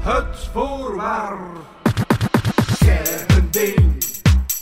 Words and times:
Het 0.00 0.48
voorwaar. 0.52 1.56
ding 3.56 4.04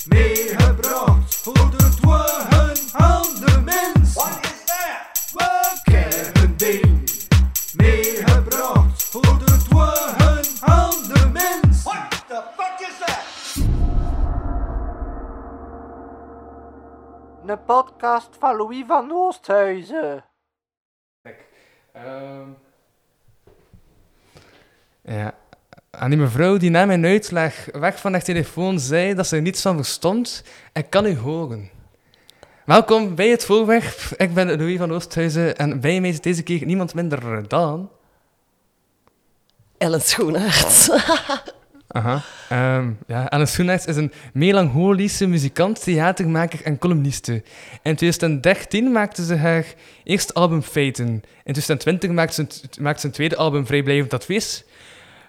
meegebracht 0.08 1.34
voor 1.34 1.70
de 1.70 1.88
dwagen 2.00 2.76
aan 2.92 3.22
de 3.22 3.60
mens. 3.64 4.14
What 4.14 4.38
is 4.42 4.64
that? 4.64 5.32
We 6.40 6.56
ding 6.56 7.10
meegebracht 7.76 9.04
voor 9.04 9.38
de 9.38 9.56
dwagen 9.68 10.44
aan 10.60 11.02
de 11.12 11.30
mens. 11.32 11.82
What 11.82 12.24
the 12.26 12.42
fuck 12.56 12.88
is 12.88 12.98
that? 12.98 13.24
Een 17.46 17.64
podcast 17.64 18.36
van 18.38 18.56
Louis 18.56 18.84
van 18.86 19.12
Oosthuizen. 19.12 20.24
Ehm. 22.04 22.48
Ja. 25.02 25.34
En 25.90 26.10
die 26.10 26.18
mevrouw 26.18 26.56
die 26.56 26.70
na 26.70 26.84
mijn 26.84 27.04
uitleg 27.04 27.68
weg 27.72 28.00
van 28.00 28.12
de 28.12 28.22
telefoon 28.22 28.80
zei 28.80 29.14
dat 29.14 29.26
ze 29.26 29.36
er 29.36 29.42
niets 29.42 29.62
van 29.62 29.76
verstond, 29.76 30.44
ik 30.72 30.90
kan 30.90 31.06
u 31.06 31.16
horen. 31.16 31.70
Welkom 32.64 33.14
bij 33.14 33.28
het 33.28 33.44
voorwerp. 33.44 33.98
Ik 34.16 34.34
ben 34.34 34.56
Louis 34.56 34.78
van 34.78 34.92
Oosthuizen 34.92 35.56
en 35.56 35.80
bij 35.80 36.00
mij 36.00 36.10
is 36.10 36.20
deze 36.20 36.42
keer 36.42 36.66
niemand 36.66 36.94
minder 36.94 37.48
dan... 37.48 37.90
Ellen 39.78 40.00
Schoenaerts. 40.00 40.90
Aha. 41.94 42.22
Ehm, 42.48 42.90
ja, 43.06 43.30
Ellen 43.30 43.48
Schoenaerts 43.48 43.86
is 43.86 43.96
een 43.96 44.12
melancholische 44.32 45.26
muzikant, 45.26 45.82
theatermaker 45.82 46.62
en 46.64 46.78
columniste. 46.78 47.32
In 47.82 47.96
2013 47.96 48.92
maakte 48.92 49.24
ze 49.24 49.36
haar 49.36 49.64
eerste 50.04 50.32
album 50.32 50.62
Feiten. 50.62 51.06
In 51.44 51.52
2020 51.52 52.10
maakte 52.10 52.34
ze 52.34 52.80
maakte 52.80 53.00
ze 53.00 53.06
een 53.06 53.12
tweede 53.12 53.36
album 53.36 53.66
Vrijblijvend 53.66 54.14
Advies. 54.14 54.64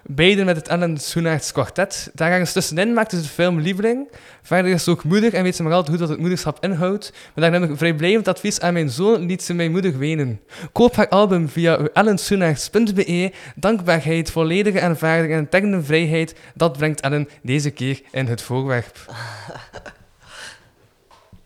Beide 0.08 0.44
met 0.44 0.56
het 0.56 0.68
Ellen 0.68 0.98
Schoenaerts 0.98 1.52
kwartet. 1.52 2.10
Daar 2.14 2.30
ergens 2.30 2.52
tussenin 2.52 2.92
maakte 2.92 3.16
ze 3.16 3.22
de 3.22 3.28
film 3.28 3.60
Lieveling. 3.60 4.08
Verder 4.42 4.72
is 4.72 4.84
ze 4.84 4.90
ook 4.90 5.04
moeder 5.04 5.34
en 5.34 5.42
weet 5.42 5.56
ze 5.56 5.62
maar 5.62 5.72
altijd 5.72 5.90
goed 5.90 6.00
wat 6.00 6.08
het 6.08 6.18
moederschap 6.18 6.64
inhoudt. 6.64 7.12
Maar 7.34 7.50
daar 7.50 7.60
neem 7.60 7.70
ik 7.70 7.78
vrijblijvend 7.78 8.28
advies 8.28 8.60
aan 8.60 8.72
mijn 8.72 8.90
zoon 8.90 9.26
liet 9.26 9.42
ze 9.42 9.54
mijn 9.54 9.70
moeder 9.70 9.98
wenen. 9.98 10.40
Koop 10.72 10.96
haar 10.96 11.08
album 11.08 11.48
via 11.48 11.78
ellenschoenaerts.be. 11.78 13.32
Dankbaarheid, 13.54 14.30
volledige 14.30 14.78
ervaring 14.78 15.32
en 15.32 15.38
interne 15.38 15.82
vrijheid, 15.82 16.34
dat 16.54 16.76
brengt 16.76 17.00
Ellen 17.00 17.28
deze 17.42 17.70
keer 17.70 18.00
in 18.10 18.26
het 18.26 18.42
voorwerp. 18.42 18.96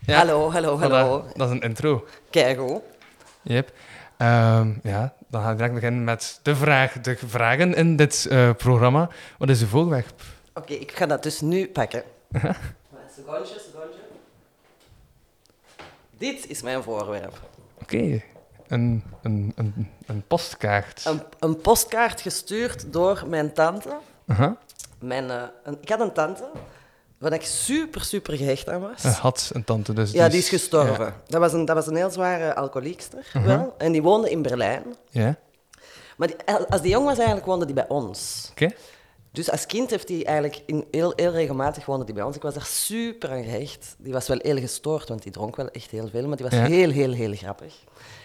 Ja, 0.06 0.16
Hallo, 0.16 0.50
hallo, 0.52 0.76
voilà, 0.78 0.80
hallo. 0.80 1.26
dat 1.34 1.48
is 1.48 1.54
een 1.54 1.60
intro. 1.60 2.06
Keigoed. 2.30 2.80
Yep. 3.42 3.72
Ehm, 4.16 4.68
ja, 4.82 5.14
dan 5.30 5.42
ga 5.42 5.50
ik 5.50 5.56
direct 5.56 5.74
beginnen 5.74 6.04
met 6.04 6.40
de, 6.42 6.56
vraag, 6.56 6.92
de 6.92 7.16
vragen 7.26 7.74
in 7.74 7.96
dit 7.96 8.26
eh, 8.30 8.50
programma. 8.56 9.08
Wat 9.38 9.48
is 9.48 9.60
uw 9.60 9.66
voorwerp? 9.66 10.22
Oké, 10.54 10.72
ik 10.72 10.92
ga 10.92 11.06
dat 11.06 11.22
dus 11.22 11.40
nu 11.40 11.68
pakken. 11.68 12.02
Secondje, 13.16 13.58
secondje. 13.58 14.00
Dit 16.18 16.46
is 16.48 16.62
mijn 16.62 16.82
voorwerp. 16.82 17.40
Oké, 17.82 18.22
een, 18.68 19.02
een, 19.22 19.52
een, 19.54 19.90
een 20.06 20.22
postkaart. 20.26 21.04
Een, 21.04 21.22
een 21.38 21.60
postkaart 21.60 22.20
gestuurd 22.20 22.92
door 22.92 23.22
mijn 23.26 23.52
tante. 23.52 23.96
Mijn, 24.98 25.30
eh, 25.30 25.42
een- 25.64 25.78
ik 25.80 25.88
had 25.88 26.00
een 26.00 26.12
tante 26.12 26.50
waar 27.20 27.32
ik 27.32 27.42
super, 27.44 28.00
super 28.04 28.36
gehecht 28.36 28.68
aan 28.68 28.80
was. 28.80 29.04
Een 29.04 29.12
had 29.12 29.50
een 29.52 29.64
tante, 29.64 29.92
dus 29.92 30.10
ja, 30.12 30.28
die 30.28 30.38
is 30.38 30.48
gestorven. 30.48 31.14
Dat, 31.26 31.40
was 31.40 31.52
een, 31.52 31.64
dat 31.64 31.76
was 31.76 31.86
een 31.86 31.96
heel 31.96 32.10
zware 32.10 32.54
alcoholiekster, 32.54 33.26
wel. 33.44 33.74
En 33.78 33.92
die 33.92 34.02
woonde 34.02 34.30
in 34.30 34.42
Berlijn. 34.42 34.82
Ja, 35.10 35.36
Maar 36.16 36.28
die- 36.28 36.36
als 36.68 36.80
die 36.80 36.90
jong 36.90 37.04
was, 37.06 37.16
eigenlijk 37.16 37.46
woonde 37.46 37.64
die 37.64 37.74
bij 37.74 37.88
ons. 37.88 38.48
oké. 38.50 38.68
Dus 39.32 39.50
als 39.50 39.66
kind 39.66 39.90
heeft 39.90 40.08
hij 40.08 40.24
eigenlijk 40.26 40.62
in, 40.66 40.84
heel, 40.90 41.12
heel 41.16 41.30
regelmatig 41.32 41.86
woonde 41.86 42.04
die 42.04 42.14
bij 42.14 42.22
ons. 42.24 42.36
Ik 42.36 42.42
was 42.42 42.54
daar 42.54 42.64
super 42.66 43.30
aan 43.30 43.42
gehecht. 43.44 43.94
Die 43.98 44.12
was 44.12 44.28
wel 44.28 44.38
heel 44.42 44.58
gestoord, 44.58 45.08
want 45.08 45.22
die 45.22 45.32
dronk 45.32 45.56
wel 45.56 45.68
echt 45.68 45.90
heel 45.90 46.08
veel, 46.08 46.26
maar 46.26 46.36
die 46.36 46.46
was 46.48 46.58
Ja. 46.58 46.64
heel, 46.64 46.90
heel, 46.90 47.12
heel 47.12 47.34
grappig. 47.34 47.74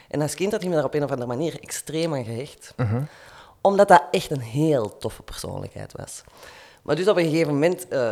En 0.10 0.22
als 0.22 0.34
kind 0.36 0.52
had 0.52 0.62
hij 0.62 0.70
me 0.70 0.76
daar 0.76 0.86
op 0.86 0.94
een 0.94 1.04
of 1.04 1.10
andere 1.12 1.28
manier 1.28 1.60
extreem 1.62 2.14
aan 2.14 2.24
gehecht. 2.26 2.74
Uh-huh. 2.78 3.02
Omdat 3.62 3.88
dat 3.88 4.04
echt 4.12 4.32
een 4.32 4.40
heel 4.42 4.98
toffe 4.98 5.24
persoonlijkheid 5.24 5.92
was. 5.98 6.22
Maar 6.84 6.96
dus 6.96 7.08
op 7.08 7.18
een 7.18 7.24
gegeven 7.30 7.54
moment 7.54 7.86
uh, 7.94 8.12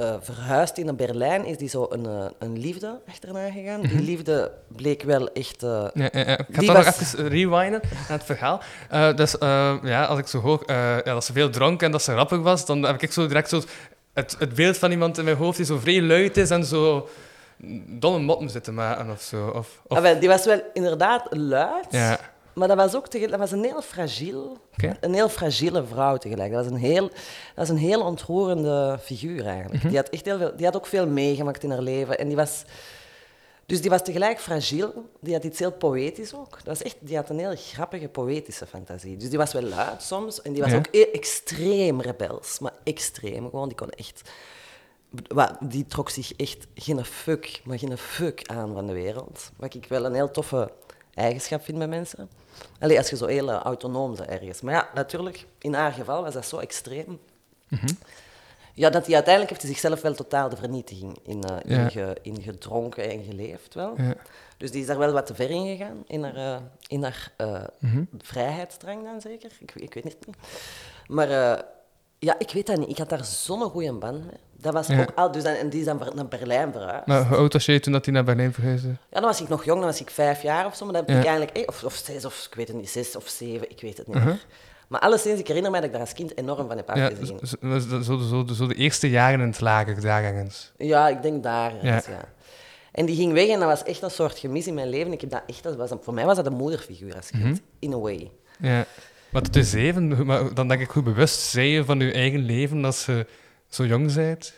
uh, 0.00 0.14
verhuisd 0.20 0.76
naar 0.76 0.94
Berlijn, 0.94 1.44
is 1.44 1.56
die 1.56 1.68
zo 1.68 1.86
een, 1.90 2.04
uh, 2.04 2.24
een 2.38 2.58
liefde 2.58 3.00
achterna 3.08 3.50
gegaan. 3.50 3.80
Die 3.80 4.00
liefde 4.00 4.52
bleek 4.68 5.02
wel 5.02 5.32
echt... 5.32 5.62
uh, 5.62 5.86
Ja, 5.94 6.08
ja, 6.12 6.20
ja. 6.26 6.38
Ik 6.38 6.46
ga 6.50 6.60
toch 6.60 6.74
nog 6.74 6.86
even 6.86 7.28
rewinden 7.28 7.80
naar 7.90 8.18
het 8.18 8.24
verhaal. 8.24 8.60
Eh, 8.90 9.14
dus 9.16 9.38
eh, 9.38 9.74
ja, 9.82 10.04
als 10.04 10.18
ik 10.18 10.26
zo 10.26 10.38
hoor 10.40 10.62
eh, 10.66 10.76
ja, 10.76 11.12
dat 11.12 11.24
ze 11.24 11.32
veel 11.32 11.50
dronk 11.50 11.82
en 11.82 11.90
dat 11.90 12.02
ze 12.02 12.12
grappig 12.12 12.40
was, 12.40 12.66
dan 12.66 12.82
heb 12.82 13.02
ik 13.02 13.12
zo 13.12 13.26
direct 13.26 13.48
zo 13.48 13.62
het, 14.12 14.36
het 14.38 14.54
beeld 14.54 14.78
van 14.78 14.90
iemand 14.90 15.18
in 15.18 15.24
mijn 15.24 15.36
hoofd 15.36 15.56
die 15.56 15.66
zo 15.66 15.78
vrij 15.78 16.02
luid 16.02 16.36
is 16.36 16.50
en 16.50 16.64
zo 16.64 17.08
domme 17.86 18.18
motten 18.18 18.50
zit 18.50 18.64
te 18.64 18.72
maken 18.72 19.10
of 19.10 19.22
zo. 19.22 19.46
Of, 19.46 19.80
of, 19.86 19.96
ah, 19.96 20.02
wel, 20.02 20.18
die 20.20 20.28
was 20.28 20.44
wel 20.44 20.60
inderdaad 20.72 21.26
luid. 21.30 21.86
ja, 21.90 22.18
Maar 22.54 22.68
dat 22.68 22.76
was 22.76 22.94
ook 22.94 23.10
dat 23.30 23.38
was 23.38 23.50
een 23.52 23.64
heel 23.64 23.82
fragiel, 23.82 24.56
een 25.00 25.14
heel 25.14 25.28
fragiele 25.28 25.84
vrouw 25.86 26.16
tegelijk. 26.16 26.52
Dat 26.52 26.62
was 26.64 26.72
een 26.72 26.78
heel, 26.78 27.08
dat 27.08 27.14
was 27.54 27.68
een 27.68 27.76
heel 27.76 28.02
ontroerende 28.02 28.98
figuur 29.02 29.46
eigenlijk. 29.46 29.78
Mhm. 29.82 29.88
Die 29.88 29.96
had 29.96 30.08
echt 30.08 30.24
heel 30.24 30.38
veel, 30.38 30.56
die 30.56 30.64
had 30.66 30.76
ook 30.76 30.86
veel 30.86 31.06
meegemaakt 31.06 31.62
in 31.62 31.70
haar 31.70 31.80
leven 31.82 32.18
en 32.18 32.26
die 32.26 32.36
was, 32.36 32.64
dus 33.66 33.80
die 33.80 33.90
was 33.90 34.02
tegelijk 34.02 34.40
fragiel. 34.40 35.10
Die 35.20 35.34
had 35.34 35.44
iets 35.44 35.58
heel 35.58 35.72
poëtisch 35.72 36.34
ook. 36.34 36.50
Dat 36.50 36.64
was 36.66 36.82
echt, 36.82 36.96
die 37.00 37.16
had 37.16 37.30
een 37.30 37.38
heel 37.38 37.54
grappige 37.56 38.08
poëtische 38.08 38.66
fantasie. 38.66 39.16
Dus 39.16 39.28
die 39.28 39.38
was 39.38 39.52
wel 39.52 39.62
luid 39.62 40.02
soms 40.02 40.42
en 40.42 40.52
die 40.52 40.62
was 40.62 40.70
Ja. 40.70 40.76
ook 40.78 40.86
extreem 40.86 42.00
rebels, 42.00 42.58
maar 42.58 42.72
extreem 42.84 43.44
gewoon. 43.50 43.68
Die 43.68 43.76
kon 43.76 43.90
echt, 43.90 44.30
die 45.60 45.86
trok 45.86 46.10
zich 46.10 46.32
echt 46.36 46.66
geen 46.74 47.04
fuck, 47.04 47.60
maar 47.64 47.78
geen 47.78 47.98
fuck 47.98 48.42
aan 48.46 48.72
van 48.72 48.86
de 48.86 48.92
wereld. 48.92 49.50
Wat 49.56 49.74
ik 49.74 49.86
wel 49.88 50.04
een 50.04 50.14
heel 50.14 50.30
toffe 50.30 50.70
eigenschap 51.14 51.64
vind 51.64 51.78
bij 51.78 51.88
mensen. 51.88 52.28
Allee, 52.80 52.98
als 52.98 53.10
je 53.10 53.16
zo 53.16 53.26
heel 53.26 53.50
eh, 53.50 53.56
autonoom 53.60 54.14
bent 54.16 54.28
ergens. 54.28 54.60
Maar 54.60 54.74
ja, 54.74 54.88
natuurlijk, 54.94 55.46
in 55.58 55.74
haar 55.74 55.92
geval 55.92 56.22
was 56.22 56.34
dat 56.34 56.46
zo 56.46 56.58
extreem. 56.58 57.20
Ja, 58.76 58.90
dat 58.90 59.04
hij 59.06 59.14
uiteindelijk 59.14 59.48
heeft 59.54 59.62
hij 59.64 59.72
zichzelf 59.74 60.00
wel 60.02 60.14
totaal 60.14 60.48
de 60.48 60.56
vernietiging 60.56 61.18
in, 61.22 61.42
eh, 61.44 61.56
Ja. 61.64 61.78
inge- 61.90 62.16
ingedronken 62.22 63.10
en 63.10 63.22
geleefd 63.24 63.74
wel. 63.74 63.94
ja. 63.96 64.14
Dus 64.56 64.70
die 64.70 64.80
is 64.80 64.86
daar 64.86 64.98
wel 64.98 65.12
wat 65.12 65.26
te 65.26 65.34
ver 65.34 65.50
in 65.50 65.66
gegaan, 65.76 66.04
in 66.06 66.22
haar, 66.24 66.36
eh, 66.36 66.56
in 66.88 67.02
haar 67.02 67.32
eh, 67.36 67.64
vrijheidsdrang 68.18 69.04
dan 69.04 69.20
zeker. 69.20 69.50
Ik, 69.60 69.72
ik 69.74 69.94
weet 69.94 70.04
het 70.04 70.26
niet. 70.26 70.36
Maar 71.06 71.28
ja, 72.24 72.34
ik 72.38 72.50
weet 72.50 72.66
dat 72.66 72.76
niet. 72.78 72.88
Ik 72.88 72.98
had 72.98 73.08
daar 73.08 73.24
zo'n 73.24 73.62
goede 73.62 73.92
band 73.92 74.18
mee. 74.26 74.36
Dat 74.56 74.72
was 74.72 74.86
Ja. 74.86 75.00
ook 75.00 75.12
al, 75.14 75.30
dus 75.32 75.42
dan, 75.42 75.52
en 75.54 75.68
die 75.68 75.80
is 75.80 75.86
dan 75.86 76.02
naar 76.14 76.28
Berlijn 76.28 76.72
verhuisd. 76.72 77.06
Maar 77.06 77.26
hoe 77.26 77.36
oud 77.36 77.52
was 77.52 77.64
jij 77.66 77.80
toen 77.80 77.92
dat 77.92 78.04
hij 78.04 78.14
naar 78.14 78.24
Berlijn 78.24 78.52
verhuisde? 78.52 78.88
Ja, 78.88 78.96
dan 79.10 79.22
was 79.22 79.40
ik 79.40 79.48
nog 79.48 79.64
jong, 79.64 79.78
dan 79.80 79.88
was 79.88 80.00
ik 80.00 80.10
vijf 80.10 80.42
jaar 80.42 80.66
of 80.66 80.74
zo. 80.76 80.84
Maar 80.84 80.94
dan 80.94 81.04
heb 81.04 81.14
Ja. 81.14 81.20
ik 81.20 81.26
eigenlijk... 81.26 81.56
eh, 81.56 81.62
Of, 81.66 81.84
of 81.84 81.94
zes, 81.94 82.24
of 82.24 82.46
ik 82.50 82.54
weet 82.54 82.68
het 82.68 82.76
niet, 82.76 82.90
zes 82.90 83.16
of 83.16 83.28
zeven, 83.28 83.70
ik 83.70 83.80
weet 83.80 83.96
het 83.98 84.06
niet 84.06 84.16
Uh-huh. 84.16 84.32
meer. 84.32 84.44
Maar 84.88 85.00
alleszins, 85.00 85.40
ik 85.40 85.46
herinner 85.46 85.70
mij 85.70 85.80
dat 85.80 85.88
ik 85.88 85.94
daar 85.94 86.04
als 86.04 86.14
kind 86.14 86.38
enorm 86.38 86.66
van 86.68 86.76
heb 86.76 86.90
Ja, 86.94 87.06
afgezien. 87.06 87.38
zo, 87.42 87.78
zo, 87.78 88.02
zo, 88.02 88.18
zo, 88.18 88.54
zo 88.54 88.66
de 88.66 88.74
eerste 88.74 89.10
jaren 89.10 89.40
in 89.40 89.46
het 89.46 89.60
lager 89.60 90.00
daar 90.00 90.24
ergens. 90.24 90.72
Ja, 90.78 91.08
ik 91.08 91.22
denk 91.22 91.42
daar. 91.42 91.72
Ja. 91.74 91.82
ergens, 91.82 92.06
Ja. 92.06 92.24
En 92.92 93.06
die 93.06 93.16
ging 93.16 93.32
weg 93.32 93.48
en 93.48 93.58
dat 93.60 93.68
was 93.68 93.82
echt 93.82 94.02
een 94.02 94.10
soort 94.10 94.38
gemis 94.38 94.66
in 94.66 94.74
mijn 94.74 94.88
leven. 94.88 95.12
Ik 95.12 95.20
heb 95.20 95.30
dat 95.30 95.42
echt, 95.46 95.62
dat 95.62 95.76
was 95.76 95.90
een- 95.90 95.98
voor 96.02 96.14
mij 96.14 96.24
was 96.24 96.36
dat 96.36 96.46
een 96.46 96.52
moederfiguur 96.52 97.16
als 97.16 97.30
kind, 97.30 97.44
Mhm. 97.44 97.54
in 97.78 97.92
a 97.92 97.98
way. 97.98 98.30
Ja. 98.58 98.84
Maar 99.34 99.42
tot 99.42 99.52
de 99.52 99.64
zeven, 99.64 100.26
maar 100.26 100.54
dan 100.54 100.68
denk 100.68 100.80
ik 100.80 100.90
hoe 100.90 101.02
bewust 101.02 101.52
je 101.52 101.82
van 101.84 101.98
je 102.00 102.12
eigen 102.12 102.40
leven 102.40 102.84
als 102.84 103.06
je 103.06 103.26
zo 103.68 103.84
jong 103.84 104.14
bent. 104.14 104.52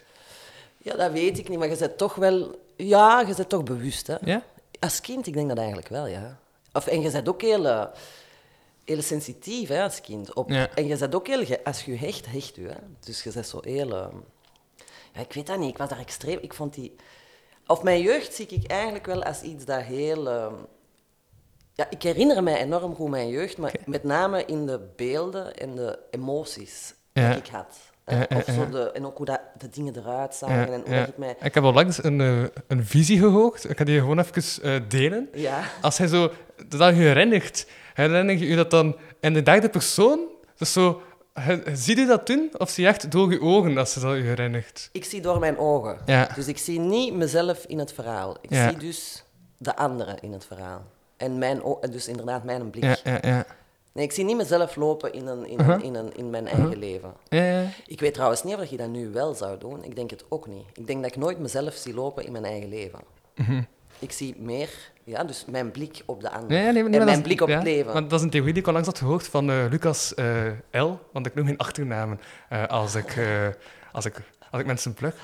Ja, 0.78 0.96
dat 0.96 1.12
weet 1.12 1.38
ik 1.38 1.48
niet, 1.48 1.58
maar 1.58 1.68
je 1.68 1.76
bent 1.76 1.98
toch 1.98 2.14
wel... 2.14 2.58
Ja, 2.76 3.20
je 3.20 3.34
bent 3.34 3.48
toch 3.48 3.62
bewust, 3.62 4.06
hè. 4.06 4.14
Ja? 4.20 4.42
Als 4.80 5.00
kind, 5.00 5.26
ik 5.26 5.34
denk 5.34 5.48
dat 5.48 5.58
eigenlijk 5.58 5.88
wel, 5.88 6.06
ja. 6.06 6.38
Of, 6.72 6.86
en 6.86 7.00
je 7.00 7.10
bent 7.10 7.28
ook 7.28 7.42
heel, 7.42 7.66
eh, 7.66 7.84
heel 8.84 9.02
sensitief, 9.02 9.68
hè, 9.68 9.82
als 9.82 10.00
kind. 10.00 10.34
Op, 10.34 10.50
Ja. 10.50 10.68
En 10.74 10.86
je 10.86 10.96
bent 10.96 11.14
ook 11.14 11.26
heel... 11.26 11.58
Als 11.64 11.84
je 11.84 11.96
hecht, 11.96 12.26
hecht 12.26 12.56
je, 12.56 12.66
hè. 12.66 12.74
Dus 13.00 13.22
je 13.22 13.32
bent 13.32 13.46
zo 13.46 13.60
heel... 13.62 13.94
eh, 13.94 14.06
ja, 15.14 15.20
ik 15.20 15.32
weet 15.32 15.46
dat 15.46 15.58
niet, 15.58 15.70
ik 15.70 15.78
was 15.78 15.88
daar 15.88 15.98
extreem... 15.98 16.38
Ik 16.40 16.54
vond 16.54 16.74
die... 16.74 16.94
Of 17.66 17.82
mijn 17.82 18.02
jeugd 18.02 18.34
zie 18.34 18.46
ik 18.46 18.70
eigenlijk 18.70 19.06
wel 19.06 19.22
als 19.22 19.42
iets 19.42 19.64
dat 19.64 19.82
heel... 19.82 20.28
ja, 21.76 21.86
ik 21.90 22.02
herinner 22.02 22.42
mij 22.42 22.56
enorm 22.60 22.94
goed 22.94 23.08
mijn 23.10 23.28
jeugd, 23.28 23.58
maar 23.58 23.72
met 23.86 24.04
name 24.04 24.44
in 24.44 24.66
de 24.66 24.80
beelden 24.96 25.54
en 25.56 25.74
de 25.74 25.98
emoties 26.10 26.94
Ja. 27.12 27.28
die 27.28 27.38
ik 27.38 27.46
had. 27.46 27.66
hè. 28.04 28.16
Ja, 28.18 28.26
ja, 28.28 28.36
of 28.36 28.44
zo 28.44 28.52
ja. 28.60 28.64
de, 28.66 28.90
en 28.92 29.06
ook 29.06 29.16
hoe 29.16 29.26
dat, 29.26 29.40
de 29.58 29.68
dingen 29.68 29.96
eruit 29.96 30.34
zagen 30.34 30.72
en 30.72 30.82
hoe 30.86 31.06
ik 31.06 31.16
mij... 31.16 31.36
Ik 31.40 31.54
heb 31.54 31.64
al 31.64 31.72
langs 31.72 32.04
een, 32.04 32.20
eh, 32.20 32.42
een 32.66 32.84
visie 32.84 33.18
gehoord. 33.18 33.70
Ik 33.70 33.78
ga 33.78 33.84
die 33.84 33.98
gewoon 34.00 34.18
even 34.18 34.62
eh, 34.62 34.80
delen. 34.88 35.28
Ja. 35.34 35.60
Als 35.82 35.98
hij 35.98 36.06
zo 36.06 36.30
dat 36.68 36.94
je 36.94 37.00
herinnert, 37.02 37.66
herinner 37.94 38.36
je 38.38 38.46
je 38.46 38.56
dat 38.56 38.70
dan 38.70 38.96
in 39.20 39.34
de 39.34 39.42
derde 39.42 39.68
persoon? 39.68 40.20
Dus 40.56 40.72
zo, 40.72 41.00
he- 41.32 41.76
zie 41.76 41.98
je 41.98 42.06
dat 42.06 42.26
doen? 42.26 42.50
Of 42.58 42.70
zie 42.70 42.84
je 42.84 42.90
echt 42.90 43.10
door 43.10 43.30
je 43.32 43.40
ogen 43.40 43.78
als 43.78 43.94
je 43.94 44.00
dat 44.00 44.16
je 44.16 44.22
herinnert? 44.22 44.88
Ik 44.92 45.04
zie 45.04 45.20
door 45.20 45.38
mijn 45.38 45.58
ogen. 45.58 45.98
Dus 46.34 46.46
ik 46.48 46.58
zie 46.58 46.78
niet 46.80 47.14
mezelf 47.14 47.64
in 47.66 47.78
het 47.78 47.92
verhaal. 47.92 48.36
Ik 48.40 48.48
zie 48.56 48.76
dus 48.76 49.24
de 49.58 49.76
anderen 49.76 50.20
in 50.20 50.32
het 50.32 50.44
verhaal. 50.46 50.84
En 51.16 51.38
mijn, 51.38 51.60
dus 51.90 52.08
inderdaad 52.08 52.44
mijn 52.44 52.70
blik. 52.70 52.84
Ja, 52.84 52.96
ja, 53.04 53.18
ja. 53.22 53.46
Nee, 53.92 54.04
ik 54.04 54.12
zie 54.12 54.24
niet 54.24 54.36
mezelf 54.36 54.76
lopen 54.76 55.12
in, 55.12 55.26
een, 55.26 55.46
in, 55.46 55.60
Uh-huh. 55.60 55.82
in, 55.84 55.94
een, 55.94 56.16
in 56.16 56.30
mijn 56.30 56.46
eigen 56.46 56.78
leven. 56.78 57.12
Ja, 57.28 57.42
ja. 57.44 57.64
Ik 57.86 58.00
weet 58.00 58.14
trouwens 58.14 58.42
niet 58.44 58.56
of 58.56 58.64
je 58.64 58.76
dat 58.76 58.88
nu 58.88 59.08
wel 59.10 59.34
zou 59.34 59.58
doen. 59.58 59.84
Ik 59.84 59.96
denk 59.96 60.10
het 60.10 60.24
ook 60.28 60.46
niet. 60.46 60.64
Ik 60.74 60.86
denk 60.86 61.02
dat 61.02 61.10
ik 61.10 61.16
nooit 61.16 61.38
mezelf 61.38 61.74
zie 61.74 61.94
lopen 61.94 62.24
in 62.26 62.32
mijn 62.32 62.44
eigen 62.44 62.68
leven. 62.68 63.00
Ik 63.98 64.12
zie 64.12 64.34
meer, 64.38 64.68
ja, 65.04 65.24
dus 65.24 65.44
mijn 65.48 65.70
blik 65.70 66.02
op 66.06 66.20
de 66.20 66.30
ander. 66.30 66.48
Nee, 66.48 66.72
nee, 66.72 66.82
nee, 66.82 66.98
en 66.98 67.04
mijn 67.04 67.16
is- 67.18 67.22
blik 67.24 67.40
op 67.40 67.48
het 67.48 67.62
leven. 67.62 67.92
Want 67.92 68.10
dat 68.10 68.18
is 68.18 68.24
een 68.24 68.30
theorie 68.30 68.52
die 68.52 68.60
ik 68.62 68.66
al 68.68 68.72
langs 68.74 68.88
had 68.88 68.98
gehoord 68.98 69.26
van 69.28 69.50
eh, 69.50 69.64
Lucas 69.70 70.14
eh, 70.14 70.46
L. 70.70 70.90
Want 71.12 71.26
ik 71.26 71.34
noem 71.34 71.46
geen 71.46 71.58
achternamen 71.58 72.20
eh, 72.48 72.66
als, 72.66 72.94
ik, 72.94 73.18
als, 73.92 74.04
ik, 74.04 74.22
als 74.50 74.60
ik 74.60 74.66
mensen 74.66 74.94
pluk. 74.94 75.14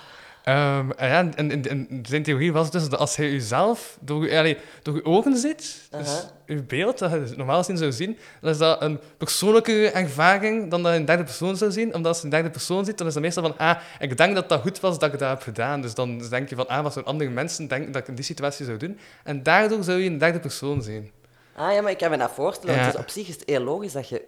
Ehm, 0.44 0.90
en 0.90 1.88
zijn 2.02 2.22
theorie 2.22 2.52
was 2.52 2.70
dus 2.70 2.88
dat 2.88 2.98
als 3.00 3.16
je 3.16 3.30
jezelf 3.32 3.98
door, 4.00 4.24
je- 4.24 4.38
allee, 4.38 4.56
door 4.82 4.94
je 4.94 5.04
ogen 5.04 5.36
ziet, 5.36 5.88
dus 5.90 6.26
je 6.46 6.62
beeld 6.62 6.98
dat 6.98 7.10
je 7.10 7.32
normaal 7.36 7.58
gezien 7.58 7.76
zou 7.76 7.92
zien, 7.92 8.18
dan 8.40 8.50
is 8.50 8.58
dat 8.58 8.82
een 8.82 9.00
persoonlijke 9.16 9.90
ervaring 9.90 10.70
dan 10.70 10.82
dat 10.82 10.92
je 10.92 10.98
een 10.98 11.04
derde 11.04 11.24
persoon 11.24 11.56
zou 11.56 11.70
zien. 11.70 11.86
Omdat 11.94 12.06
als 12.06 12.18
je 12.18 12.24
een 12.24 12.30
derde 12.30 12.50
persoon 12.50 12.84
ziet, 12.84 12.98
dan 12.98 13.06
is 13.06 13.12
dat 13.12 13.22
meestal 13.22 13.42
van, 13.42 13.58
ah, 13.58 13.76
ik 13.98 14.16
denk 14.16 14.34
dat 14.34 14.48
dat 14.48 14.60
goed 14.60 14.80
was 14.80 14.98
dat 14.98 15.12
ik 15.12 15.18
dat 15.18 15.28
heb 15.28 15.42
gedaan. 15.42 15.80
Dus 15.82 15.94
dan 15.94 16.18
denk 16.28 16.48
je 16.48 16.54
van, 16.56 16.68
ah, 16.68 16.82
wat 16.82 16.92
zouden 16.92 17.12
andere 17.12 17.30
mensen 17.30 17.68
denken 17.68 17.92
dat 17.92 18.02
ik 18.02 18.08
in 18.08 18.14
die 18.14 18.24
situatie 18.24 18.64
zou 18.64 18.76
doen. 18.76 18.98
En 19.24 19.42
daardoor 19.42 19.84
zou 19.84 19.98
je 19.98 20.10
een 20.10 20.18
derde 20.18 20.40
persoon 20.40 20.82
zien. 20.82 21.10
Ah 21.56 21.72
ja, 21.72 21.80
maar 21.80 21.90
ik 21.90 21.98
kan 21.98 22.10
me 22.10 22.16
dat 22.16 22.30
voorstellen. 22.34 22.74
Ja. 22.74 22.88
Is, 22.88 22.96
op 22.96 23.08
zich 23.08 23.28
is 23.28 23.34
het 23.34 23.42
heel 23.46 23.60
logisch 23.62 23.92
dat 23.92 24.08
je 24.08 24.22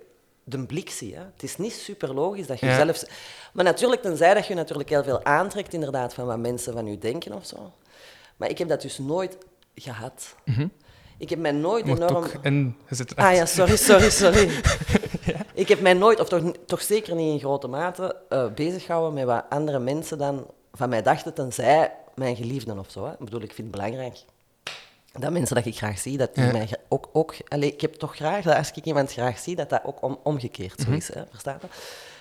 de 0.44 0.67
blik 0.67 0.91
ziet. 0.91 1.14
Hè? 1.14 1.20
Het 1.20 1.43
is 1.43 1.56
niet 1.56 1.73
super 1.73 2.14
logisch 2.14 2.46
dat 2.46 2.61
je 2.61 2.67
Ja. 2.67 2.76
zelf... 2.76 3.05
Maar 3.52 3.64
natuurlijk, 3.64 4.02
tenzij 4.02 4.35
dat 4.35 4.46
je 4.46 4.55
natuurlijk 4.55 4.88
heel 4.88 5.05
veel 5.05 5.25
aantrekt 5.25 5.73
inderdaad 5.73 6.14
van 6.14 6.26
wat 6.26 6.38
mensen 6.38 6.73
van 6.73 6.87
je 6.87 6.99
denken 6.99 7.32
of 7.32 7.46
zo. 7.46 7.73
Maar 8.37 8.49
ik 8.49 8.58
heb 8.58 8.69
dat 8.69 8.82
dus 8.82 8.99
nooit 8.99 9.38
gehad. 9.75 10.35
Ik 11.19 11.31
heb 11.31 11.38
mij 11.38 11.52
nooit 11.52 11.87
Maar 11.87 11.96
enorm... 11.96 12.25
en 12.43 12.76
zit 12.91 13.17
Ah 13.17 13.35
ja, 13.35 13.46
sorry, 13.46 13.76
sorry, 13.76 14.11
sorry. 14.11 14.50
Ik 15.55 15.69
heb 15.69 15.81
mij 15.81 15.93
nooit, 15.93 16.20
of 16.20 16.29
toch, 16.29 16.52
toch 16.67 16.82
zeker 16.82 17.14
niet 17.14 17.32
in 17.32 17.38
grote 17.38 17.67
mate, 17.69 18.17
eh 18.29 18.46
bezig 18.55 18.85
gehouden 18.85 19.14
met 19.14 19.25
wat 19.25 19.44
andere 19.49 19.79
mensen 19.79 20.19
dan 20.19 20.46
van 20.73 20.88
mij 20.88 21.02
dachten, 21.02 21.35
tenzij 21.35 21.93
mijn 22.14 22.37
geliefden 22.37 22.79
of 22.79 22.91
zo. 22.91 23.05
Hè. 23.05 23.12
Ik 23.12 23.19
bedoel, 23.19 23.41
ik 23.43 23.52
vind 23.52 23.69
het 23.69 23.70
belangrijk 23.70 24.19
dat 25.19 25.32
mensen 25.32 25.56
dat 25.56 25.66
ik 25.66 25.76
graag 25.76 25.99
zie, 25.99 26.16
dat 26.19 26.34
die 26.34 26.44
Ja. 26.44 26.52
mij 26.52 26.69
ook... 26.88 27.08
ook 27.12 27.34
allee, 27.49 27.72
ik 27.72 27.81
heb 27.81 27.94
toch 27.94 28.16
graag 28.16 28.44
dat 28.44 28.56
als 28.56 28.72
ik 28.72 28.84
iemand 28.84 29.12
graag 29.12 29.38
zie, 29.38 29.56
dat 29.56 29.70
dat 29.70 29.81
ook 29.84 30.02
om, 30.02 30.19
omgekeerd 30.22 30.81
zo 30.81 30.90
is. 30.90 31.14
Hè, 31.14 31.22
verstaat 31.31 31.61
je? 31.62 31.69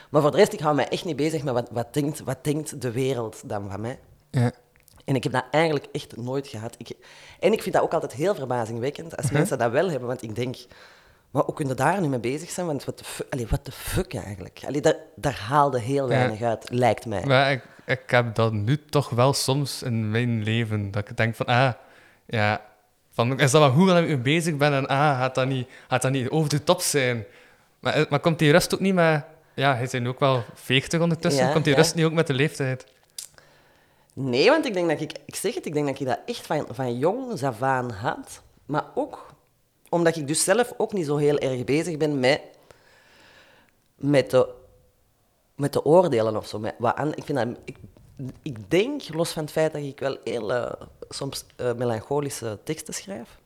Maar 0.10 0.22
voor 0.22 0.32
de 0.32 0.38
rest, 0.38 0.54
ik 0.54 0.60
hou 0.60 0.76
mij 0.76 0.88
echt 0.88 1.06
niet 1.06 1.16
bezig 1.16 1.44
met 1.44 1.54
wat, 1.54 1.70
wat, 1.72 1.94
denkt, 1.94 2.20
wat 2.20 2.44
denkt 2.44 2.82
de 2.82 2.92
wereld 2.92 3.42
dan 3.46 3.70
van 3.70 3.82
mij. 3.82 4.00
Ja. 4.32 4.52
En 5.06 5.16
ik 5.16 5.24
heb 5.24 5.32
dat 5.32 5.46
eigenlijk 5.52 5.88
echt 5.92 6.18
nooit 6.18 6.48
gehad. 6.48 6.76
Ik, 6.78 6.90
en 7.40 7.54
ik 7.54 7.62
vind 7.62 7.76
dat 7.76 7.84
ook 7.84 7.94
altijd 7.94 8.14
heel 8.14 8.36
verbazingwekkend 8.36 9.18
als 9.18 9.32
mensen 9.32 9.58
dat 9.58 9.72
wel 9.72 9.90
hebben. 9.90 10.08
Want 10.08 10.22
ik 10.22 10.36
denk, 10.36 10.56
maar 11.32 11.44
hoe 11.44 11.54
kun 11.54 11.68
je 11.68 11.74
daar 11.74 12.02
nu 12.02 12.08
mee 12.08 12.20
bezig 12.20 12.50
zijn? 12.50 12.66
Want 12.66 12.86
wat 12.86 12.98
de 12.98 13.04
fuck, 13.04 13.64
the 13.64 13.72
fuck 13.72 14.14
eigenlijk? 14.14 14.62
Allee, 14.68 14.82
daar, 14.82 14.96
daar 15.16 15.40
haalde 15.48 15.80
heel 15.80 16.08
weinig 16.08 16.42
uit, 16.42 16.70
lijkt 16.70 17.06
mij. 17.06 17.26
Maar 17.26 17.52
ik, 17.52 17.64
ik 17.86 18.04
heb 18.10 18.36
dat 18.36 18.54
nu 18.54 18.86
toch 18.86 19.10
wel 19.10 19.34
soms 19.34 19.84
in 19.84 20.12
mijn 20.12 20.44
leven. 20.44 20.92
Dat 20.92 21.10
ik 21.10 21.18
denk 21.18 21.36
van, 21.36 21.46
ah, 21.46 21.72
ja, 22.26 22.62
van, 23.14 23.40
is 23.40 23.52
dat 23.52 23.62
wel 23.62 23.72
goed 23.72 23.88
dat 23.88 23.98
ik 23.98 24.08
mee 24.08 24.18
bezig 24.18 24.58
ben? 24.58 24.74
En 24.74 24.88
ah, 24.88 25.20
gaat 25.20 25.36
dat 25.36 25.48
niet, 25.48 25.68
gaat 25.88 26.02
dat 26.02 26.12
niet 26.12 26.30
over 26.30 26.50
de 26.50 26.64
top 26.64 26.82
zijn? 26.82 27.26
Maar, 27.80 27.94
eh, 27.94 28.10
maar 28.10 28.20
komt 28.20 28.40
die 28.40 28.52
rust 28.52 28.74
ook 28.74 28.80
niet 28.80 28.94
met... 28.94 29.24
Ja, 29.54 29.76
hij 29.76 29.88
zijn 29.88 30.08
ook 30.08 30.20
wel 30.20 30.44
40 30.54 31.02
ondertussen. 31.02 31.46
Ja, 31.46 31.52
komt 31.52 31.64
die 31.64 31.74
ja. 31.74 31.80
rust 31.80 31.96
niet 31.96 32.06
ook 32.06 32.12
met 32.14 32.28
de 32.28 32.34
leeftijd? 32.34 32.86
Nee, 34.14 34.50
want 34.50 34.66
ik 34.66 34.74
denk 34.74 34.90
dat 34.90 35.02
ik, 35.02 35.12
ik 35.26 35.36
zeg 35.36 35.54
het, 35.54 35.66
ik 35.66 35.74
denk 35.74 35.86
dat 35.88 36.00
ik 36.00 36.08
dat 36.08 36.20
echt 36.26 36.46
van, 36.46 36.66
van 36.70 36.98
jongs 36.98 37.44
af 37.44 37.62
aan 37.62 37.92
had. 37.92 38.42
Maar 38.66 38.86
ook 38.96 39.34
omdat 39.90 40.16
ik 40.16 40.28
dus 40.28 40.44
zelf 40.44 40.74
ook 40.78 40.94
niet 40.94 41.06
zo 41.06 41.18
heel 41.18 41.38
erg 41.38 41.64
bezig 41.64 41.98
ben 41.98 42.20
met, 42.20 42.42
met, 43.96 44.30
de, 44.30 44.50
met 45.56 45.74
de 45.74 45.86
oordelen 45.86 46.38
of 46.38 46.48
zo. 46.48 46.60
Met 46.60 46.76
wat 46.78 46.96
aan, 46.96 47.16
ik, 47.16 47.24
vind 47.24 47.38
dat, 47.38 47.48
ik, 47.66 47.78
ik 48.42 48.72
denk, 48.72 49.14
los 49.14 49.32
van 49.32 49.44
het 49.44 49.52
feit 49.52 49.74
dat 49.74 49.82
ik 49.82 50.00
wel 50.00 50.18
heel 50.24 50.52
soms 51.14 51.46
eh, 51.56 51.74
melancholische 51.74 52.60
teksten 52.64 52.94
schrijf, 52.94 53.38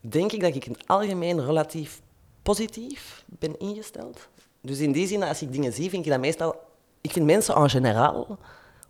denk 0.00 0.32
ik 0.32 0.40
dat 0.40 0.54
ik 0.54 0.66
in 0.66 0.72
het 0.72 0.86
algemeen 0.86 1.44
relatief 1.44 2.00
positief 2.42 3.24
ben 3.26 3.58
ingesteld. 3.58 4.28
Dus 4.60 4.78
in 4.78 4.92
die 4.92 5.06
zin, 5.06 5.22
als 5.22 5.42
ik 5.42 5.52
dingen 5.52 5.72
zie, 5.72 5.90
vind 5.90 6.04
ik 6.04 6.10
dat 6.10 6.20
meestal... 6.20 6.56
Ik 7.00 7.12
vind 7.12 7.26
mensen 7.26 7.54
en 7.54 7.70
generaal 7.70 8.38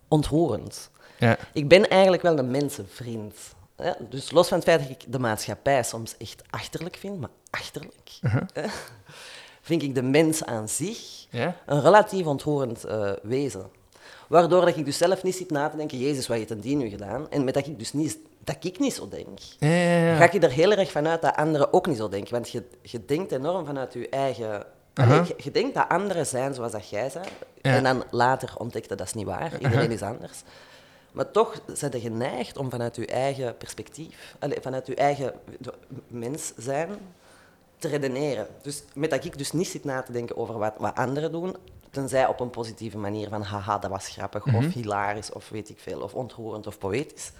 ontroerend. 0.07 0.89
Ja. 1.19 1.37
Ik 1.53 1.67
ben 1.67 1.89
eigenlijk 1.89 2.21
wel 2.21 2.37
een 2.37 2.51
mensenvriend. 2.51 3.35
hè. 3.75 3.91
Dus 4.09 4.31
los 4.31 4.47
van 4.47 4.57
het 4.57 4.67
feit 4.67 4.79
dat 4.81 4.89
ik 4.89 5.03
de 5.07 5.19
maatschappij 5.19 5.83
soms 5.83 6.17
echt 6.17 6.43
achterlijk 6.49 6.95
vind, 6.95 7.19
maar 7.19 7.29
achterlijk, 7.49 8.19
hè, 8.53 8.67
vind 9.61 9.81
ik 9.81 9.95
de 9.95 10.01
mens 10.01 10.43
aan 10.43 10.69
zich 10.69 11.25
Ja? 11.29 11.55
een 11.65 11.81
relatief 11.81 12.25
ontroerend 12.25 12.83
eh, 12.83 13.11
wezen. 13.23 13.69
Waardoor 14.27 14.65
dat 14.65 14.77
ik 14.77 14.85
dus 14.85 14.97
zelf 14.97 15.23
niet 15.23 15.35
zit 15.35 15.51
na 15.51 15.69
te 15.69 15.77
denken, 15.77 15.97
Jezus, 15.97 16.27
wat 16.27 16.37
heeft 16.37 16.49
een 16.49 16.59
die 16.59 16.75
nu 16.75 16.89
gedaan? 16.89 17.29
En 17.29 17.43
met 17.43 17.53
dat 17.53 17.67
ik 17.67 17.79
dus 17.79 17.93
niet, 17.93 18.17
dat 18.43 18.55
ik 18.59 18.79
niet 18.79 18.93
zo 18.93 19.07
denk. 19.07 19.39
Ja, 19.59 19.67
ja, 19.67 19.97
ja. 19.97 20.15
Ga 20.15 20.29
je 20.31 20.39
er 20.39 20.51
heel 20.51 20.71
erg 20.71 20.91
vanuit 20.91 21.21
dat 21.21 21.35
anderen 21.35 21.73
ook 21.73 21.87
niet 21.87 21.97
zo 21.97 22.09
denken. 22.09 22.33
Want 22.33 22.49
je, 22.49 22.63
je 22.81 23.05
denkt 23.05 23.31
enorm 23.31 23.65
vanuit 23.65 23.93
je 23.93 24.09
eigen... 24.09 24.65
Je, 24.93 25.35
je 25.37 25.51
denkt 25.51 25.73
dat 25.73 25.89
anderen 25.89 26.25
zijn 26.25 26.53
zoals 26.53 26.71
dat 26.71 26.89
jij 26.89 27.09
bent. 27.13 27.27
Ja. 27.61 27.75
En 27.75 27.83
dan 27.83 28.03
later 28.11 28.53
ontdekte 28.57 28.95
dat 28.95 29.07
is 29.07 29.13
niet 29.13 29.25
waar. 29.25 29.51
Iedereen 29.59 29.91
is 29.91 30.01
anders. 30.01 30.43
Maar 31.11 31.31
toch 31.31 31.61
zijn 31.73 31.91
je 31.91 31.99
geneigd 31.99 32.57
om 32.57 32.69
vanuit 32.69 32.95
je 32.95 33.05
eigen 33.05 33.57
perspectief, 33.57 34.35
vanuit 34.61 34.87
je 34.87 34.95
eigen 34.95 35.33
mens 36.07 36.53
zijn, 36.57 36.89
te 37.77 37.87
redeneren. 37.87 38.47
Dus 38.61 38.83
met 38.93 39.09
dat 39.09 39.25
ik 39.25 39.37
dus 39.37 39.51
niet 39.51 39.67
zit 39.67 39.83
na 39.83 40.01
te 40.01 40.11
denken 40.11 40.37
over 40.37 40.57
wat, 40.57 40.73
wat 40.77 40.95
anderen 40.95 41.31
doen, 41.31 41.55
tenzij 41.95 42.27
op 42.27 42.39
een 42.39 42.49
positieve 42.49 42.97
manier 42.97 43.29
van 43.29 43.41
haha, 43.41 43.77
dat 43.77 43.89
was 43.89 44.07
grappig, 44.07 44.45
of 44.53 44.73
hilarisch, 44.73 45.31
of 45.31 45.49
weet 45.49 45.69
ik 45.69 45.77
veel, 45.79 45.99
of 46.01 46.13
ontroerend, 46.13 46.67
of 46.67 46.77
poëtisch 46.77 47.31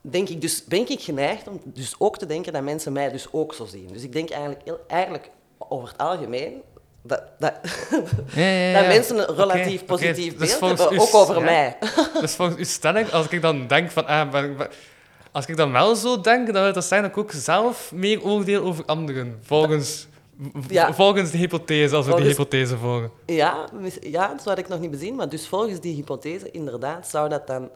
denk 0.00 0.28
ik 0.28 0.40
dus, 0.40 0.64
ben 0.64 0.88
ik 0.90 1.00
geneigd 1.00 1.48
om 1.48 1.60
dus 1.64 1.94
ook 1.98 2.18
te 2.18 2.26
denken 2.26 2.52
dat 2.52 2.62
mensen 2.62 2.92
mij 2.92 3.10
dus 3.10 3.26
ook 3.30 3.54
zo 3.54 3.64
zien. 3.66 3.88
Dus 3.92 4.02
ik 4.02 4.12
denk 4.12 4.30
eigenlijk, 4.30 4.60
heel- 4.64 4.80
eigenlijk 4.86 5.30
over 5.58 5.88
het 5.88 5.98
algemeen 5.98 6.62
dat, 7.02 7.22
dat, 7.38 7.52
Ja, 8.34 8.42
ja, 8.42 8.70
ja. 8.70 8.78
dat 8.78 8.86
mensen 8.86 9.18
een 9.28 9.36
relatief 9.36 9.74
oké. 9.82 9.84
positief 9.84 10.36
Dus 10.36 10.58
beeld 10.58 10.78
hebben, 10.78 10.98
ook 11.00 11.14
over 11.14 11.42
mij. 11.42 11.76
Dus 12.20 12.34
volgens 12.34 12.58
uw 12.58 12.64
stelling, 12.64 13.10
als 13.12 13.28
ik 13.28 13.42
dan 13.42 13.66
denk 13.66 13.90
van... 13.90 14.06
Ah, 14.06 14.30
ben- 14.30 14.56
ben- 14.56 14.68
als 15.32 15.46
ik 15.46 15.56
dan 15.56 15.72
wel 15.72 15.94
zo 15.96 16.20
denk, 16.20 16.52
dan 16.52 16.62
wil 16.62 16.72
dat 16.72 16.84
zijn 16.84 17.02
dat 17.02 17.10
ik 17.10 17.16
ook 17.18 17.32
zelf 17.32 17.92
meer 17.92 18.22
oordeel 18.22 18.62
over 18.64 18.84
anderen. 18.84 19.38
Volgens, 19.42 20.06
Ja. 20.68 20.94
volgens 20.94 21.30
de 21.30 21.38
hypothese, 21.38 21.96
als 21.96 22.06
we 22.06 22.14
die 22.14 22.24
hypothese 22.24 22.76
volgen. 22.76 23.10
Ja, 23.26 23.64
mis- 23.72 23.98
ja, 24.00 24.28
dat 24.28 24.44
had 24.44 24.58
ik 24.58 24.68
nog 24.68 24.80
niet 24.80 24.90
bezien, 24.90 25.14
maar 25.14 25.28
dus 25.28 25.48
volgens 25.48 25.80
die 25.80 25.94
hypothese, 25.94 26.50
inderdaad, 26.50 27.08
zou 27.08 27.28
dat 27.28 27.46
dan, 27.46 27.70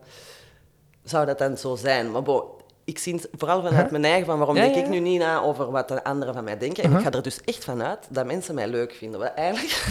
zou 1.05 1.27
dat 1.27 1.39
dan 1.39 1.57
zo 1.59 1.77
zijn. 1.77 2.11
Maar 2.11 2.23
bo, 2.23 2.57
ik 2.85 2.99
zie 2.99 3.15
het 3.15 3.29
vooral 3.37 3.63
vanuit 3.63 3.91
mijn 3.91 4.05
eigen 4.05 4.27
van 4.27 4.37
waarom 4.39 4.57
Ja, 4.57 4.63
denk 4.63 4.75
ja, 4.75 4.81
ik 4.83 4.89
nu 4.89 4.99
niet 4.99 5.19
na 5.19 5.41
over 5.41 5.71
wat 5.71 5.89
de 5.89 6.05
anderen 6.05 6.35
van 6.35 6.45
mij 6.45 6.59
denken. 6.59 6.85
En 6.85 6.93
ik 6.93 7.01
ga 7.03 7.11
er 7.11 7.23
dus 7.23 7.41
echt 7.45 7.65
vanuit 7.65 8.07
dat 8.11 8.27
mensen 8.27 8.55
mij 8.55 8.69
leuk 8.69 8.93
vinden. 8.93 9.21
Wat 9.21 9.33
eigenlijk, 9.35 9.85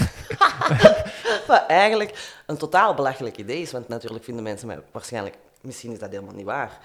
wat 1.48 1.64
eigenlijk 1.68 2.42
een 2.46 2.58
totaal 2.58 2.94
belachelijk 2.94 3.38
idee 3.38 3.62
is, 3.62 3.72
want 3.72 3.88
natuurlijk 3.88 4.24
vinden 4.24 4.44
mensen 4.44 4.68
mij 4.68 4.80
waarschijnlijk, 4.92 5.36
misschien 5.62 5.92
is 5.92 6.00
dat 6.00 6.10
helemaal 6.10 6.36
niet 6.36 6.46
waar. 6.46 6.80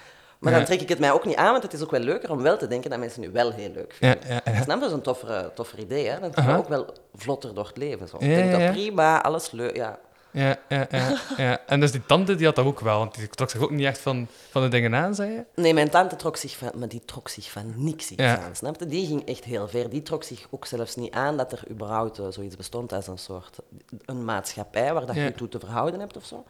Maar 0.51 0.55
dan 0.55 0.65
trek 0.65 0.81
ik 0.81 0.89
het 0.89 0.99
mij 0.99 1.13
ook 1.13 1.25
niet 1.25 1.37
aan, 1.37 1.51
want 1.51 1.63
het 1.63 1.73
is 1.73 1.83
ook 1.83 1.91
wel 1.91 2.01
leuker 2.01 2.31
om 2.31 2.43
wel 2.43 2.57
te 2.57 2.67
denken 2.67 2.91
dat 2.91 2.99
mensen 2.99 3.21
nu 3.21 3.31
wel 3.33 3.53
heel 3.53 3.71
leuk 3.75 3.95
vinden. 3.95 4.19
Ja, 4.29 4.41
ja, 4.45 4.53
ja. 4.53 4.63
Snap 4.63 4.77
je? 4.77 4.81
Dat 4.81 4.91
is 4.91 4.97
een 4.97 5.03
toffer, 5.03 5.51
toffer 5.55 5.79
idee, 5.79 6.09
hè? 6.09 6.21
Dan 6.21 6.37
Aha. 6.37 6.57
ook 6.57 6.69
wel 6.69 6.95
vlotter 7.15 7.55
door 7.55 7.67
het 7.67 7.77
leven. 7.77 8.09
Zo. 8.09 8.17
Ik 8.17 8.35
denk 8.35 8.51
dat 8.51 8.71
prima, 8.73 9.23
alles 9.23 9.51
leuk, 9.51 9.77
ja. 9.77 9.99
Ja, 10.31 10.57
ja, 10.69 10.87
ja, 10.91 11.19
ja. 11.37 11.61
En 11.67 11.81
dus 11.81 11.93
die 11.93 12.07
tante 12.07 12.35
die 12.35 12.47
had 12.47 12.57
dat 12.57 12.65
ook 12.65 12.81
wel, 12.81 12.99
want 12.99 13.15
die 13.15 13.29
trok 13.29 13.51
zich 13.51 13.61
ook 13.61 13.71
niet 13.71 13.87
echt 13.87 13.99
van, 13.99 14.27
van 14.51 14.63
de 14.63 14.69
dingen 14.69 14.95
aan, 14.95 15.15
zei 15.15 15.33
je? 15.33 15.45
Nee, 15.55 15.75
mijn 15.75 15.91
tante 15.91 16.17
trok 16.17 16.37
zich 16.37 16.57
van, 16.57 16.71
maar 16.75 16.89
die 16.89 17.03
trok 17.05 17.29
zich 17.29 17.51
van 17.51 17.73
niks 17.77 18.11
iets 18.11 18.23
aan, 18.23 18.57
snap 18.57 18.81
je? 18.81 18.87
Die 18.87 19.07
ging 19.07 19.27
echt 19.29 19.45
heel 19.45 19.69
ver. 19.69 19.91
Die 19.91 20.03
trok 20.03 20.25
zich 20.25 20.47
ook 20.51 20.67
zelfs 20.67 20.97
niet 20.97 21.13
aan 21.13 21.37
dat 21.37 21.53
er 21.53 21.63
überhaupt 21.71 22.19
eh, 22.19 22.25
zoiets 22.31 22.57
bestond 22.57 22.93
als 22.93 23.07
een 23.07 23.19
soort 23.19 23.57
een 24.05 24.25
maatschappij 24.25 24.93
waar 24.93 25.07
dat 25.07 25.17
je 25.17 25.33
toe 25.33 25.49
te 25.49 25.59
verhouden 25.59 26.01
hebt 26.01 26.17
of 26.17 26.25
zo. 26.25 26.45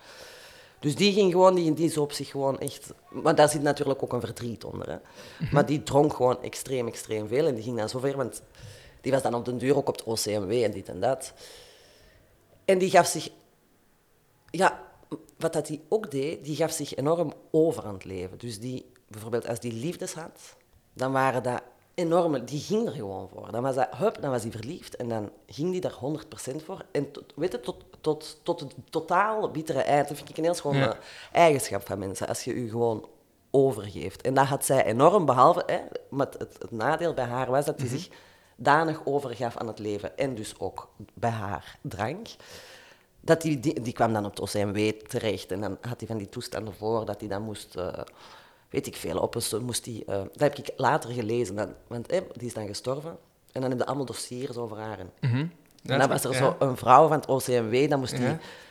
Dus 0.78 0.94
die 0.94 1.12
ging 1.12 1.32
gewoon, 1.32 1.54
die, 1.54 1.74
die 1.74 1.86
is 1.86 1.98
op 1.98 2.12
zich 2.12 2.30
gewoon 2.30 2.58
echt... 2.58 2.92
Maar 3.10 3.34
daar 3.34 3.48
zit 3.48 3.62
natuurlijk 3.62 4.02
ook 4.02 4.12
een 4.12 4.20
verdriet 4.20 4.64
onder, 4.64 4.90
hè. 4.90 4.96
Mhm. 5.38 5.54
Maar 5.54 5.66
die 5.66 5.82
dronk 5.82 6.14
gewoon 6.14 6.42
extreem, 6.42 6.86
extreem 6.86 7.28
veel. 7.28 7.46
En 7.46 7.54
die 7.54 7.64
ging 7.64 7.76
dan 7.76 7.88
zo 7.88 7.98
ver, 7.98 8.16
want 8.16 8.42
die 9.00 9.12
was 9.12 9.22
dan 9.22 9.34
op 9.34 9.44
den 9.44 9.58
duur 9.58 9.76
ook 9.76 9.88
op 9.88 9.96
het 9.96 10.04
OCMW 10.04 10.52
en 10.52 10.70
dit 10.70 10.88
en 10.88 11.00
dat. 11.00 11.32
En 12.64 12.78
die 12.78 12.90
gaf 12.90 13.06
zich... 13.06 13.30
Ja, 14.50 14.84
wat 15.36 15.52
dat 15.52 15.66
die 15.66 15.80
ook 15.88 16.10
deed, 16.10 16.44
die 16.44 16.56
gaf 16.56 16.70
zich 16.70 16.94
enorm 16.94 17.32
over 17.50 17.84
aan 17.84 17.94
het 17.94 18.04
leven. 18.04 18.38
Dus 18.38 18.60
die, 18.60 18.86
bijvoorbeeld 19.08 19.48
als 19.48 19.60
die 19.60 19.72
liefdes 19.72 20.14
had, 20.14 20.56
dan 20.92 21.12
waren 21.12 21.42
dat 21.42 21.62
enorme... 21.94 22.44
Die 22.44 22.60
ging 22.60 22.86
er 22.86 22.92
gewoon 22.92 23.28
voor. 23.28 23.50
Dan 23.50 23.62
was 23.62 23.74
dat, 23.74 23.88
hup, 23.90 24.20
dan 24.20 24.30
was 24.30 24.42
hij 24.42 24.50
verliefd 24.50 24.96
en 24.96 25.08
dan 25.08 25.30
ging 25.46 25.70
die 25.70 25.80
daar 25.80 25.98
100% 26.52 26.64
voor. 26.64 26.84
En 26.90 27.10
tot, 27.10 27.32
weet 27.36 27.52
je, 27.52 27.60
tot, 27.60 27.84
tot, 28.06 28.40
tot 28.42 28.60
het 28.60 28.74
totaal 28.90 29.50
bittere 29.50 29.80
eind, 29.80 30.08
dat 30.08 30.16
vind 30.16 30.28
ik 30.28 30.36
een 30.36 30.44
heel 30.44 30.54
schone 30.54 30.78
Ja. 30.78 30.96
eigenschap 31.32 31.86
van 31.86 31.98
mensen. 31.98 32.28
Als 32.28 32.44
je 32.44 32.62
je 32.62 32.68
gewoon 32.68 33.08
overgeeft. 33.50 34.20
En 34.22 34.34
dat 34.34 34.46
had 34.46 34.64
zij 34.64 34.84
enorm, 34.84 35.24
behalve... 35.26 35.62
Hè, 35.66 35.78
maar 36.10 36.26
het, 36.38 36.70
nadeel 36.70 37.14
bij 37.14 37.24
haar 37.24 37.50
was 37.50 37.64
dat 37.64 37.80
hij 37.80 37.88
zich 37.88 38.08
danig 38.56 39.00
overgaf 39.04 39.56
aan 39.56 39.66
het 39.66 39.78
leven. 39.78 40.16
En 40.18 40.34
dus 40.34 40.54
ook 40.58 40.88
bij 41.14 41.30
haar 41.30 41.78
drank. 41.82 42.28
Dat 43.20 43.42
die, 43.42 43.60
die, 43.60 43.80
die 43.80 43.92
kwam 43.92 44.12
dan 44.12 44.24
op 44.24 44.30
het 44.30 44.40
OCMW 44.40 44.90
terecht. 44.90 45.50
En 45.52 45.60
dan 45.60 45.78
had 45.80 45.98
hij 45.98 46.06
van 46.08 46.16
die 46.18 46.28
toestanden 46.28 46.74
voor 46.74 47.04
dat 47.04 47.20
hij 47.20 47.28
dan 47.28 47.42
moest... 47.42 47.74
eh, 47.76 47.92
weet 48.70 48.86
ik 48.86 48.96
veel, 48.96 49.18
op 49.18 49.34
een, 49.34 49.64
moest 49.64 49.84
hij... 49.84 50.02
eh, 50.06 50.16
dat 50.16 50.40
heb 50.40 50.56
ik 50.58 50.70
later 50.76 51.10
gelezen. 51.10 51.54
Dan, 51.56 51.74
want 51.86 52.10
hè, 52.10 52.20
die 52.32 52.46
is 52.46 52.54
dan 52.54 52.66
gestorven. 52.66 53.16
En 53.52 53.60
dan 53.60 53.70
heb 53.70 53.78
je 53.78 53.86
allemaal 53.86 54.04
dossiers 54.06 54.56
over 54.56 54.78
haar. 54.78 54.98
En, 54.98 55.10
en 55.86 55.98
dan 55.98 56.08
was 56.08 56.24
er 56.24 56.34
zo 56.34 56.56
een 56.58 56.76
vrouw 56.76 57.08
van 57.08 57.16
het 57.16 57.26
OCMW, 57.26 57.88
dan, 57.88 57.98
moest 57.98 58.16
die, 58.16 58.26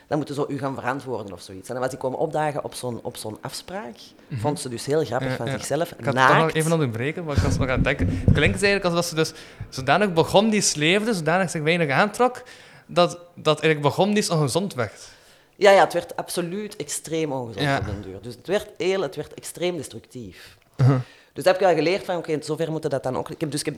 dan 0.06 0.16
moeten 0.16 0.34
ze 0.34 0.44
u 0.48 0.58
gaan 0.58 0.74
verantwoorden 0.74 1.32
of 1.32 1.40
zoiets. 1.40 1.68
En 1.68 1.72
dan 1.74 1.82
was 1.82 1.90
die 1.90 2.00
komen 2.00 2.18
opdagen 2.18 2.64
op 2.64 2.74
zo'n, 2.74 3.00
op 3.02 3.16
zo'n 3.16 3.38
afspraak. 3.40 3.94
Vond 4.32 4.60
ze 4.60 4.68
dus 4.68 4.86
heel 4.86 5.04
grappig 5.04 5.28
Ja, 5.30 5.36
van 5.36 5.46
ja. 5.46 5.52
zichzelf. 5.52 5.92
Ik 5.92 6.04
had 6.04 6.16
toch 6.16 6.36
nog 6.38 6.52
even 6.52 6.72
onderbreken, 6.72 7.24
maar 7.24 7.36
ik 7.36 7.42
was 7.42 7.58
nog 7.58 7.68
aan 7.68 7.74
het 7.74 7.84
denken. 7.84 8.06
Het 8.08 8.34
klinkt 8.34 8.62
eigenlijk 8.62 8.84
alsof 8.84 9.04
ze 9.04 9.14
dus 9.14 9.32
zodanig 9.68 10.12
begon 10.12 10.50
die 10.50 10.60
sleefde, 10.60 11.14
zodanig 11.14 11.50
zich 11.50 11.62
weinig 11.62 11.90
aantrok, 11.90 12.42
dat, 12.86 13.18
dat 13.34 13.60
eigenlijk 13.60 13.80
begon 13.80 14.14
die 14.14 14.30
ongezond 14.30 14.74
werd. 14.74 15.08
Ja, 15.56 15.70
ja, 15.70 15.80
het 15.84 15.92
werd 15.92 16.16
absoluut 16.16 16.76
extreem 16.76 17.32
ongezond 17.32 17.64
Ja. 17.64 17.78
op 17.78 17.84
den 17.86 18.02
duur. 18.02 18.18
Dus 18.22 18.34
het 18.34 18.46
werd 18.46 18.68
heel, 18.76 19.02
het 19.02 19.16
werd 19.16 19.34
extreem 19.34 19.76
destructief. 19.76 20.56
Uh-huh. 20.76 20.96
Dus 21.32 21.44
dat 21.44 21.44
heb 21.44 21.54
ik 21.54 21.60
wel 21.60 21.74
geleerd 21.84 22.04
van, 22.04 22.16
oké, 22.16 22.38
zover 22.42 22.70
moeten 22.70 22.90
dat 22.90 23.02
dan 23.02 23.16
ook... 23.16 23.30
Ik 23.30 23.40
heb, 23.40 23.50
dus 23.50 23.60
ik 23.60 23.66
heb, 23.66 23.76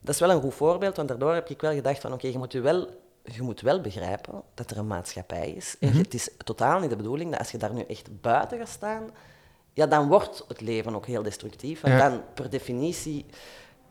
dat 0.00 0.14
is 0.14 0.20
wel 0.20 0.30
een 0.30 0.40
goed 0.40 0.54
voorbeeld, 0.54 0.96
want 0.96 1.08
daardoor 1.08 1.34
heb 1.34 1.48
ik 1.48 1.60
wel 1.60 1.72
gedacht 1.72 2.00
van, 2.00 2.12
oké, 2.12 2.26
je 2.26 2.38
moet 2.38 2.52
je 2.52 2.60
wel... 2.60 2.88
Je 3.24 3.42
moet 3.42 3.60
wel 3.60 3.80
begrijpen 3.80 4.42
dat 4.54 4.70
er 4.70 4.78
een 4.78 4.86
maatschappij 4.86 5.50
is. 5.50 5.76
En 5.80 5.92
je- 5.92 5.98
het 5.98 6.14
is 6.14 6.28
totaal 6.44 6.80
niet 6.80 6.90
de 6.90 6.96
bedoeling 6.96 7.30
dat 7.30 7.38
als 7.38 7.50
je 7.50 7.58
daar 7.58 7.72
nu 7.74 7.82
echt 7.88 8.20
buiten 8.20 8.58
gaat 8.58 8.68
staan, 8.68 9.10
ja, 9.72 9.86
dan 9.86 10.08
wordt 10.08 10.44
het 10.48 10.60
leven 10.60 10.94
ook 10.94 11.06
heel 11.06 11.22
destructief. 11.22 11.80
Want 11.80 11.94
Ja. 11.94 12.08
dan, 12.08 12.22
per 12.34 12.50
definitie, 12.50 13.26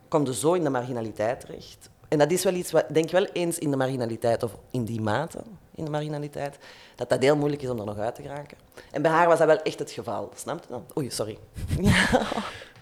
kom 0.07 0.25
je 0.25 0.33
zo 0.33 0.53
in 0.53 0.63
de 0.63 0.69
marginaliteit 0.69 1.39
terecht. 1.39 1.89
En 2.07 2.17
dat 2.17 2.31
is 2.31 2.43
wel 2.43 2.53
iets 2.53 2.71
wat, 2.71 2.83
ik 2.87 2.93
denk 2.93 3.09
wel 3.11 3.25
eens 3.25 3.59
in 3.59 3.71
de 3.71 3.77
marginaliteit, 3.77 4.43
of 4.43 4.55
in 4.71 4.83
die 4.85 5.01
mate 5.01 5.37
in 5.75 5.85
de 5.85 5.91
marginaliteit, 5.91 6.57
dat 6.95 7.09
dat 7.09 7.21
heel 7.21 7.35
moeilijk 7.35 7.61
is 7.61 7.69
om 7.69 7.79
er 7.79 7.85
nog 7.85 7.97
uit 7.97 8.15
te 8.15 8.21
geraken. 8.21 8.57
En 8.91 9.01
bij 9.01 9.11
haar 9.11 9.27
was 9.27 9.37
dat 9.37 9.47
wel 9.47 9.61
echt 9.61 9.79
het 9.79 9.91
geval, 9.91 10.31
snap 10.35 10.59
je? 10.63 10.69
dat? 10.69 10.97
Oei, 10.97 11.09
sorry. 11.11 11.37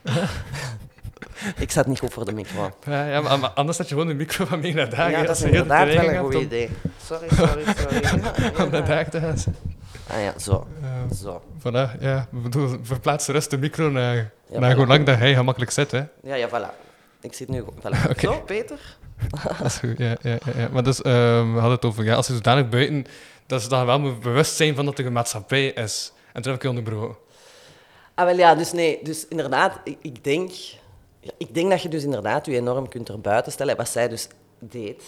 ik 1.58 1.72
zat 1.72 1.88
niet 1.88 2.00
goed 2.00 2.14
voor 2.14 2.26
de 2.26 2.32
micro. 2.32 2.72
Ja, 2.86 3.06
ja 3.06 3.22
maar, 3.22 3.40
maar 3.40 3.50
anders 3.50 3.78
had 3.78 3.88
je 3.90 3.94
gewoon 3.94 4.10
de 4.10 4.16
micro 4.16 4.46
van 4.46 4.60
mij 4.60 4.72
naar 4.74 4.90
daar. 4.90 5.12
ja, 5.12 5.24
dat 5.24 5.36
is 5.36 5.42
inderdaad 5.44 5.88
wel 5.94 6.10
een 6.10 6.18
goed 6.20 6.36
om- 6.36 6.42
idee. 6.42 6.70
Sorry, 7.06 7.28
sorry, 7.36 7.64
sorry. 7.78 8.22
Om 8.64 8.70
naar 8.70 8.86
daar 8.86 9.10
te 9.10 9.20
gaan. 9.20 9.36
Ah 10.08 10.22
ja, 10.22 10.40
zo. 10.40 10.68
Zo. 11.22 11.42
Voilà, 11.60 12.00
ja. 12.00 12.28
Bedoel, 12.30 12.78
verplaats 12.82 13.26
de 13.26 13.32
rest 13.32 13.50
de 13.50 13.58
micro 13.58 13.90
naar, 13.90 14.16
Ja, 14.50 14.60
naar 14.60 14.74
voilà. 14.74 14.78
hoe 14.78 14.88
lang 14.88 15.06
dat 15.06 15.18
hij 15.18 15.34
gemakkelijk 15.36 15.72
zit. 15.72 15.92
Hè. 15.92 16.04
Ja, 16.24 16.36
ja, 16.36 16.48
voilà. 16.50 16.86
Ik 17.22 17.34
zit 17.34 17.48
nu... 17.48 17.62
goed. 17.62 17.74
Voilà. 17.80 18.20
Zo, 18.20 18.42
Peter? 18.46 18.80
Dat 19.58 19.66
is 19.66 19.78
goed, 19.78 19.98
ja. 19.98 20.06
ja, 20.22 20.32
ja, 20.32 20.38
ja. 20.58 20.70
Maar 20.72 20.84
dus, 20.84 21.02
ehm, 21.02 21.54
we 21.54 21.60
hadden 21.60 21.72
het 21.72 21.86
over, 21.86 22.04
ja, 22.04 22.16
als 22.16 22.28
je 22.28 22.34
zodanig 22.34 22.70
buiten, 22.70 23.06
dat 23.46 23.62
ze 23.62 23.70
dan 23.70 23.86
wel 23.86 24.18
bewust 24.18 24.56
zijn 24.56 24.76
van 24.76 24.86
dat 24.86 25.00
er 25.00 25.06
een 25.06 25.14
maatschappij 25.14 25.66
is. 25.68 26.12
En 26.34 26.42
toen 26.42 26.52
heb 26.52 26.56
ik 26.56 26.62
je 26.62 26.70
onderbroken. 26.78 27.18
Ah, 28.14 28.26
wel 28.26 28.38
ja, 28.38 28.56
dus 28.56 28.72
nee. 28.72 29.00
Dus 29.04 29.28
inderdaad, 29.28 29.80
ik, 29.84 29.98
ik 30.02 30.24
denk... 30.24 30.52
Ja, 31.28 31.34
ik 31.38 31.54
denk 31.54 31.70
dat 31.70 31.82
je 31.82 31.90
dus 31.90 32.04
inderdaad 32.04 32.46
je 32.46 32.56
enorm 32.56 32.88
kunt 32.90 33.10
erbuiten 33.10 33.52
stellen. 33.52 33.76
Wat 33.78 33.90
zij 33.90 34.08
dus 34.08 34.28
deed. 34.60 35.04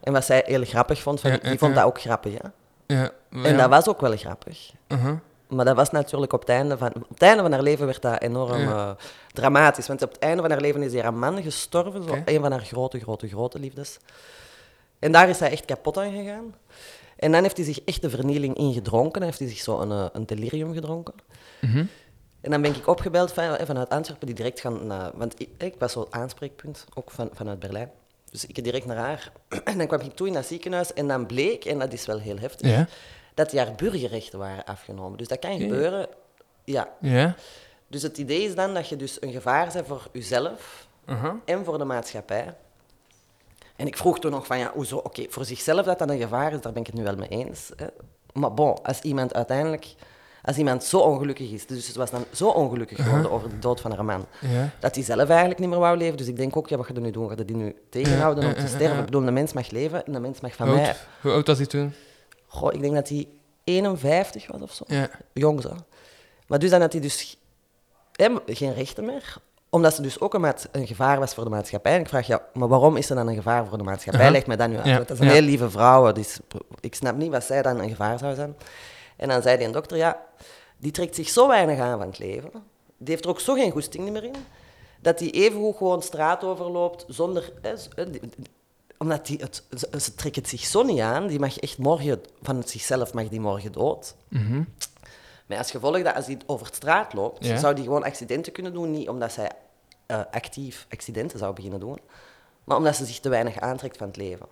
En 0.00 0.12
wat 0.12 0.24
zij 0.24 0.42
heel 0.46 0.64
grappig 0.64 1.02
vond. 1.02 1.20
Van, 1.20 1.30
Mhm. 1.30 1.46
Ja, 1.48 1.56
vond 1.56 1.74
dat 1.74 1.84
ook 1.84 2.00
grappig, 2.00 2.32
ja. 2.32 2.52
Ja, 2.86 3.10
En 3.30 3.56
dat 3.56 3.68
was 3.68 3.88
ook 3.88 4.00
wel 4.00 4.16
grappig. 4.16 4.70
uh 4.88 5.10
Maar 5.48 5.64
dat 5.64 5.76
was 5.76 5.90
natuurlijk 5.90 6.32
op 6.32 6.40
het 6.40 6.48
einde 6.48 6.78
van, 6.78 6.88
op 6.94 7.08
het 7.08 7.22
einde 7.22 7.42
van 7.42 7.52
haar 7.52 7.62
leven 7.62 7.86
werd 7.86 8.02
dat 8.02 8.20
enorm 8.22 8.60
eh, 8.68 8.90
dramatisch. 9.32 9.86
Want 9.86 10.02
op 10.02 10.08
het 10.12 10.18
einde 10.18 10.42
van 10.42 10.50
haar 10.50 10.60
leven 10.60 10.82
is 10.82 11.00
haar 11.00 11.14
man 11.14 11.42
gestorven, 11.42 12.02
zo, 12.02 12.18
een 12.24 12.40
van 12.40 12.50
haar 12.50 12.60
grote, 12.64 12.98
grote, 13.00 13.28
grote 13.28 13.58
liefdes. 13.58 13.98
En 14.98 15.12
daar 15.12 15.28
is 15.28 15.38
hij 15.40 15.50
echt 15.50 15.64
kapot 15.64 15.98
aan 15.98 16.12
gegaan. 16.12 16.54
En 17.16 17.32
dan 17.32 17.42
heeft 17.42 17.56
hij 17.56 17.66
zich 17.66 17.80
echt 17.84 18.02
de 18.02 18.10
vernieling 18.10 18.56
ingedronken. 18.56 19.12
Dan 19.12 19.22
heeft 19.22 19.38
hij 19.38 19.48
zich 19.48 19.58
zo 19.58 19.80
een, 19.80 19.90
eh, 19.90 20.04
een 20.12 20.26
delirium 20.26 20.72
gedronken. 20.74 21.14
Mhm. 21.60 21.84
En 22.40 22.50
dan 22.50 22.62
ben 22.62 22.74
ik 22.74 22.86
opgebeld 22.86 23.32
van, 23.32 23.44
eh, 23.44 23.66
vanuit 23.66 23.88
Antwerpen, 23.88 24.26
die 24.26 24.36
direct 24.36 24.60
gaan 24.60 24.86
naar... 24.86 25.10
Want 25.14 25.40
ik, 25.40 25.48
ik 25.58 25.74
was 25.78 25.92
zo'n 25.92 26.06
aanspreekpunt, 26.10 26.84
ook 26.94 27.10
van, 27.10 27.30
vanuit 27.32 27.58
Berlijn. 27.58 27.90
Dus 28.30 28.46
ik 28.46 28.64
direct 28.64 28.86
naar 28.86 28.96
haar. 28.96 29.32
En 29.64 29.78
dan 29.78 29.86
kwam 29.86 30.00
ik 30.00 30.16
toe 30.16 30.26
in 30.26 30.32
dat 30.32 30.46
ziekenhuis 30.46 30.92
en 30.92 31.08
dan 31.08 31.26
bleek, 31.26 31.64
en 31.64 31.78
dat 31.78 31.92
is 31.92 32.06
wel 32.06 32.18
heel 32.18 32.38
heftig, 32.38 32.70
Ja, 32.70 32.88
dat 33.34 33.50
die 33.50 33.60
haar 33.60 33.74
burgerrechten 33.74 34.38
waren 34.38 34.64
afgenomen. 34.64 35.18
Dus 35.18 35.28
dat 35.28 35.38
kan 35.38 35.60
gebeuren, 35.60 36.08
ja. 36.64 36.88
ja. 37.00 37.34
Dus 37.86 38.02
het 38.02 38.18
idee 38.18 38.42
is 38.42 38.54
dan 38.54 38.74
dat 38.74 38.88
je 38.88 38.96
dus 38.96 39.22
een 39.22 39.32
gevaar 39.32 39.72
bent 39.72 39.86
voor 39.86 40.08
jezelf 40.12 40.88
uh 41.06 41.32
en 41.44 41.64
voor 41.64 41.78
de 41.78 41.84
maatschappij. 41.84 42.54
En 43.76 43.86
ik 43.86 43.96
vroeg 43.96 44.18
toen 44.18 44.30
nog 44.30 44.46
van, 44.46 44.58
ja, 44.58 44.72
hoezo? 44.74 44.96
Oké, 44.96 45.26
voor 45.28 45.44
zichzelf 45.44 45.84
dat 45.84 45.98
dat 45.98 46.10
een 46.10 46.18
gevaar 46.18 46.52
is, 46.52 46.60
daar 46.60 46.72
ben 46.72 46.80
ik 46.80 46.86
het 46.86 46.96
nu 46.96 47.02
wel 47.02 47.16
mee 47.16 47.28
eens. 47.28 47.70
Hè. 47.76 47.86
Maar 48.32 48.54
bon, 48.54 48.82
als 48.82 49.00
iemand 49.00 49.34
uiteindelijk... 49.34 49.94
Als 50.44 50.56
iemand 50.56 50.84
zo 50.84 50.98
ongelukkig 50.98 51.50
is, 51.50 51.66
dus 51.66 51.92
ze 51.92 51.98
was 51.98 52.10
dan 52.10 52.24
zo 52.32 52.48
ongelukkig 52.48 53.04
geworden 53.04 53.30
over 53.30 53.48
de 53.48 53.58
dood 53.58 53.80
van 53.80 53.92
haar 53.92 54.04
man, 54.04 54.26
Ja. 54.40 54.70
dat 54.80 54.94
hij 54.94 55.04
zelf 55.04 55.28
eigenlijk 55.28 55.60
niet 55.60 55.68
meer 55.68 55.78
wou 55.78 55.96
leven. 55.96 56.16
Dus 56.16 56.26
ik 56.26 56.36
denk 56.36 56.56
ook, 56.56 56.68
ja, 56.68 56.76
wat 56.76 56.86
ga 56.86 56.92
je 56.94 57.00
nu 57.00 57.10
doen? 57.10 57.28
Ga 57.28 57.34
je 57.36 57.44
die 57.44 57.56
nu 57.56 57.74
tegenhouden 57.90 58.44
om 58.44 58.54
te 58.54 58.66
sterven? 58.66 58.98
Ik 58.98 59.04
bedoel, 59.04 59.24
de 59.24 59.30
mens 59.30 59.52
mag 59.52 59.70
leven 59.70 60.06
en 60.06 60.12
de 60.12 60.20
mens 60.20 60.40
mag 60.40 60.54
van 60.54 60.66
Hoe 60.68 60.76
mij... 60.76 60.86
oud, 60.86 60.96
hoe 61.20 61.32
oud 61.32 61.46
was 61.46 61.56
hij 61.56 61.66
toen? 61.66 61.94
Goh, 62.46 62.72
ik 62.74 62.80
denk 62.80 62.94
dat 62.94 63.08
hij 63.08 63.28
51 63.64 64.46
was 64.46 64.60
of 64.60 64.72
zo. 64.72 64.84
Ja. 64.86 65.10
Jong 65.32 65.62
zo. 65.62 65.76
Maar 66.46 66.58
dus 66.58 66.70
dan 66.70 66.80
had 66.80 66.92
hij 66.92 67.00
dus 67.00 67.36
geen 68.46 68.74
rechten 68.74 69.04
meer. 69.04 69.36
Omdat 69.68 69.94
ze 69.94 70.02
dus 70.02 70.20
ook 70.20 70.34
een, 70.34 70.54
een 70.72 70.86
gevaar 70.86 71.18
was 71.18 71.34
voor 71.34 71.44
de 71.44 71.50
maatschappij. 71.50 71.94
En 71.94 72.00
ik 72.00 72.08
vraag, 72.08 72.26
ja, 72.26 72.42
maar 72.54 72.68
waarom 72.68 72.96
is 72.96 73.06
ze 73.06 73.14
dan 73.14 73.28
een 73.28 73.34
gevaar 73.34 73.66
voor 73.66 73.78
de 73.78 73.84
maatschappij? 73.84 74.20
Uh-huh. 74.20 74.36
Leg 74.36 74.46
mij 74.46 74.56
dat 74.56 74.68
nu 74.68 74.76
uit. 74.76 74.86
Ja, 74.86 74.98
dat 74.98 75.10
is 75.10 75.18
een 75.18 75.28
heel 75.28 75.40
lieve 75.42 75.70
vrouw. 75.70 76.12
Dus 76.12 76.38
ik 76.80 76.94
snap 76.94 77.16
niet 77.16 77.30
wat 77.30 77.44
zij 77.44 77.62
dan 77.62 77.78
een 77.80 77.88
gevaar 77.88 78.18
zou 78.18 78.34
zijn. 78.34 78.56
En 79.20 79.28
dan 79.28 79.42
zei 79.42 79.56
die 79.56 79.66
een 79.66 79.72
dokter, 79.72 79.96
ja, 79.96 80.26
die 80.76 80.90
trekt 80.92 81.14
zich 81.14 81.28
zo 81.28 81.48
weinig 81.48 81.78
aan 81.78 81.98
van 81.98 82.06
het 82.08 82.18
leven. 82.18 82.50
Die 82.96 83.08
heeft 83.10 83.24
er 83.24 83.30
ook 83.30 83.40
zo 83.40 83.54
geen 83.54 83.70
goesting 83.70 84.10
meer 84.10 84.24
in. 84.24 84.34
Dat 85.00 85.18
die 85.18 85.30
evengoed 85.30 85.76
gewoon 85.76 86.02
straat 86.02 86.44
overloopt 86.44 87.04
zonder... 87.08 87.52
Hè, 87.62 88.10
die- 88.10 88.20
omdat 88.98 89.26
die 89.26 89.38
het, 89.38 89.62
ze, 90.02 90.14
trekt 90.14 90.36
het 90.36 90.48
zich 90.48 90.60
zo 90.64 90.82
niet 90.82 91.00
aan. 91.00 91.26
Die 91.26 91.38
mag 91.38 91.58
echt 91.58 91.78
morgen, 91.78 92.20
van 92.42 92.56
het 92.56 92.70
zichzelf 92.70 93.12
mag 93.14 93.28
die 93.28 93.40
morgen 93.40 93.72
dood. 93.72 94.14
Mhm. 94.28 94.62
Maar 95.46 95.58
als 95.58 95.70
gevolg 95.70 96.02
dat 96.02 96.14
als 96.14 96.26
die 96.26 96.36
over 96.46 96.66
de 96.68 96.74
straat 96.74 97.12
loopt, 97.12 97.44
Ja. 97.46 97.56
zou 97.58 97.74
die 97.74 97.84
gewoon 97.84 98.04
accidenten 98.04 98.52
kunnen 98.52 98.72
doen. 98.72 98.90
Niet 98.90 99.08
omdat 99.08 99.32
zij 99.32 99.50
eh, 100.06 100.20
actief 100.30 100.86
accidenten 100.90 101.38
zou 101.38 101.54
beginnen 101.54 101.80
doen, 101.80 101.98
maar 102.64 102.76
omdat 102.76 102.96
ze 102.96 103.04
zich 103.04 103.20
te 103.20 103.28
weinig 103.28 103.60
aantrekt 103.60 103.96
van 103.96 104.06
het 104.06 104.16
leven. 104.16 104.46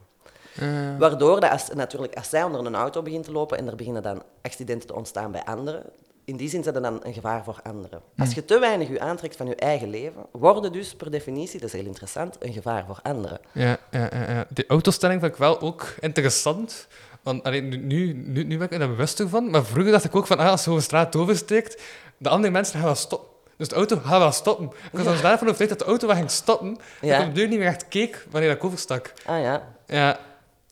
Eh, 0.61 0.69
Waardoor 0.99 1.41
dat 1.41 1.51
als, 1.51 1.69
natuurlijk, 1.75 2.15
als 2.15 2.29
zij 2.29 2.43
onder 2.45 2.67
een 2.67 2.75
auto 2.75 3.03
begint 3.03 3.25
te 3.25 3.33
lopen 3.33 3.59
en 3.59 3.67
er 3.69 3.77
beginnen 3.77 4.03
dan 4.03 4.23
accidenten 4.43 4.89
te 4.89 4.95
ontstaan 4.95 5.31
bij 5.33 5.45
anderen, 5.45 5.83
in 6.25 6.37
die 6.37 6.49
zin 6.49 6.63
zijn 6.63 6.75
ze 6.75 6.81
dan 6.81 7.01
een 7.03 7.13
gevaar 7.15 7.45
voor 7.45 7.61
anderen. 7.63 8.01
Als 8.19 8.35
je 8.35 8.45
te 8.45 8.59
weinig 8.59 8.89
je 8.89 9.01
aantrekt 9.01 9.37
van 9.37 9.47
je 9.47 9.55
eigen 9.55 9.91
leven, 9.91 10.27
worden 10.33 10.73
dus 10.73 10.95
per 10.95 11.11
definitie, 11.11 11.61
dat 11.61 11.69
is 11.69 11.75
heel 11.75 11.87
interessant, 11.87 12.37
een 12.41 12.53
gevaar 12.53 12.85
voor 12.87 12.99
anderen. 13.03 13.41
Ja, 13.53 13.79
ja, 13.91 14.09
ja, 14.13 14.31
ja. 14.31 14.47
Die 14.49 14.67
autostelling 14.67 15.21
vind 15.21 15.33
ik 15.33 15.39
wel 15.39 15.61
ook 15.61 15.95
interessant. 16.01 16.87
Want 17.23 17.43
allee, 17.43 17.63
nu, 17.63 17.77
nu, 17.77 18.13
nu, 18.13 18.45
nu 18.45 18.57
ben 18.57 18.67
ik 18.67 18.71
me 18.73 18.79
daar 18.79 18.89
bewuster 18.89 19.29
van. 19.29 19.51
Maar 19.51 19.65
vroeger 19.65 19.93
dacht 19.93 20.05
ik 20.05 20.17
ook 20.17 20.27
van, 20.27 20.39
ah, 20.39 20.51
als 20.51 20.65
je 20.65 20.71
een 20.71 20.83
straat 20.83 21.17
oversteekt, 21.17 21.83
de 22.17 22.29
andere 22.29 22.53
mensen 22.53 22.75
gaan 22.75 22.85
wel 22.85 22.95
stoppen. 22.95 23.29
Dus 23.57 23.69
de 23.69 23.75
auto 23.75 23.97
gaat 24.05 24.19
wel 24.19 24.33
stoppen. 24.33 24.67
Ik 24.93 24.99
was 24.99 25.07
er 25.07 25.23
daarvan 25.23 25.47
overtuigd 25.49 25.69
dat 25.69 25.79
de 25.79 25.85
auto 25.85 26.07
wel 26.07 26.17
ging 26.17 26.31
stoppen. 26.31 26.77
Ja. 27.01 27.11
Dat 27.11 27.21
ik 27.21 27.29
op 27.29 27.35
de 27.35 27.41
deur 27.41 27.49
niet 27.49 27.59
meer 27.59 27.69
echt 27.69 27.89
keek 27.89 28.27
wanneer 28.31 28.51
ik 28.51 28.65
overstak. 28.65 29.13
Ah 29.27 29.41
ja, 29.41 29.63
Ja, 29.87 30.19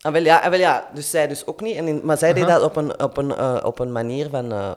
Ah, 0.06 0.12
wel 0.12 0.22
ja, 0.22 0.38
ah, 0.38 0.50
wel 0.50 0.58
ja, 0.58 0.88
dus 0.94 1.10
zij 1.10 1.26
dus 1.26 1.46
ook 1.46 1.60
niet. 1.60 1.76
En 1.76 1.88
in- 1.88 2.00
maar 2.04 2.18
zij 2.18 2.32
deed 2.32 2.46
dat 2.46 2.62
op 2.62 2.76
een, 2.76 3.00
op 3.02 3.16
een, 3.16 3.34
eh, 3.36 3.56
op 3.62 3.78
een 3.78 3.92
manier 3.92 4.28
van, 4.30 4.52
eh, 4.52 4.70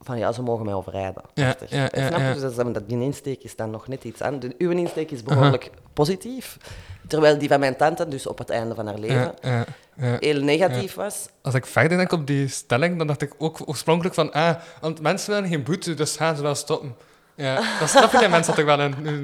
van, 0.00 0.18
ja, 0.18 0.32
ze 0.32 0.42
mogen 0.42 0.64
mij 0.64 0.74
overrijden. 0.74 1.22
Ja, 1.34 1.56
ja, 1.68 1.88
ja, 1.92 2.06
Snap 2.06 2.18
je? 2.34 2.40
Dus 2.40 2.54
dat, 2.54 2.88
die 2.88 3.00
insteek 3.00 3.42
is 3.42 3.56
dan 3.56 3.70
nog 3.70 3.88
net 3.88 4.04
iets 4.04 4.22
aan. 4.22 4.38
De, 4.38 4.54
uw 4.58 4.70
insteek 4.70 5.10
is 5.10 5.22
behoorlijk 5.22 5.70
positief. 5.92 6.56
Terwijl 7.06 7.38
die 7.38 7.48
van 7.48 7.60
mijn 7.60 7.76
tante 7.76 8.08
dus 8.08 8.26
op 8.26 8.38
het 8.38 8.50
einde 8.50 8.74
van 8.74 8.86
haar 8.86 8.98
leven 8.98 9.34
heel 9.98 10.40
negatief 10.42 10.94
was. 10.94 11.28
Als 11.42 11.54
ik 11.54 11.66
verder 11.66 11.96
denk 11.96 12.12
op 12.12 12.26
die 12.26 12.48
stelling, 12.48 12.98
dan 12.98 13.06
dacht 13.06 13.22
ik 13.22 13.32
ook 13.38 13.60
oorspronkelijk 13.64 14.14
van, 14.14 14.32
ah, 14.32 14.54
want 14.80 15.00
mensen 15.00 15.34
willen 15.34 15.48
geen 15.48 15.62
boete, 15.62 15.94
dus 15.94 16.16
gaan 16.16 16.36
ze 16.36 16.42
wel 16.42 16.54
stoppen. 16.54 16.96
Ja, 17.34 17.60
dat 17.78 17.88
straf 17.88 18.12
in 18.12 18.20
de 18.20 18.28
mensen 18.28 18.56
ik 18.58 18.64
wel 18.64 18.80
in. 18.80 18.94
Nu, 19.02 19.20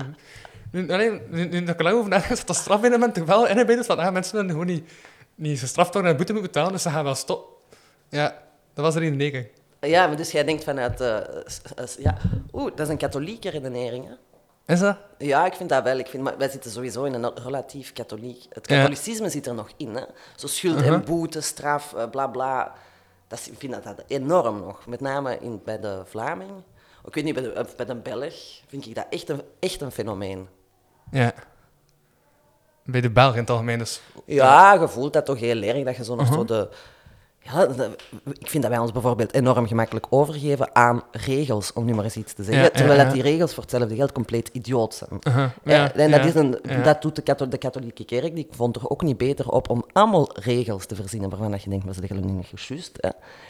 nu, 0.71 0.91
allee, 0.93 1.21
nu, 1.31 1.45
nu 1.49 1.61
dat 1.61 1.69
ik 1.69 1.79
er 1.79 1.85
lang 1.85 1.97
over 1.97 2.11
nadenk, 2.11 2.47
dat 2.47 2.57
straf 2.57 2.85
in 2.85 2.91
de 2.91 2.99
mensen 2.99 3.27
wel 3.27 3.47
in 3.47 3.67
dus 3.67 3.87
van, 3.87 3.99
ah, 3.99 4.13
mensen 4.13 4.35
willen 4.35 4.51
gewoon 4.51 4.67
niet, 4.67 4.91
niet 5.35 5.59
gestraft 5.59 5.93
worden 5.93 6.11
en 6.11 6.17
boete 6.17 6.33
moeten 6.33 6.51
betalen, 6.53 6.73
dus 6.73 6.83
ze 6.83 6.91
gaan 6.91 7.05
wel 7.05 7.15
stoppen. 7.15 7.53
Ja, 8.09 8.43
dat 8.75 8.85
was 8.85 8.95
er 8.95 9.03
in 9.03 9.19
de 9.19 9.51
Ja, 9.81 10.07
maar 10.07 10.17
dus 10.17 10.31
jij 10.31 10.45
denkt 10.45 10.65
vanuit... 10.65 11.01
eh, 11.01 11.19
ja, 11.99 12.17
Oeh, 12.53 12.71
dat 12.71 12.81
is 12.81 12.89
een 12.89 12.99
katholieke 12.99 13.51
redenering, 13.51 14.07
hè? 14.09 14.15
Is 14.67 14.81
dat? 14.81 14.97
Ja, 15.19 15.47
ik 15.47 15.55
vind 15.55 15.69
dat 15.69 15.83
wel. 15.85 15.99
Ik 15.99 16.07
vind, 16.07 16.23
maar 16.23 16.39
wij 16.39 16.49
zitten 16.49 16.71
sowieso 16.71 17.05
in 17.05 17.15
een 17.15 17.35
relatief 17.35 17.93
katholiek. 17.93 18.47
Het 18.49 18.69
Ja. 18.69 18.77
katholicisme 18.77 19.29
zit 19.29 19.47
er 19.47 19.55
nog 19.55 19.71
in. 19.77 19.95
Hè? 19.95 20.03
Zo 20.37 20.47
schuld 20.47 20.77
Uh-huh. 20.77 20.93
en 20.95 21.05
boete, 21.05 21.41
straf, 21.41 21.95
eh, 21.95 22.11
bla 22.11 22.27
bla. 22.27 22.73
Dat 23.29 23.39
is, 23.39 23.49
ik 23.51 23.59
vind 23.59 23.73
dat, 23.73 23.83
dat 23.85 24.03
enorm 24.07 24.61
nog. 24.61 24.87
Met 24.87 25.01
name 25.01 25.39
in, 25.39 25.61
bij 25.65 25.81
de 25.81 26.03
Vlaming. 26.05 26.51
Ik 27.05 27.15
weet 27.15 27.25
niet, 27.25 27.35
bij 27.35 27.43
de, 27.43 27.67
bij 27.77 27.87
de 27.87 27.95
Belg 27.95 28.35
vind 28.67 28.87
ik 28.87 28.95
dat 28.95 29.07
echt 29.11 29.29
een, 29.29 29.43
echt 29.61 29.81
een 29.81 29.91
fenomeen. 29.93 30.49
Ja. 31.11 31.33
Bij 32.85 33.01
de 33.01 33.11
Belgen 33.11 33.35
in 33.35 33.41
het 33.41 33.51
algemeen, 33.51 33.79
dus... 33.79 34.01
Ja, 34.27 34.73
je 34.73 34.89
voelt 34.89 35.13
dat 35.13 35.27
toch 35.27 35.41
heel 35.41 35.63
erg, 35.63 35.85
dat 35.85 35.97
je 35.97 36.05
zo 36.05 36.15
nog 36.15 36.25
Mhm. 36.27 36.35
zo 36.35 36.45
de... 36.45 36.69
Ja, 37.41 37.67
de- 37.67 37.91
ik 38.39 38.51
vind 38.51 38.63
dat 38.63 38.73
wij 38.73 38.81
ons 38.81 38.93
bijvoorbeeld 38.93 39.35
enorm 39.35 39.67
gemakkelijk 39.67 40.07
overgeven 40.11 40.75
aan 40.77 41.03
regels, 41.13 41.73
om 41.73 41.85
nu 41.85 41.95
maar 41.95 42.05
eens 42.05 42.17
iets 42.17 42.33
te 42.33 42.43
zeggen. 42.43 42.63
Ja, 42.63 42.71
terwijl 42.71 42.99
ja. 42.99 43.05
dat 43.05 43.13
die 43.13 43.23
regels 43.23 43.55
voor 43.55 43.63
hetzelfde 43.63 43.95
geld 43.95 44.13
compleet 44.13 44.49
idioot 44.53 44.95
zijn. 44.95 45.11
Uh-huh, 45.23 45.51
Ja, 45.65 45.75
ja, 45.75 45.93
en 45.95 46.11
dat, 46.11 46.25
is 46.25 46.35
een, 46.35 46.59
dat 46.85 47.03
doet 47.03 47.17
de, 47.17 47.23
katho- 47.23 47.49
de 47.49 47.59
katholieke 47.59 48.05
kerk, 48.05 48.35
die 48.35 48.47
vond 48.51 48.77
er 48.77 48.91
ook 48.91 49.03
niet 49.03 49.17
beter 49.19 49.49
op 49.49 49.71
om 49.71 49.85
allemaal 49.93 50.31
regels 50.41 50.87
te 50.87 50.95
verzinnen 50.95 51.31
waarvan 51.31 51.51
dat 51.51 51.63
je 51.63 51.71
denkt, 51.71 51.85
maar 51.85 51.95
ze 51.95 52.01
zeggen 52.07 52.27
nu 52.27 52.33
niet 52.33 52.49
juist. 52.69 52.99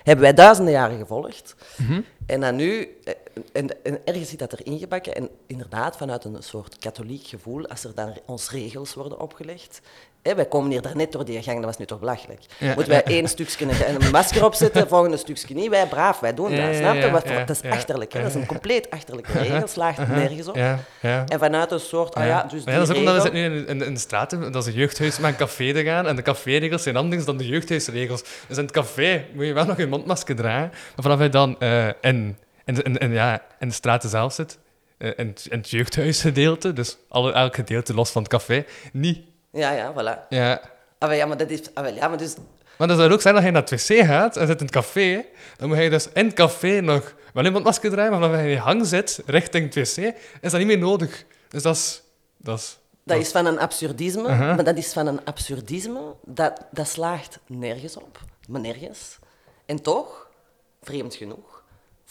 Hebben 0.02 0.24
wij 0.24 0.34
duizenden 0.34 0.72
jaren 0.72 0.98
gevolgd. 0.98 1.54
Mhm. 1.76 2.00
En 2.26 2.40
dan 2.40 2.56
nu, 2.56 2.96
eh, 3.04 3.14
en, 3.52 3.84
en 3.84 3.98
ergens 4.04 4.28
zit 4.28 4.38
dat 4.38 4.52
erin 4.52 4.78
gebakken. 4.78 5.14
En 5.14 5.28
inderdaad, 5.46 5.96
vanuit 5.96 6.24
een 6.24 6.36
soort 6.40 6.78
katholiek 6.78 7.26
gevoel, 7.26 7.66
als 7.66 7.84
er 7.84 7.94
dan 7.94 8.12
ons 8.26 8.50
regels 8.50 8.94
worden 8.94 9.20
opgelegd. 9.20 9.80
Hè, 10.22 10.34
wij 10.34 10.44
komen 10.46 10.70
hier 10.70 10.82
daarnet 10.82 11.12
door 11.12 11.24
die 11.24 11.42
gang, 11.42 11.56
dat 11.56 11.64
was 11.64 11.76
nu 11.76 11.84
toch 11.84 11.98
belachelijk. 11.98 12.40
Ja, 12.58 12.74
Moeten 12.74 12.92
wij 12.92 13.02
één 13.04 13.28
stukje 13.28 13.64
een, 13.64 14.02
een 14.04 14.10
masker 14.10 14.44
opzetten, 14.44 14.88
volgende 14.94 15.16
stukje 15.16 15.54
niet. 15.54 15.68
Wij 15.68 15.86
braaf, 15.86 16.20
wij 16.20 16.34
doen 16.34 16.56
dat. 16.56 16.74
Snap 16.74 16.94
je? 16.94 17.10
Wat- 17.10 17.26
dat 17.46 17.50
is 17.50 17.70
achterlijk. 17.70 18.12
Hè? 18.12 18.20
Dat 18.20 18.28
is 18.28 18.34
een 18.34 18.46
compleet 18.46 18.90
achterlijke 18.90 19.32
regel, 19.32 19.66
slaagt 19.68 20.08
nergens 20.08 20.48
op. 20.48 20.54
Ja, 20.56 20.78
ja. 21.00 21.24
En 21.26 21.38
vanuit 21.38 21.70
een 21.70 21.80
soort, 21.80 22.14
ah 22.14 22.26
ja, 22.26 22.42
dus 22.42 22.64
dat 22.64 22.82
is 22.82 22.90
ook 22.90 22.96
omdat 22.96 23.14
we 23.14 23.20
zitten 23.20 23.40
nu 23.40 23.58
in, 23.58 23.66
in, 23.66 23.82
in 23.82 23.94
de 23.94 24.50
dat 24.50 24.62
is 24.62 24.66
een 24.66 24.78
jeugdhuis 24.78 25.18
met 25.18 25.30
een 25.30 25.36
café 25.36 25.72
te 25.72 25.84
gaan. 25.84 26.06
En 26.06 26.16
de 26.16 26.22
caféregels 26.22 26.82
zijn 26.82 26.96
anders 26.96 27.24
dan 27.24 27.36
de 27.36 27.46
jeugdhuisregels. 27.46 28.22
Dus 28.48 28.56
in 28.56 28.62
het 28.62 28.72
café 28.72 29.24
moet 29.32 29.46
je 29.46 29.52
wel 29.52 29.64
nog 29.64 29.76
je 29.76 29.86
mondmasker 29.86 30.36
dragen. 30.36 30.68
Maar 30.70 31.02
vanaf 31.02 31.20
je 31.20 31.28
dan 31.28 31.56
in, 32.00 32.36
in, 32.64 32.74
de- 32.74 32.82
in, 32.82 32.96
in- 32.98 33.12
ja, 33.12 33.42
in 33.58 33.68
de 33.68 33.74
straten 33.74 34.08
zelf 34.08 34.32
zit, 34.32 34.58
eh, 34.98 35.10
in, 35.16 35.26
het- 35.26 35.46
in 35.50 35.58
het 35.58 35.70
jeugdhuisgedeelte, 35.70 36.72
dus 36.72 36.96
alle, 37.08 37.32
elk 37.32 37.54
gedeelte 37.54 37.94
los 37.94 38.10
van 38.10 38.22
het 38.22 38.30
café, 38.30 38.64
niet. 38.92 39.18
Ja, 39.52 39.70
ja, 39.72 39.92
voilà. 39.92 40.28
Ja. 40.28 40.60
Ah, 40.98 41.16
ja, 41.16 41.26
maar 41.26 41.36
dat 41.36 41.50
is... 41.50 41.74
Ah, 41.74 41.94
ja, 41.96 42.08
maar 42.08 42.18
dus... 42.18 42.34
Maar 42.78 42.88
dat 42.88 42.98
zou 42.98 43.12
ook 43.12 43.20
zijn 43.20 43.34
dat 43.34 43.44
je 43.44 43.50
naar 43.50 43.62
het 43.62 43.70
wc 43.70 44.04
gaat 44.06 44.36
en 44.36 44.46
zit 44.46 44.58
in 44.60 44.66
het 44.66 44.74
café, 44.74 45.24
dan 45.56 45.68
moet 45.68 45.78
je 45.78 45.90
dus 45.90 46.08
in 46.12 46.24
het 46.26 46.34
café 46.34 46.80
nog 46.80 47.14
wel 47.32 47.44
een 47.44 47.52
mondmasker 47.52 47.90
dragen, 47.90 48.10
maar 48.10 48.20
vanaf 48.20 48.36
je 48.36 48.42
in 48.46 48.50
je 48.50 48.58
hang 48.58 48.86
zit, 48.86 49.22
richting 49.26 49.74
het 49.74 49.96
wc, 49.96 50.14
is 50.40 50.50
dat 50.50 50.58
niet 50.58 50.66
meer 50.66 50.78
nodig. 50.78 51.24
Dus 51.48 51.62
dat 51.62 51.74
is... 51.76 52.02
Dat 52.36 52.58
is 52.58 52.78
Dat 53.04 53.18
is 53.18 53.30
van 53.30 53.46
een 53.46 53.58
absurdisme, 53.58 54.22
maar 54.36 54.64
dat 54.64 54.76
is 54.76 54.92
van 54.92 55.06
een 55.06 55.24
absurdisme, 55.24 56.00
dat, 56.24 56.66
dat 56.70 56.88
slaagt 56.88 57.38
nergens 57.46 57.96
op, 57.96 58.20
maar 58.48 58.60
nergens. 58.60 59.18
En 59.66 59.82
toch, 59.82 60.28
vreemd 60.82 61.14
genoeg, 61.14 61.53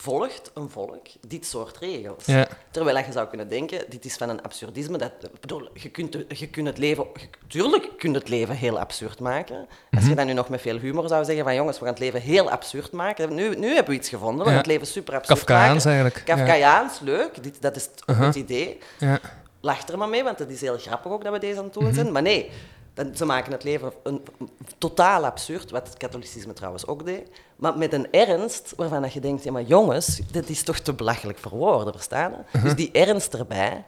volgt 0.04 0.52
een 0.54 0.70
volk 0.70 1.06
dit 1.28 1.46
soort 1.46 1.78
regels. 1.78 2.26
Ja. 2.26 2.48
Terwijl 2.72 2.98
je 2.98 3.12
zou 3.12 3.28
kunnen 3.28 3.48
denken, 3.48 3.86
dit 3.90 4.06
is 4.06 4.16
van 4.16 4.30
een 4.30 4.42
absurdisme, 4.42 4.98
dat, 4.98 5.12
bedoel, 5.42 5.70
je 5.74 5.90
kunt, 5.90 6.18
je 6.28 6.48
kunt 6.48 6.68
het 6.68 6.78
leven, 6.78 7.06
je- 7.14 7.28
tuurlijk 7.48 7.90
kun 7.98 8.12
je 8.12 8.18
het 8.18 8.30
leven 8.30 8.56
heel 8.56 8.80
absurd 8.80 9.20
maken. 9.20 9.56
Als 9.92 10.02
Mhm. 10.02 10.10
je 10.10 10.16
dan 10.16 10.26
nu 10.26 10.34
nog 10.34 10.50
met 10.50 10.62
veel 10.62 10.78
humor 10.78 11.08
zou 11.08 11.26
zeggen 11.26 11.44
van 11.44 11.56
jongens, 11.56 11.78
we 11.80 11.84
gaan 11.86 11.94
het 11.94 12.04
leven 12.04 12.22
heel 12.22 12.52
absurd 12.52 12.92
maken. 12.92 13.34
Nu, 13.36 13.56
nu 13.56 13.68
hebben 13.74 13.94
we 13.94 14.00
iets 14.00 14.10
gevonden, 14.10 14.38
we 14.38 14.44
gaan 14.44 14.52
Ja. 14.54 14.58
het 14.58 14.68
leven 14.68 14.88
super 14.88 15.16
absurd 15.16 15.38
Kafkaans 15.40 15.74
maken. 15.86 15.92
eigenlijk. 15.92 16.28
ja. 16.28 16.36
Kafkaiaans, 16.36 17.00
leuk, 17.00 17.44
dit, 17.44 17.62
dat 17.62 17.76
is 17.76 17.90
het, 18.06 18.18
het 18.18 18.36
idee 18.36 18.78
Ja. 19.00 19.20
lach 19.62 19.88
er 19.88 19.98
maar 19.98 20.10
mee, 20.10 20.24
want 20.24 20.40
het 20.40 20.50
is 20.52 20.62
heel 20.62 20.78
grappig 20.78 21.12
ook 21.12 21.24
dat 21.24 21.34
we 21.34 21.40
deze 21.40 21.58
aan 21.58 21.64
het 21.64 21.74
doen 21.74 21.84
Mhm. 21.84 21.94
zijn. 21.94 22.12
Maar 22.12 22.22
nee, 22.22 22.50
dan, 22.94 23.16
ze 23.16 23.26
maken 23.26 23.52
het 23.52 23.64
leven 23.64 23.94
een, 24.04 24.22
een- 24.40 24.50
totaal 24.78 25.26
absurd, 25.26 25.72
wat 25.72 25.88
het 25.88 25.98
katholicisme 25.98 26.54
trouwens 26.54 26.88
ook 26.88 27.06
deed. 27.06 27.30
Maar 27.56 27.78
met 27.78 27.94
een 27.94 28.12
ernst 28.12 28.74
waarvan 28.76 29.02
dat 29.02 29.14
je 29.14 29.20
denkt, 29.20 29.44
ja 29.44 29.52
maar 29.52 29.62
jongens, 29.62 30.22
dit 30.32 30.50
is 30.50 30.64
toch 30.64 30.78
te 30.80 30.94
belachelijk 30.94 31.38
voor 31.38 31.52
woorden, 31.52 31.94
verstaan? 31.94 32.46
Mhm. 32.54 32.64
Dus 32.64 32.76
die 32.76 32.92
ernst 32.92 33.34
erbij, 33.34 33.84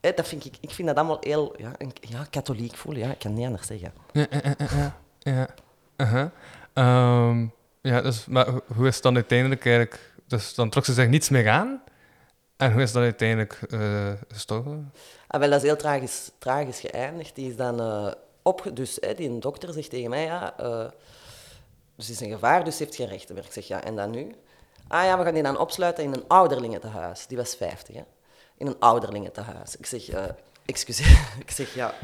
hè, 0.00 0.12
dat 0.14 0.28
vind 0.28 0.44
ik, 0.44 0.54
ik 0.60 0.70
vind 0.70 0.88
dat 0.88 0.96
allemaal 0.96 1.16
heel 1.20 1.54
ja, 1.58 1.72
een, 1.78 1.92
ja, 2.00 2.26
katholiek 2.30 2.74
voelen. 2.76 3.02
Ja, 3.02 3.10
ik 3.10 3.18
kan 3.18 3.34
niet 3.34 3.46
anders 3.46 3.66
zeggen. 3.66 3.92
Ja, 4.12 4.26
ja, 4.30 4.54
ja, 5.18 5.48
ja. 5.98 6.30
Ehm, 6.72 7.46
ja, 7.80 8.00
dus, 8.00 8.26
maar 8.26 8.48
ho- 8.48 8.60
hoe 8.76 8.86
is 8.86 8.94
het 8.94 9.02
dan 9.02 9.14
uiteindelijk 9.14 9.64
eigenlijk... 9.66 10.12
Dus 10.26 10.54
dan 10.54 10.70
trok 10.70 10.84
ze 10.84 10.92
zich 10.92 11.08
niets 11.08 11.28
meer 11.28 11.48
aan. 11.48 11.82
En 12.56 12.72
hoe 12.72 12.82
is 12.82 12.92
dat 12.92 13.02
uiteindelijk 13.02 13.58
eh, 13.70 14.10
gestorven? 14.28 14.92
Ah, 15.26 15.40
wel, 15.40 15.50
dat 15.50 15.58
is 15.58 15.66
heel 15.66 15.76
tragisch, 15.76 16.30
tragisch 16.38 16.80
geëindigd. 16.80 17.34
Die 17.34 17.50
is 17.50 17.56
dan 17.56 17.80
uh, 17.80 18.12
Dus 18.72 18.96
hè, 19.00 19.14
die 19.14 19.28
een 19.28 19.40
dokter 19.40 19.72
zegt 19.72 19.90
tegen 19.90 20.10
mij, 20.10 20.24
ja, 20.24 20.54
uh, 20.60 20.84
dus 21.96 22.10
is 22.10 22.20
een 22.20 22.30
gevaar, 22.30 22.64
dus 22.64 22.78
heeft 22.78 22.94
geen 22.94 23.08
rechten 23.08 23.34
meer. 23.34 23.44
Ik 23.44 23.52
zeg, 23.52 23.66
ja, 23.66 23.84
en 23.84 23.96
dan 23.96 24.10
nu? 24.10 24.34
Ah 24.88 25.04
ja, 25.04 25.18
we 25.18 25.24
gaan 25.24 25.34
die 25.34 25.42
dan 25.42 25.58
opsluiten 25.58 26.04
in 26.04 26.12
een 26.12 26.24
ouderlingentehuis. 26.26 27.26
Die 27.26 27.36
was 27.36 27.54
50, 27.54 27.94
hè. 27.94 28.02
In 28.56 28.66
een 28.66 28.76
ouderlingentehuis. 28.78 29.76
Ik 29.76 29.86
zeg, 29.86 30.12
uh, 30.12 30.24
excuseer. 30.66 31.20
ik 31.44 31.50
zeg, 31.50 31.74
ja... 31.74 31.94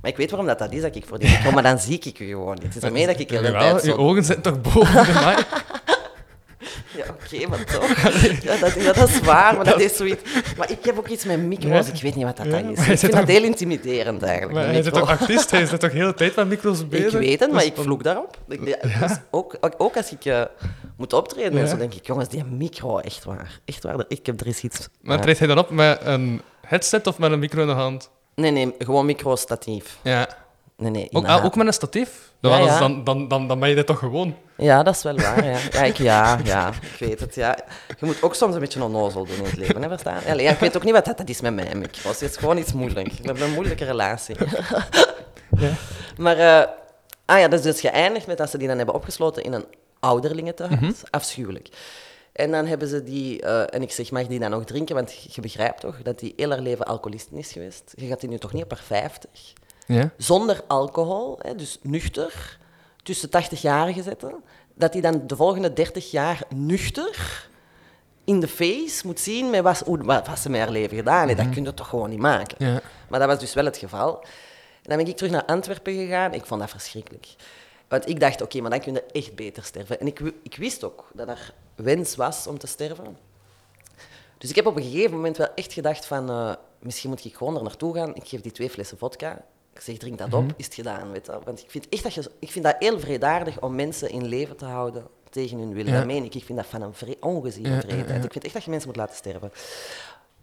Maar 0.00 0.10
ik 0.10 0.16
weet 0.16 0.30
waarom 0.30 0.48
dat, 0.48 0.58
dat 0.58 0.72
is, 0.72 0.82
dat 0.82 0.96
ik 0.96 1.06
voor 1.06 1.18
die 1.18 1.30
micro, 1.30 1.50
maar 1.56 1.62
dan 1.62 1.78
zie 1.78 1.98
ik 1.98 2.18
u 2.18 2.26
gewoon 2.26 2.54
niet. 2.54 2.62
Het 2.62 2.76
is 2.76 2.82
ermee 2.82 3.06
dat 3.06 3.18
ik 3.18 3.30
heel 3.30 3.42
de 3.42 3.50
tijd 3.50 3.84
je 3.84 3.90
zo... 3.90 3.96
ogen 3.96 4.24
zitten 4.24 4.52
toch 4.52 4.60
boven 4.60 5.04
de? 5.04 5.44
Ja, 6.96 7.04
oké, 7.10 7.46
maar 7.48 7.64
toch. 7.64 7.96
Ja, 8.42 8.56
dat, 8.92 9.08
is 9.08 9.20
waar, 9.20 9.56
maar 9.56 9.64
dat 9.64 9.80
is 9.80 9.96
zoiets... 9.96 10.22
Maar 10.56 10.70
ik 10.70 10.84
heb 10.84 10.98
ook 10.98 11.08
iets 11.08 11.24
met 11.24 11.40
micro's, 11.42 11.86
Ja. 11.86 11.92
ik 11.94 12.02
weet 12.02 12.14
niet 12.14 12.24
wat 12.24 12.36
dat, 12.36 12.46
Ja, 12.46 12.52
dat 12.52 12.62
maar 12.62 12.72
is. 12.72 12.86
je 12.86 12.92
Ik 12.92 12.98
vind 12.98 13.12
dat 13.12 13.26
heel 13.28 13.42
intimiderend, 13.42 14.22
eigenlijk, 14.22 14.52
Maar 14.54 14.74
is 14.74 14.84
micro. 14.84 14.98
toch 15.00 15.08
artiest? 15.08 15.50
Hij 15.50 15.62
is 15.62 15.70
toch 15.78 15.92
heel 15.92 16.06
de 16.06 16.14
tijd 16.14 16.34
met 16.36 16.48
micro's 16.48 16.88
bezig? 16.88 17.06
Ik 17.12 17.18
weet 17.18 17.40
het, 17.40 17.50
maar 17.50 17.58
Dus 17.58 17.68
ik 17.68 17.74
dan- 17.74 17.84
vloek 17.84 18.02
daarop. 18.02 18.38
Dus 18.46 19.16
ook, 19.30 19.56
ook, 19.78 19.96
als 19.96 20.12
ik 20.12 20.24
eh, 20.24 20.42
moet 20.96 21.12
optreden, 21.12 21.60
en 21.60 21.68
zo 21.68 21.76
denk 21.76 21.94
ik, 21.94 22.06
jongens, 22.06 22.28
die 22.28 22.44
micro, 22.44 22.98
echt 22.98 23.24
waar. 23.24 23.60
Echt 23.64 23.82
waar, 23.82 24.04
ik 24.08 24.26
heb 24.26 24.40
er 24.40 24.46
eens 24.46 24.60
iets... 24.62 24.88
Maar 25.00 25.20
treedt 25.20 25.38
hij 25.38 25.48
dan 25.48 25.58
op 25.58 25.70
met 25.70 25.98
een 26.02 26.40
headset 26.66 27.06
of 27.06 27.18
met 27.18 27.32
een 27.32 27.38
micro 27.38 27.60
in 27.60 27.66
de 27.66 27.72
hand? 27.72 28.10
Nee, 28.34 28.50
nee, 28.50 28.74
gewoon 28.78 29.06
micro-statief. 29.06 29.98
Ja. 30.02 30.28
Nee, 30.76 30.90
nee, 30.90 31.08
Ook, 31.12 31.26
ah, 31.26 31.44
ook 31.44 31.56
met 31.56 31.66
een 31.66 31.72
statief? 31.72 32.10
Dan, 32.40 32.50
Ja, 32.50 32.56
anders 32.58 32.74
ja. 32.74 32.80
Dan, 32.80 33.04
dan, 33.04 33.28
dan, 33.28 33.48
dan 33.48 33.58
ben 33.60 33.68
je 33.68 33.74
dit 33.74 33.86
toch 33.86 33.98
gewoon? 33.98 34.34
Ja, 34.58 34.82
dat 34.82 34.94
is 34.94 35.02
wel 35.02 35.16
waar, 35.16 35.44
ja. 35.44 35.58
Ja, 35.70 35.82
ik, 35.84 35.96
ja, 35.96 36.38
ja, 36.44 36.68
ik 36.92 36.98
weet 36.98 37.20
het, 37.20 37.34
ja. 37.34 37.58
Je 37.98 38.06
moet 38.06 38.22
ook 38.22 38.34
soms 38.34 38.54
een 38.54 38.60
beetje 38.60 38.82
onnozel 38.82 39.24
doen 39.24 39.36
in 39.36 39.44
het 39.44 39.56
leven, 39.56 39.82
hè, 39.82 39.88
verstaan? 39.88 40.20
Ja, 40.26 40.32
ja, 40.32 40.50
ik 40.50 40.58
weet 40.58 40.76
ook 40.76 40.84
niet 40.84 40.92
wat 40.92 41.04
dat, 41.04 41.18
dat 41.18 41.28
is 41.28 41.40
met 41.40 41.54
mij. 41.54 41.66
Het 42.02 42.22
is 42.22 42.36
gewoon 42.36 42.58
iets 42.58 42.72
moeilijk. 42.72 43.08
We 43.08 43.24
hebben 43.24 43.42
een 43.42 43.52
moeilijke 43.52 43.84
relatie. 43.84 44.36
Ja. 45.58 45.72
Maar, 46.16 46.38
eh, 46.38 46.68
ah 47.24 47.38
ja, 47.38 47.48
dat 47.48 47.58
is 47.58 47.64
dus 47.64 47.80
geëindigd 47.80 48.26
met 48.26 48.38
dat 48.38 48.50
ze 48.50 48.58
die 48.58 48.68
dan 48.68 48.76
hebben 48.76 48.94
opgesloten 48.94 49.42
in 49.42 49.52
een 49.52 49.64
ouderlingentehuis. 50.00 50.80
Mhm. 50.80 50.92
Afschuwelijk. 51.10 51.68
En 52.32 52.50
dan 52.50 52.66
hebben 52.66 52.88
ze 52.88 53.02
die, 53.02 53.42
eh, 53.42 53.74
en 53.74 53.82
ik 53.82 53.92
zeg, 53.92 54.10
mag 54.10 54.26
die 54.26 54.38
dan 54.38 54.50
nog 54.50 54.64
drinken? 54.64 54.94
Want 54.94 55.34
je 55.34 55.40
begrijpt 55.40 55.80
toch 55.80 56.02
dat 56.02 56.18
die 56.18 56.32
heel 56.36 56.50
haar 56.50 56.60
leven 56.60 56.84
alcoholist 56.84 57.28
is 57.32 57.52
geweest. 57.52 57.92
Je 57.94 58.06
gaat 58.06 58.20
die 58.20 58.28
nu 58.28 58.38
toch 58.38 58.52
niet 58.52 58.64
op 58.64 58.70
haar 58.70 58.82
50? 58.84 59.30
Ja. 59.86 60.10
Zonder 60.16 60.62
alcohol, 60.66 61.38
hè, 61.42 61.54
dus 61.54 61.78
nuchter, 61.82 62.58
tussen 63.08 63.28
80-jarigen 63.28 64.02
zetten. 64.02 64.42
Dat 64.74 64.92
die 64.92 65.02
dan 65.02 65.26
de 65.26 65.36
volgende 65.36 65.72
30 65.72 66.10
jaar 66.10 66.42
nuchter 66.54 67.46
in 68.24 68.40
de 68.40 68.48
face 68.48 69.06
moet 69.06 69.20
zien 69.20 69.50
met 69.50 69.62
wat, 69.62 69.78
hoe, 69.78 70.02
wat, 70.04 70.26
wat 70.26 70.38
ze 70.38 70.50
met 70.50 70.60
haar 70.60 70.70
leven 70.70 70.96
gedaan 70.96 71.26
heeft. 71.26 71.38
Dat 71.38 71.50
kun 71.50 71.64
je 71.64 71.74
toch 71.74 71.88
gewoon 71.88 72.10
niet 72.10 72.18
maken. 72.18 72.66
Ja. 72.66 72.80
Maar 73.08 73.18
dat 73.18 73.28
was 73.28 73.38
dus 73.38 73.54
wel 73.54 73.64
het 73.64 73.76
geval. 73.76 74.20
En 74.82 74.94
dan 74.94 74.96
ben 74.96 75.06
ik 75.06 75.16
terug 75.16 75.32
naar 75.32 75.44
Antwerpen 75.44 75.94
gegaan. 75.94 76.34
Ik 76.34 76.46
vond 76.46 76.60
dat 76.60 76.70
verschrikkelijk. 76.70 77.26
Want 77.88 78.08
ik 78.08 78.20
dacht, 78.20 78.42
oké, 78.42 78.60
maar 78.60 78.70
dan 78.70 78.80
kun 78.80 78.92
je 78.92 79.04
echt 79.12 79.34
beter 79.34 79.64
sterven. 79.64 80.00
En 80.00 80.06
ik, 80.06 80.20
ik 80.42 80.56
wist 80.56 80.84
ook 80.84 81.10
dat 81.12 81.28
er 81.28 81.54
wens 81.74 82.16
was 82.16 82.46
om 82.46 82.58
te 82.58 82.66
sterven. 82.66 83.16
Dus 84.38 84.50
ik 84.50 84.56
heb 84.56 84.66
op 84.66 84.76
een 84.76 84.82
gegeven 84.82 85.16
moment 85.16 85.36
wel 85.36 85.54
echt 85.54 85.72
gedacht 85.72 86.06
van... 86.06 86.30
eh, 86.30 86.52
misschien 86.78 87.10
moet 87.10 87.24
ik 87.24 87.34
gewoon 87.34 87.56
er 87.56 87.62
naartoe 87.62 87.94
gaan. 87.94 88.14
Ik 88.14 88.28
geef 88.28 88.40
die 88.40 88.52
twee 88.52 88.70
flessen 88.70 88.98
vodka. 88.98 89.44
Ik 89.78 89.84
zeg, 89.84 89.96
drink 89.96 90.18
dat 90.18 90.34
op. 90.34 90.52
Is 90.56 90.64
het 90.64 90.74
gedaan, 90.74 91.12
weet 91.12 91.26
je. 91.26 91.38
Want 91.44 91.60
ik 91.60 91.70
vind, 91.70 91.88
echt 91.88 92.02
dat 92.02 92.14
je, 92.14 92.30
ik 92.38 92.50
vind 92.50 92.64
dat 92.64 92.76
heel 92.78 93.00
vredaardig 93.00 93.60
om 93.60 93.74
mensen 93.74 94.10
in 94.10 94.26
leven 94.26 94.56
te 94.56 94.64
houden 94.64 95.06
tegen 95.30 95.58
hun 95.58 95.74
wil. 95.74 95.86
Ja. 95.86 95.92
Dat 95.92 96.06
meen 96.06 96.24
ik. 96.24 96.34
Ik 96.34 96.44
vind 96.44 96.58
dat 96.58 96.66
van 96.66 96.82
een 96.82 96.94
vre 96.94 97.16
ongeziene 97.20 97.68
Ja, 97.68 97.80
vreedheid. 97.80 98.24
Ik 98.24 98.32
vind 98.32 98.44
echt 98.44 98.54
dat 98.54 98.64
je 98.64 98.70
mensen 98.70 98.88
moet 98.88 98.98
laten 98.98 99.16
sterven. 99.16 99.52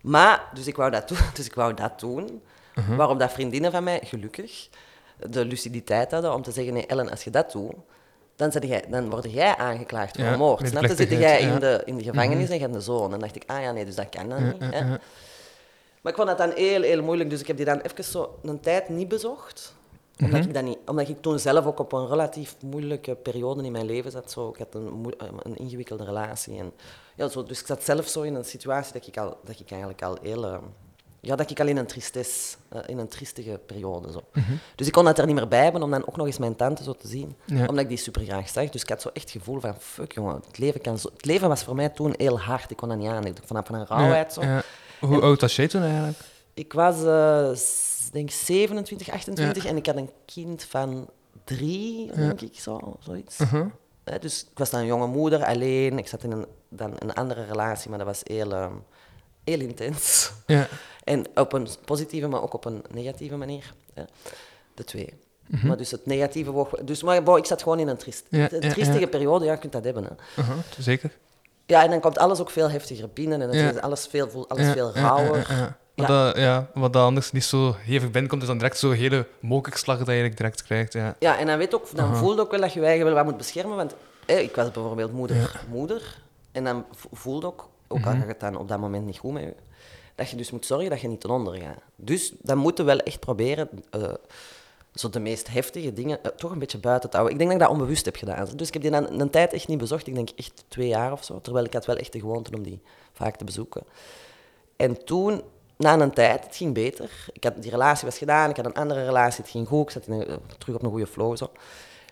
Maar, 0.02 0.50
dus 0.54 0.68
ik 0.68 0.76
wou 0.76 0.92
dat 0.92 1.08
doen. 1.08 1.18
Dus 1.34 1.46
ik 1.46 1.54
wou 1.54 1.74
dat 1.74 2.00
doen. 2.00 2.42
Mhm. 2.76 2.96
Waarom 2.96 3.18
dat 3.18 3.32
vriendinnen 3.32 3.72
van 3.72 3.84
mij, 3.84 4.00
gelukkig, 4.04 4.70
de 5.30 5.46
luciditeit 5.46 6.12
hadden 6.12 6.34
om 6.34 6.42
te 6.42 6.52
zeggen, 6.52 6.74
nee 6.74 6.86
Ellen, 6.86 7.10
als 7.10 7.24
je 7.24 7.30
dat 7.30 7.52
doet, 7.52 7.74
dan, 8.36 8.50
jij, 8.50 8.84
dan 8.90 9.10
word 9.10 9.32
jij 9.32 9.56
aangeklaagd 9.56 10.16
voor 10.16 10.26
Ja, 10.26 10.38
moord. 10.38 10.74
Dan 10.74 10.96
zit 10.96 11.10
jij 11.10 11.40
in 11.40 11.60
de, 11.60 11.82
in 11.86 11.98
de 11.98 12.04
gevangenis 12.04 12.50
en 12.50 12.56
je 12.56 12.62
hebt 12.62 12.76
een 12.76 12.82
zoon. 12.82 13.04
En 13.04 13.10
dan 13.10 13.20
dacht 13.20 13.36
ik, 13.36 13.44
ah 13.46 13.62
ja, 13.62 13.72
nee, 13.72 13.86
dus 13.86 13.96
dat 13.96 14.10
kan 14.10 14.30
dan 14.30 14.44
niet. 14.44 14.56
Hè? 14.60 14.96
Maar 16.06 16.14
ik 16.14 16.20
vond 16.20 16.38
dat 16.38 16.48
dan 16.48 16.58
heel, 16.58 16.82
heel 16.82 17.04
moeilijk. 17.04 17.30
Dus 17.30 17.40
ik 17.40 17.48
heb 17.48 17.58
die 17.58 17.66
dan 17.66 17.80
even 17.80 18.04
zo 18.04 18.40
een 18.44 18.60
tijd 18.60 18.90
niet 18.90 19.08
bezocht. 19.08 19.76
Omdat, 20.24 20.40
Mhm. 20.40 20.48
ik 20.48 20.54
dat 20.54 20.64
niet, 20.64 20.78
omdat 20.86 21.10
ik 21.10 21.22
toen 21.22 21.40
zelf 21.40 21.66
ook 21.66 21.80
op 21.80 21.92
een 21.94 22.08
relatief 22.08 22.56
moeilijke 22.62 23.16
periode 23.16 23.64
in 23.64 23.72
mijn 23.72 23.86
leven 23.86 24.12
zat. 24.12 24.32
Zo, 24.32 24.50
ik 24.50 24.58
had 24.58 24.68
een, 24.76 25.14
een 25.44 25.56
ingewikkelde 25.58 26.04
relatie. 26.04 26.58
En, 26.60 26.72
ja, 27.16 27.28
zo, 27.28 27.44
dus 27.44 27.60
ik 27.60 27.66
zat 27.68 27.84
zelf 27.84 28.08
zo 28.08 28.22
in 28.22 28.36
een 28.36 28.46
situatie 28.46 28.94
dat 28.94 29.08
ik, 29.08 29.18
al, 29.18 29.38
dat 29.44 29.60
ik 29.60 29.70
eigenlijk 29.72 30.02
al 30.04 30.18
heel, 30.22 30.46
eh, 30.46 30.58
ja, 31.20 31.36
dat 31.36 31.50
ik 31.52 31.60
al 31.60 31.68
in 31.68 31.78
een 31.78 31.86
tristes, 31.86 32.58
eh, 32.70 32.80
in 32.86 32.98
een 32.98 33.08
triestige 33.08 33.60
periode 33.66 34.12
zo. 34.12 34.22
Dus 34.76 34.88
ik 34.88 34.94
kon 34.94 35.06
dat 35.06 35.18
er 35.18 35.26
niet 35.26 35.36
meer 35.36 35.48
bij 35.48 35.64
hebben 35.64 35.84
om 35.84 35.92
dan 35.92 36.08
ook 36.08 36.18
nog 36.18 36.26
eens 36.26 36.38
mijn 36.38 36.56
tante 36.56 36.84
zo 36.84 36.94
te 36.94 37.08
zien. 37.08 37.36
Ja. 37.46 37.60
Omdat 37.66 37.80
ik 37.84 37.88
die 37.90 37.98
super 37.98 38.22
graag 38.24 38.50
zag. 38.50 38.70
Dus 38.70 38.82
ik 38.82 38.90
had 38.90 39.02
zo 39.02 39.10
echt 39.14 39.34
het 39.34 39.42
gevoel 39.42 39.60
van, 39.60 39.76
fuck 39.80 40.12
jongen, 40.14 40.42
het 40.48 40.58
leven, 40.58 40.82
kan 40.82 40.98
zo... 41.00 41.10
het 41.14 41.26
leven 41.26 41.48
was 41.50 41.64
voor 41.64 41.76
mij 41.76 41.90
toen 41.90 42.14
heel 42.18 42.40
hard. 42.40 42.72
Ik 42.72 42.78
kon 42.78 42.90
dat 42.90 42.98
niet 42.98 43.08
aan. 43.10 43.26
Ik 43.26 43.38
vanaf 43.46 43.70
een 43.70 43.86
rauwheid 43.86 44.34
zo. 44.34 44.42
Ja. 44.42 44.64
Hoe 45.00 45.22
oud 45.22 45.42
was 45.42 45.56
jij 45.56 45.68
toen 45.68 45.82
eigenlijk? 45.82 46.18
Ik 46.54 46.74
was, 46.74 47.04
eh, 47.04 47.50
denk 48.12 48.32
27, 48.32 49.10
28 49.10 49.66
en 49.66 49.78
ik 49.78 49.86
had 49.86 49.96
een 49.96 50.10
kind 50.26 50.64
van 50.64 51.10
drie, 51.44 52.12
denk 52.16 52.42
ik, 52.42 52.60
zo, 52.60 52.98
zoiets. 53.00 53.40
Uh-huh. 53.40 53.66
Dus 54.20 54.42
ik 54.52 54.58
was 54.58 54.70
dan 54.70 54.80
een 54.80 54.86
jonge 54.86 55.08
moeder, 55.08 55.46
alleen. 55.46 55.98
Ik 55.98 56.08
zat 56.08 56.24
in 56.24 56.32
een, 56.32 56.46
dan 56.70 56.94
een 57.00 57.14
andere 57.14 57.46
relatie, 57.46 57.90
maar 57.90 57.98
dat 57.98 58.08
was 58.08 58.22
heel, 58.24 58.52
ehm, 58.52 58.74
heel 59.44 59.60
intens. 59.60 60.32
Ja. 60.46 60.68
En 61.04 61.26
op 61.36 61.54
een 61.54 61.68
positieve, 61.86 62.28
maar 62.28 62.42
ook 62.42 62.54
op 62.54 62.66
een 62.66 62.84
negatieve 62.92 63.36
manier. 63.36 63.74
De 64.74 64.84
twee. 64.84 65.14
Maar 65.64 65.78
dus 65.78 65.92
het 65.92 66.06
negatieve 66.06 66.52
woog... 66.52 66.70
Dus, 66.70 67.04
maar 67.04 67.38
ik 67.38 67.46
zat 67.46 67.64
gewoon 67.64 67.80
in 67.80 67.88
een. 67.88 67.98
Ja, 68.30 68.52
een 68.52 68.60
triestige 68.60 69.00
ja. 69.00 69.08
periode. 69.08 69.46
Ja, 69.46 69.52
je 69.52 69.58
kunt 69.58 69.72
dat 69.72 69.84
hebben. 69.84 70.04
Hè. 70.04 70.42
Uh-huh. 70.42 70.58
Zeker. 70.80 71.12
Ja, 71.66 71.84
en 71.84 71.90
dan 71.90 72.00
komt 72.00 72.18
alles 72.18 72.40
ook 72.40 72.50
veel 72.50 72.70
heftiger 72.70 73.10
binnen. 73.14 73.42
En 73.42 73.52
Ja. 73.52 73.70
is 73.70 73.82
alles 73.82 74.08
veel, 74.08 74.30
voel- 74.30 74.50
alles 74.50 74.72
veel 74.72 74.92
rauwer. 74.94 75.46
ja, 75.50 75.56
ja. 75.58 75.78
Wat, 75.96 76.08
Ja. 76.08 76.24
Dat, 76.26 76.38
ja, 76.38 76.68
wat 76.74 76.94
dat 76.94 77.04
anders 77.04 77.32
niet 77.32 77.44
zo 77.44 77.76
hevig 77.80 78.12
binnenkomt, 78.12 78.42
is 78.42 78.48
dan 78.48 78.58
direct 78.58 78.78
zo'n 78.78 78.92
hele 78.94 79.28
mokerslag 79.40 79.98
dat 79.98 80.06
je 80.06 80.12
eigenlijk 80.12 80.40
direct 80.42 80.64
krijgt. 80.64 80.94
Ja. 80.94 81.16
Ja, 81.20 81.38
en 81.38 81.48
dan, 81.48 81.58
weet 81.58 81.76
ook, 81.76 81.88
dan 81.96 82.16
voelde 82.16 82.42
ook 82.42 82.52
wel 82.52 82.60
dat 82.60 82.74
je 82.74 82.80
je 82.80 82.86
eigen 82.86 83.06
wel 83.06 83.14
wat 83.14 83.26
moet 83.26 83.38
beschermen. 83.38 83.76
Want 83.78 83.96
ik 84.26 84.56
was 84.56 84.72
bijvoorbeeld 84.72 85.12
moeder, 85.14 85.62
moeder. 85.70 86.18
En 86.52 86.64
dan 86.64 86.86
vo- 86.92 87.10
voelde 87.12 87.48
ook, 87.48 87.70
ook 87.88 88.00
Mhm. 88.00 88.08
al 88.08 88.16
gaat 88.16 88.28
het 88.28 88.40
dan 88.40 88.58
op 88.58 88.68
dat 88.68 88.80
moment 88.80 89.06
niet 89.06 89.18
goed 89.18 89.34
met 89.34 89.44
je, 89.44 89.54
dat 90.16 90.30
je 90.30 90.36
dus 90.36 90.52
moet 90.52 90.66
zorgen 90.66 90.90
dat 90.90 91.02
je 91.02 91.08
niet 91.08 91.22
ten 91.22 91.30
onder 91.30 91.56
gaat. 91.56 91.80
Dus 91.96 92.34
dan 92.42 92.58
moeten 92.58 92.86
we 92.86 92.92
wel 92.92 93.00
echt 93.00 93.20
proberen 93.20 93.70
eh, 93.92 94.02
zo 94.96 95.10
de 95.10 95.20
meest 95.20 95.48
heftige 95.48 95.94
dingen 95.94 96.24
eh, 96.24 96.32
toch 96.32 96.52
een 96.52 96.60
beetje 96.60 96.78
buiten 96.78 97.10
te 97.10 97.18
houden. 97.18 97.40
Ik 97.40 97.40
denk 97.46 97.52
dat 97.60 97.62
ik 97.62 97.68
dat 97.68 97.80
onbewust 97.82 98.06
heb 98.06 98.16
gedaan. 98.16 98.48
Dus 98.56 98.68
ik 98.68 98.74
heb 98.74 98.82
die 98.82 98.92
dan 98.92 99.20
een 99.22 99.30
tijd 99.30 99.54
echt 99.54 99.68
niet 99.68 99.78
bezocht. 99.78 100.08
Ik 100.08 100.16
denk 100.16 100.30
echt 100.36 100.64
twee 100.68 100.88
jaar 100.88 101.12
of 101.12 101.24
zo. 101.24 101.42
Terwijl 101.42 101.66
ik 101.66 101.74
had 101.74 101.86
wel 101.86 101.96
echt 101.96 102.12
de 102.14 102.20
gewoonte 102.20 102.52
om 102.56 102.64
die 102.64 102.82
vaak 103.14 103.36
te 103.36 103.44
bezoeken. 103.44 103.84
En 104.76 105.06
toen, 105.06 105.42
na 105.78 106.00
een 106.00 106.12
tijd, 106.14 106.44
het 106.46 106.56
ging 106.56 106.74
beter. 106.74 107.10
Ik 107.34 107.44
had, 107.44 107.62
die 107.62 107.72
relatie 107.72 108.06
was 108.08 108.18
gedaan, 108.18 108.50
ik 108.50 108.56
had 108.56 108.66
een 108.66 108.74
andere 108.74 109.06
relatie, 109.06 109.42
het 109.42 109.52
ging 109.52 109.68
goed. 109.68 109.82
Ik 109.86 109.90
zat 109.90 110.08
een- 110.08 110.40
terug 110.58 110.76
op 110.76 110.84
een 110.84 110.90
goede 110.90 111.08
flow. 111.08 111.38
Zo. 111.38 111.52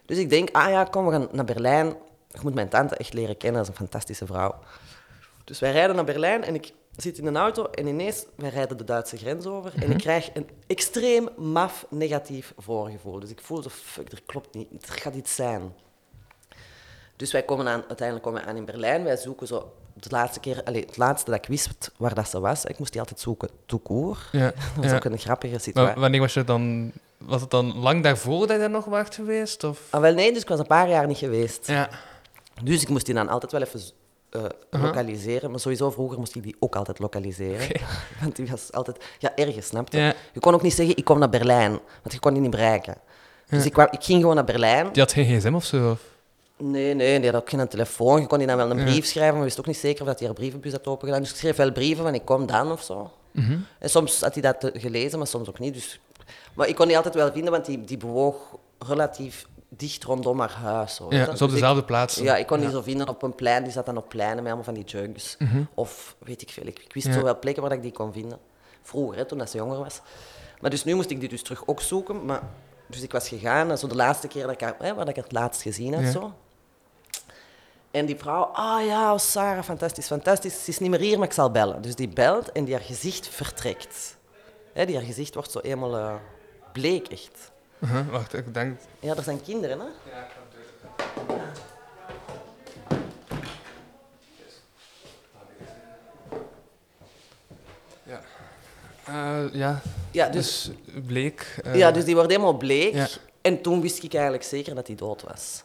Dus 0.05 0.17
ik 0.17 0.29
denk, 0.29 0.49
ah 0.51 0.69
ja, 0.69 0.83
kom, 0.83 1.05
we 1.05 1.11
gaan 1.11 1.27
naar 1.31 1.45
Berlijn. 1.45 1.87
Je 2.27 2.39
moet 2.41 2.53
mijn 2.53 2.69
tante 2.69 2.95
echt 2.95 3.13
leren 3.13 3.37
kennen, 3.37 3.57
dat 3.63 3.69
is 3.71 3.79
een 3.79 3.87
fantastische 3.87 4.25
vrouw. 4.25 4.55
Dus 5.43 5.59
wij 5.59 5.71
rijden 5.71 5.95
naar 5.95 6.05
Berlijn 6.05 6.43
en 6.43 6.55
ik 6.55 6.73
zit 6.95 7.17
in 7.17 7.25
een 7.25 7.37
auto 7.37 7.65
en 7.65 7.87
ineens, 7.87 8.25
wij 8.35 8.49
rijden 8.49 8.77
de 8.77 8.83
Duitse 8.83 9.17
grens 9.17 9.45
over 9.45 9.73
en 9.83 9.91
ik 9.91 9.97
krijg 9.97 10.29
een 10.33 10.49
extreem 10.67 11.29
maf 11.37 11.85
negatief 11.89 12.53
voorgevoel. 12.57 13.19
Dus 13.19 13.29
ik 13.29 13.41
voel 13.41 13.61
zo, 13.61 13.69
fuck, 13.69 14.11
er 14.11 14.21
klopt 14.25 14.55
niet, 14.55 14.67
er 14.87 14.93
gaat 14.93 15.15
iets 15.15 15.35
zijn. 15.35 15.73
Dus 17.15 17.31
wij 17.31 17.43
komen 17.43 17.67
aan, 17.67 17.83
uiteindelijk 17.87 18.27
komen 18.27 18.41
we 18.41 18.47
aan 18.47 18.55
in 18.55 18.65
Berlijn. 18.65 19.03
Wij 19.03 19.17
zoeken 19.17 19.47
zo 19.47 19.73
de 19.93 20.09
laatste 20.09 20.39
keer, 20.39 20.63
allez, 20.63 20.85
het 20.85 20.97
laatste 20.97 21.31
dat 21.31 21.39
ik 21.39 21.49
wist 21.49 21.91
waar 21.97 22.13
dat 22.13 22.29
ze 22.29 22.39
was. 22.39 22.65
Ik 22.65 22.79
moest 22.79 22.91
die 22.91 23.01
altijd 23.01 23.19
zoeken, 23.19 23.49
court. 23.83 24.19
Ja, 24.31 24.45
Dat 24.51 24.55
was 24.75 24.85
ja. 24.85 24.95
ook 24.95 25.03
een 25.03 25.17
grappige 25.17 25.51
Maar 25.51 25.61
situatie. 25.61 26.01
wanneer 26.01 26.19
was 26.19 26.33
je 26.33 26.43
dan... 26.43 26.91
Was 27.17 27.41
het 27.41 27.49
dan 27.49 27.77
lang 27.77 28.03
daarvoor 28.03 28.39
dat 28.39 28.49
je 28.49 28.57
daar 28.57 28.69
nog 28.69 28.85
was 28.85 29.07
geweest? 29.11 29.63
Of? 29.63 29.79
Ah, 29.89 30.01
wel 30.01 30.13
nee, 30.13 30.33
dus 30.33 30.41
ik 30.41 30.47
was 30.47 30.59
een 30.59 30.67
paar 30.67 30.89
jaar 30.89 31.07
niet 31.07 31.17
geweest. 31.17 31.67
Ja. 31.67 31.89
Dus 32.63 32.81
ik 32.81 32.89
moest 32.89 33.05
die 33.05 33.15
dan 33.15 33.29
altijd 33.29 33.51
wel 33.51 33.61
even 33.61 33.81
Uh-huh. 34.35 34.83
lokaliseren. 34.83 35.51
Maar 35.51 35.59
sowieso 35.59 35.89
vroeger 35.91 36.19
moest 36.19 36.35
ik 36.35 36.43
die 36.43 36.55
ook 36.59 36.75
altijd 36.75 36.99
lokaliseren. 36.99 37.81
Want 38.21 38.35
die 38.35 38.47
was 38.47 38.71
altijd 38.71 38.97
ja, 39.19 39.35
ergens, 39.35 39.67
snap 39.67 39.91
je? 39.91 39.97
Ja. 39.97 40.13
Je 40.33 40.39
kon 40.39 40.53
ook 40.53 40.61
niet 40.61 40.73
zeggen, 40.73 40.97
ik 40.97 41.03
kom 41.03 41.19
naar 41.19 41.29
Berlijn. 41.29 41.71
Want 41.71 42.13
je 42.13 42.19
kon 42.19 42.33
die 42.33 42.41
niet 42.41 42.51
bereiken. 42.51 42.95
Dus 43.49 43.65
ik, 43.65 43.73
kwam, 43.73 43.87
ik 43.91 44.03
ging 44.03 44.19
gewoon 44.21 44.35
naar 44.35 44.43
Berlijn. 44.43 44.89
Die 44.91 45.01
had 45.01 45.11
geen 45.11 45.39
gsm 45.39 45.53
of 45.53 45.65
zo? 45.65 45.91
Of? 45.91 45.99
Nee, 46.57 46.93
nee, 46.93 47.19
die 47.19 47.31
had 47.31 47.41
ook 47.41 47.49
geen 47.49 47.67
telefoon. 47.67 48.21
Je 48.21 48.27
kon 48.27 48.37
die 48.37 48.47
dan 48.47 48.57
wel 48.57 48.71
een 48.71 48.83
brief 48.83 49.05
schrijven, 49.05 49.35
maar 49.35 49.43
wist 49.43 49.59
ook 49.59 49.65
niet 49.65 49.77
zeker 49.77 50.01
of 50.01 50.07
dat 50.07 50.17
hij 50.17 50.27
haar 50.27 50.35
brievenbus 50.35 50.71
had 50.71 50.87
opengedaan. 50.87 51.21
Dus 51.21 51.31
ik 51.31 51.35
schreef 51.35 51.55
wel 51.55 51.71
brieven 51.71 52.03
van 52.03 52.13
ik 52.13 52.25
kom 52.25 52.45
dan 52.45 52.71
of 52.71 52.83
zo. 52.83 53.11
Mhm. 53.31 53.57
En 53.79 53.89
soms 53.89 54.21
had 54.21 54.33
hij 54.33 54.41
dat 54.41 54.71
gelezen, 54.73 55.17
maar 55.17 55.27
soms 55.27 55.49
ook 55.49 55.59
niet. 55.59 55.73
Dus... 55.73 55.99
Maar 56.53 56.67
ik 56.67 56.75
kon 56.75 56.87
die 56.87 56.95
altijd 56.95 57.15
wel 57.15 57.31
vinden, 57.31 57.51
want 57.51 57.65
die, 57.65 57.83
die 57.83 57.97
bewoog 57.97 58.35
relatief 58.79 59.47
dicht 59.77 60.03
rondom 60.03 60.39
haar 60.39 60.51
huis. 60.51 60.97
Je. 60.97 61.03
Ja, 61.15 61.23
op 61.23 61.31
Dus 61.31 61.41
ik- 61.41 61.49
dezelfde 61.49 61.83
plaats. 61.83 62.15
Ja, 62.15 62.35
ik 62.37 62.47
kon 62.47 62.59
die 62.59 62.69
zo 62.69 62.81
vinden 62.81 63.07
op 63.09 63.21
een 63.23 63.35
plein. 63.35 63.63
Die 63.63 63.71
zat 63.71 63.85
dan 63.85 63.97
op 63.97 64.09
pleinen 64.09 64.35
met 64.35 64.45
allemaal 64.45 64.63
van 64.63 64.73
die 64.73 64.83
junks. 64.83 65.35
Mhm. 65.39 65.63
Of 65.73 66.15
weet 66.19 66.41
ik 66.41 66.49
veel. 66.49 66.65
Ik, 66.65 66.79
ik 66.79 66.93
wist 66.93 67.07
Ja. 67.07 67.13
zo 67.13 67.23
wel 67.23 67.39
plekken 67.39 67.63
waar 67.63 67.71
ik 67.71 67.81
die 67.81 67.91
kon 67.91 68.13
vinden. 68.13 68.39
Vroeger, 68.81 69.17
hè, 69.17 69.25
toen 69.25 69.37
dat 69.37 69.49
ze 69.49 69.57
jonger 69.57 69.77
was. 69.79 70.01
Maar 70.61 70.69
dus 70.69 70.83
nu 70.83 70.95
moest 70.95 71.09
ik 71.09 71.19
die 71.19 71.29
dus 71.29 71.41
terug 71.43 71.67
ook 71.67 71.81
zoeken. 71.81 72.25
Maar, 72.25 72.41
dus 72.87 73.01
ik 73.01 73.11
was 73.11 73.27
gegaan, 73.27 73.69
en 73.71 73.77
zo 73.77 73.87
de 73.87 73.95
laatste 73.95 74.27
keer 74.27 74.41
dat 74.43 74.51
ik 74.51 74.61
haar, 74.61 74.75
hè, 74.79 74.93
waar 74.93 75.07
ik 75.07 75.15
het 75.15 75.31
laatst 75.31 75.61
gezien 75.61 75.93
had. 75.93 76.03
Ja. 76.03 76.11
Zo. 76.11 76.33
En 77.91 78.05
die 78.05 78.17
vrouw, 78.17 78.41
ah 78.43 78.85
ja, 78.85 79.13
oh, 79.13 79.19
Sarah, 79.19 79.63
fantastisch, 79.63 80.05
fantastisch. 80.07 80.63
Ze 80.63 80.69
is 80.69 80.79
niet 80.79 80.89
meer 80.89 80.99
hier, 80.99 81.17
maar 81.17 81.27
ik 81.27 81.33
zal 81.33 81.51
bellen. 81.51 81.81
Dus 81.81 81.95
die 81.95 82.07
belt 82.07 82.51
en 82.51 82.63
die 82.63 82.73
haar 82.73 82.83
gezicht 82.83 83.27
vertrekt. 83.27 84.17
Hè, 84.73 84.85
die 84.85 84.95
haar 84.95 85.05
gezicht 85.05 85.33
wordt 85.33 85.51
zo 85.51 85.59
helemaal 85.61 85.97
eh, 85.97 86.13
bleek, 86.71 87.07
echt. 87.07 87.51
Uh-huh, 87.83 88.09
Wacht, 88.09 88.33
ik 88.33 88.53
denk... 88.53 88.79
Ja, 88.99 89.15
er 89.15 89.23
zijn 89.23 89.41
kinderen, 89.41 89.79
hè? 89.79 89.85
Ja. 98.05 98.21
Eh, 99.05 99.53
ja, 99.53 99.81
Ja, 100.11 100.29
dus, 100.29 100.71
dus 100.85 101.03
bleek... 101.05 101.59
eh, 101.63 101.75
ja, 101.75 101.91
dus 101.91 102.05
die 102.05 102.15
wordt 102.15 102.29
helemaal 102.29 102.57
bleek. 102.57 102.93
Ja. 102.93 103.07
En 103.41 103.61
toen 103.61 103.81
wist 103.81 104.03
ik 104.03 104.13
eigenlijk 104.13 104.43
zeker 104.43 104.75
dat 104.75 104.87
hij 104.87 104.95
dood 104.95 105.21
was. 105.21 105.61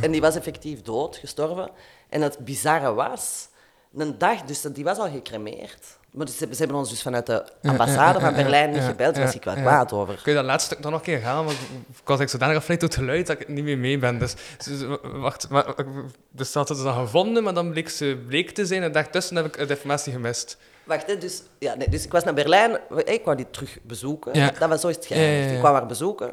En 0.00 0.10
die 0.10 0.20
was 0.20 0.36
effectief 0.36 0.82
dood, 0.82 1.16
gestorven. 1.16 1.70
En 2.08 2.22
het 2.22 2.38
bizarre 2.38 2.94
was, 2.94 3.48
een 3.96 4.18
dag, 4.18 4.42
dus 4.42 4.60
die 4.60 4.84
was 4.84 4.98
al 4.98 5.10
gecremeerd. 5.10 5.98
Maar 6.16 6.28
ze, 6.28 6.48
ze 6.50 6.56
hebben 6.58 6.76
ons 6.76 6.90
dus 6.90 7.02
vanuit 7.02 7.26
de 7.26 7.44
ambassade 7.62 8.20
van 8.20 8.34
Berlijn 8.34 8.70
niet 8.70 8.82
gebeld, 8.82 9.14
daar 9.14 9.24
was 9.24 9.34
ik 9.34 9.44
ja. 9.44 9.54
kwaad 9.54 9.92
over. 9.92 10.20
Kun 10.22 10.32
je 10.32 10.38
dat 10.38 10.46
laatste 10.46 10.70
stuk 10.70 10.82
dan 10.82 10.90
nog 10.92 11.00
een 11.00 11.06
keer 11.06 11.18
herhalen? 11.20 11.44
Want 11.44 11.56
ik 11.58 11.66
ik 11.88 12.08
was 12.08 12.20
ik 12.20 12.28
zodanig 12.28 12.56
afgeleid 12.56 12.80
door 12.80 12.88
het 12.88 12.98
geluid 12.98 13.26
dat 13.26 13.40
ik 13.40 13.48
niet 13.48 13.64
meer 13.64 13.78
mee 13.78 13.98
ben. 13.98 14.18
Dus, 14.18 14.34
dus, 14.64 14.80
wacht, 15.02 15.48
maar, 15.48 15.74
dus 16.30 16.52
dat 16.52 16.68
had 16.68 16.78
ze 16.78 16.84
dan 16.84 16.94
gevonden, 16.94 17.42
maar 17.42 17.54
dan 17.54 17.70
bleek 17.70 17.88
ze 17.88 18.22
bleek 18.26 18.50
te 18.50 18.66
zijn 18.66 18.82
en 18.82 18.92
daartussen 18.92 19.36
heb 19.36 19.46
ik 19.46 19.56
de 19.56 19.66
informatie 19.74 20.12
gemist. 20.12 20.56
Wacht, 20.84 21.06
hè, 21.06 21.18
dus, 21.18 21.42
ja, 21.58 21.74
nee, 21.74 21.88
dus 21.88 22.04
ik 22.04 22.12
was 22.12 22.24
naar 22.24 22.34
Berlijn, 22.34 22.78
ik 23.04 23.24
wou 23.24 23.36
die 23.36 23.50
terug 23.50 23.78
bezoeken. 23.82 24.34
Ja. 24.34 24.50
Dat 24.58 24.68
was 24.68 24.80
zo 24.80 24.88
is 24.88 24.96
het 24.96 25.08
Ja, 25.08 25.16
ja, 25.16 25.22
geëindigd. 25.22 25.50
ja. 25.50 25.56
Ik 25.56 25.62
wou 25.62 25.74
haar 25.74 25.86
bezoeken. 25.86 26.32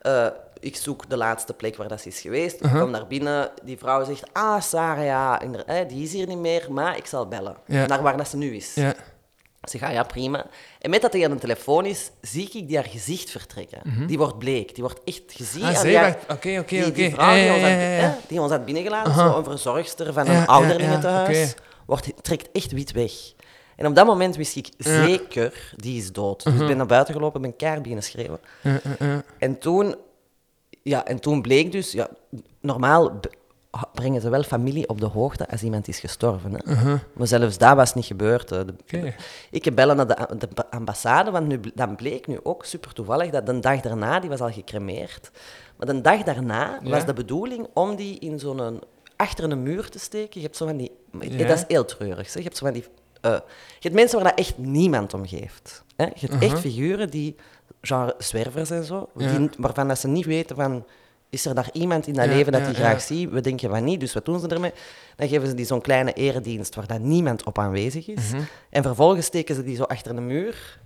Eh, 0.00 0.26
ik 0.64 0.76
zoek 0.76 1.10
de 1.10 1.16
laatste 1.16 1.52
plek 1.54 1.76
waar 1.76 1.88
dat 1.88 2.00
ze 2.00 2.08
is 2.08 2.20
geweest. 2.20 2.54
Ik 2.64 2.70
kom 2.70 2.90
naar 2.90 3.06
binnen, 3.06 3.50
die 3.64 3.78
vrouw 3.78 4.04
zegt, 4.04 4.24
ah, 4.32 4.60
Sarah, 4.60 5.04
ja, 5.04 5.40
die 5.88 6.02
is 6.02 6.12
hier 6.12 6.26
niet 6.26 6.38
meer, 6.38 6.66
maar 6.72 6.96
ik 6.96 7.06
zal 7.06 7.28
bellen. 7.28 7.56
Ja. 7.66 7.86
Naar 7.86 8.02
waar 8.02 8.16
dat 8.16 8.28
ze 8.28 8.36
nu 8.36 8.54
is. 8.56 8.74
Ja. 8.74 8.94
Ze 9.70 9.78
gaat, 9.78 9.92
ja, 9.92 10.02
prima. 10.02 10.46
En 10.80 10.90
met 10.90 11.02
dat 11.02 11.12
hij 11.12 11.24
aan 11.24 11.30
de 11.30 11.38
telefoon 11.38 11.86
is, 11.86 12.10
zie 12.20 12.50
ik 12.52 12.68
die 12.68 12.76
haar 12.76 12.86
gezicht 12.88 13.30
vertrekken. 13.30 14.06
Die 14.06 14.18
wordt 14.18 14.38
bleek, 14.38 14.74
die 14.74 14.84
wordt 14.84 15.00
echt 15.04 15.22
gezien. 15.26 15.62
Mhm. 15.64 15.96
Ah, 15.96 16.10
oké, 16.28 16.58
oké, 16.58 16.64
die- 16.66 16.86
oké. 16.86 17.10
vrouw 17.10 17.34
die, 17.34 17.50
ons 17.52 17.62
had, 18.02 18.28
die 18.28 18.40
ons 18.40 18.50
had 18.50 18.64
binnengelaten, 18.64 19.12
Aha. 19.12 19.30
zo 19.30 19.38
een 19.38 19.44
verzorgster 19.44 20.12
van 20.12 20.26
een 20.28 20.46
ouderlingentehuis, 20.46 21.38
ja, 21.38 21.46
wordt, 21.86 22.12
trekt 22.22 22.48
echt 22.52 22.72
wit 22.72 22.92
weg. 22.92 23.12
En 23.76 23.86
op 23.86 23.94
dat 23.94 24.06
moment 24.06 24.36
wist 24.36 24.56
ik 24.56 24.68
zeker, 24.78 25.72
die 25.76 25.98
is 25.98 26.12
dood. 26.12 26.42
Dus 26.44 26.52
Mhm. 26.52 26.62
ik 26.62 26.68
ben 26.68 26.76
naar 26.76 26.86
buiten 26.86 27.14
gelopen, 27.14 27.40
ben 27.40 27.56
kaart 27.56 27.78
beginnen 27.78 28.04
schreeuwen. 28.04 28.40
En 29.38 29.58
toen, 29.58 29.94
ja, 30.84 31.04
en 31.04 31.20
toen 31.20 31.42
bleek 31.42 31.72
dus, 31.72 31.92
ja, 31.92 32.08
normaal 32.60 33.20
brengen 33.92 34.20
ze 34.20 34.28
wel 34.30 34.42
familie 34.42 34.88
op 34.88 35.00
de 35.00 35.06
hoogte 35.06 35.48
als 35.48 35.62
iemand 35.62 35.88
is 35.88 35.98
gestorven. 36.00 36.52
Hè? 36.64 36.94
Maar 37.12 37.26
zelfs 37.26 37.58
dat 37.58 37.76
was 37.76 37.94
niet 37.94 38.04
gebeurd. 38.04 38.50
hè. 38.50 38.64
De- 38.64 38.74
Uh-huh. 38.86 39.06
Oké. 39.08 39.14
Ik 39.50 39.64
heb 39.64 39.74
bellen 39.74 39.96
naar 39.96 40.06
de, 40.06 40.36
de 40.38 40.48
ba- 40.54 40.66
ambassade, 40.70 41.30
want 41.30 41.46
nu, 41.46 41.60
dan 41.74 41.96
bleek 41.96 42.26
nu 42.26 42.38
ook 42.42 42.64
super 42.64 42.92
toevallig 42.92 43.30
dat 43.30 43.46
de 43.46 43.58
dag 43.60 43.80
daarna, 43.80 44.20
die 44.20 44.30
was 44.30 44.40
al 44.40 44.50
gecremeerd, 44.52 45.30
maar 45.76 45.86
de 45.86 46.00
dag 46.00 46.22
daarna 46.22 46.78
Ja. 46.82 46.90
was 46.90 47.04
de 47.06 47.12
bedoeling 47.12 47.66
om 47.74 47.96
die 47.96 48.18
in 48.18 48.38
zo'n 48.38 48.80
achter 49.16 49.44
een 49.50 49.62
muur 49.62 49.88
te 49.88 49.98
steken. 49.98 50.40
Je 50.40 50.46
hebt 50.46 50.56
zo 50.56 50.66
van 50.66 50.76
die, 50.76 50.90
Ja. 51.20 51.46
dat 51.46 51.56
is 51.58 51.64
heel 51.68 51.84
treurig. 51.84 52.26
Zeg. 52.30 52.36
Je 52.36 52.42
hebt 52.48 52.56
zo 52.56 52.64
van 52.64 52.74
die, 52.74 52.84
eh, 53.20 53.30
je 53.78 53.78
hebt 53.80 53.94
mensen 53.94 54.18
waar 54.22 54.28
dat 54.28 54.38
echt 54.38 54.58
niemand 54.58 55.14
om 55.14 55.26
geeft. 55.26 55.84
Hè? 55.96 56.04
Je 56.04 56.26
hebt 56.28 56.42
echt 56.42 56.58
figuren 56.60 57.10
die, 57.10 57.34
genre 57.86 58.14
zwervers 58.18 58.70
en 58.70 58.84
zo, 58.84 59.08
die, 59.14 59.50
waarvan 59.58 59.88
dat 59.88 59.98
ze 59.98 60.08
niet 60.08 60.24
weten 60.24 60.56
van, 60.56 60.84
is 61.30 61.46
er 61.46 61.54
daar 61.54 61.68
iemand 61.72 62.06
in 62.06 62.14
dat 62.14 62.24
Ja, 62.24 62.30
leven 62.30 62.52
dat 62.52 62.60
ja, 62.60 62.66
die 62.66 62.76
ja. 62.76 62.82
graag 62.82 63.00
ziet? 63.00 63.30
We 63.30 63.40
denken 63.40 63.70
van 63.70 63.84
niet, 63.84 64.00
dus 64.00 64.12
wat 64.12 64.24
doen 64.24 64.40
ze 64.40 64.48
ermee? 64.48 64.72
Dan 65.16 65.28
geven 65.28 65.48
ze 65.48 65.54
die 65.54 65.66
zo'n 65.66 65.80
kleine 65.80 66.12
eredienst 66.12 66.74
waar 66.74 66.86
dat 66.86 67.00
niemand 67.00 67.44
op 67.44 67.58
aanwezig 67.58 68.08
is. 68.08 68.30
Mhm. 68.30 68.42
En 68.70 68.82
vervolgens 68.82 69.26
steken 69.26 69.54
ze 69.54 69.64
die 69.64 69.76
zo 69.76 69.82
achter 69.82 70.16
een 70.16 70.26
muur. 70.26 70.78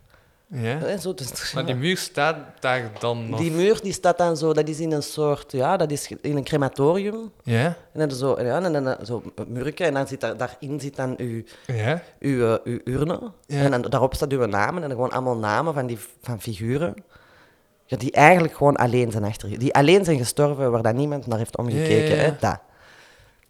Ja. 0.50 0.78
Hè, 0.78 0.98
zo, 0.98 1.14
dus, 1.14 1.52
Maar 1.52 1.66
die 1.66 1.74
muur 1.74 1.96
staat 1.96 2.36
daar 2.60 2.90
dan 2.98 3.30
nog. 3.30 3.40
die 3.40 3.50
muur 3.50 3.80
die 3.82 3.92
staat 3.92 4.18
dan 4.18 4.36
zo, 4.36 4.52
dat 4.52 4.68
is 4.68 4.80
in 4.80 4.92
een 4.92 5.02
soort, 5.02 5.52
ja, 5.52 5.76
dat 5.76 5.90
is 5.90 6.10
in 6.20 6.36
een 6.36 6.44
crematorium. 6.44 7.32
Ja? 7.42 7.76
En 7.92 8.08
dan 8.08 8.10
zo, 8.10 8.42
ja, 8.42 8.62
en 8.62 8.72
dan 8.84 8.96
zo 9.06 9.22
muurtje, 9.48 9.84
en 9.84 9.94
dan 9.94 10.06
zit 10.06 10.20
daar, 10.20 10.36
daarin 10.36 10.80
zit 10.80 10.96
dan 10.96 11.14
uw, 11.16 11.42
Ja? 11.66 12.02
uw, 12.20 12.54
eh, 12.54 12.58
uw 12.64 12.78
urne. 12.84 13.20
Ja. 13.46 13.62
En 13.62 13.70
dan, 13.70 13.82
daarop 13.82 14.14
staat 14.14 14.32
uw 14.32 14.46
namen, 14.46 14.82
en 14.82 14.88
dan 14.88 14.96
gewoon 14.96 15.10
allemaal 15.12 15.36
namen 15.36 15.74
van, 15.74 15.86
die, 15.86 15.98
van 16.22 16.40
figuren. 16.40 16.94
Ja, 17.84 17.96
die 17.96 18.12
eigenlijk 18.12 18.54
gewoon 18.56 18.76
alleen 18.76 19.10
zijn 19.10 19.24
achter. 19.24 19.58
Die 19.58 19.74
alleen 19.74 20.04
zijn 20.04 20.18
gestorven, 20.18 20.70
waar 20.70 20.82
dan 20.82 20.96
niemand 20.96 21.26
naar 21.26 21.38
heeft 21.38 21.56
omgekeken. 21.56 22.08
Ja, 22.08 22.14
ja, 22.14 22.22
ja. 22.22 22.28
Hè, 22.30 22.36
dat. 22.40 22.58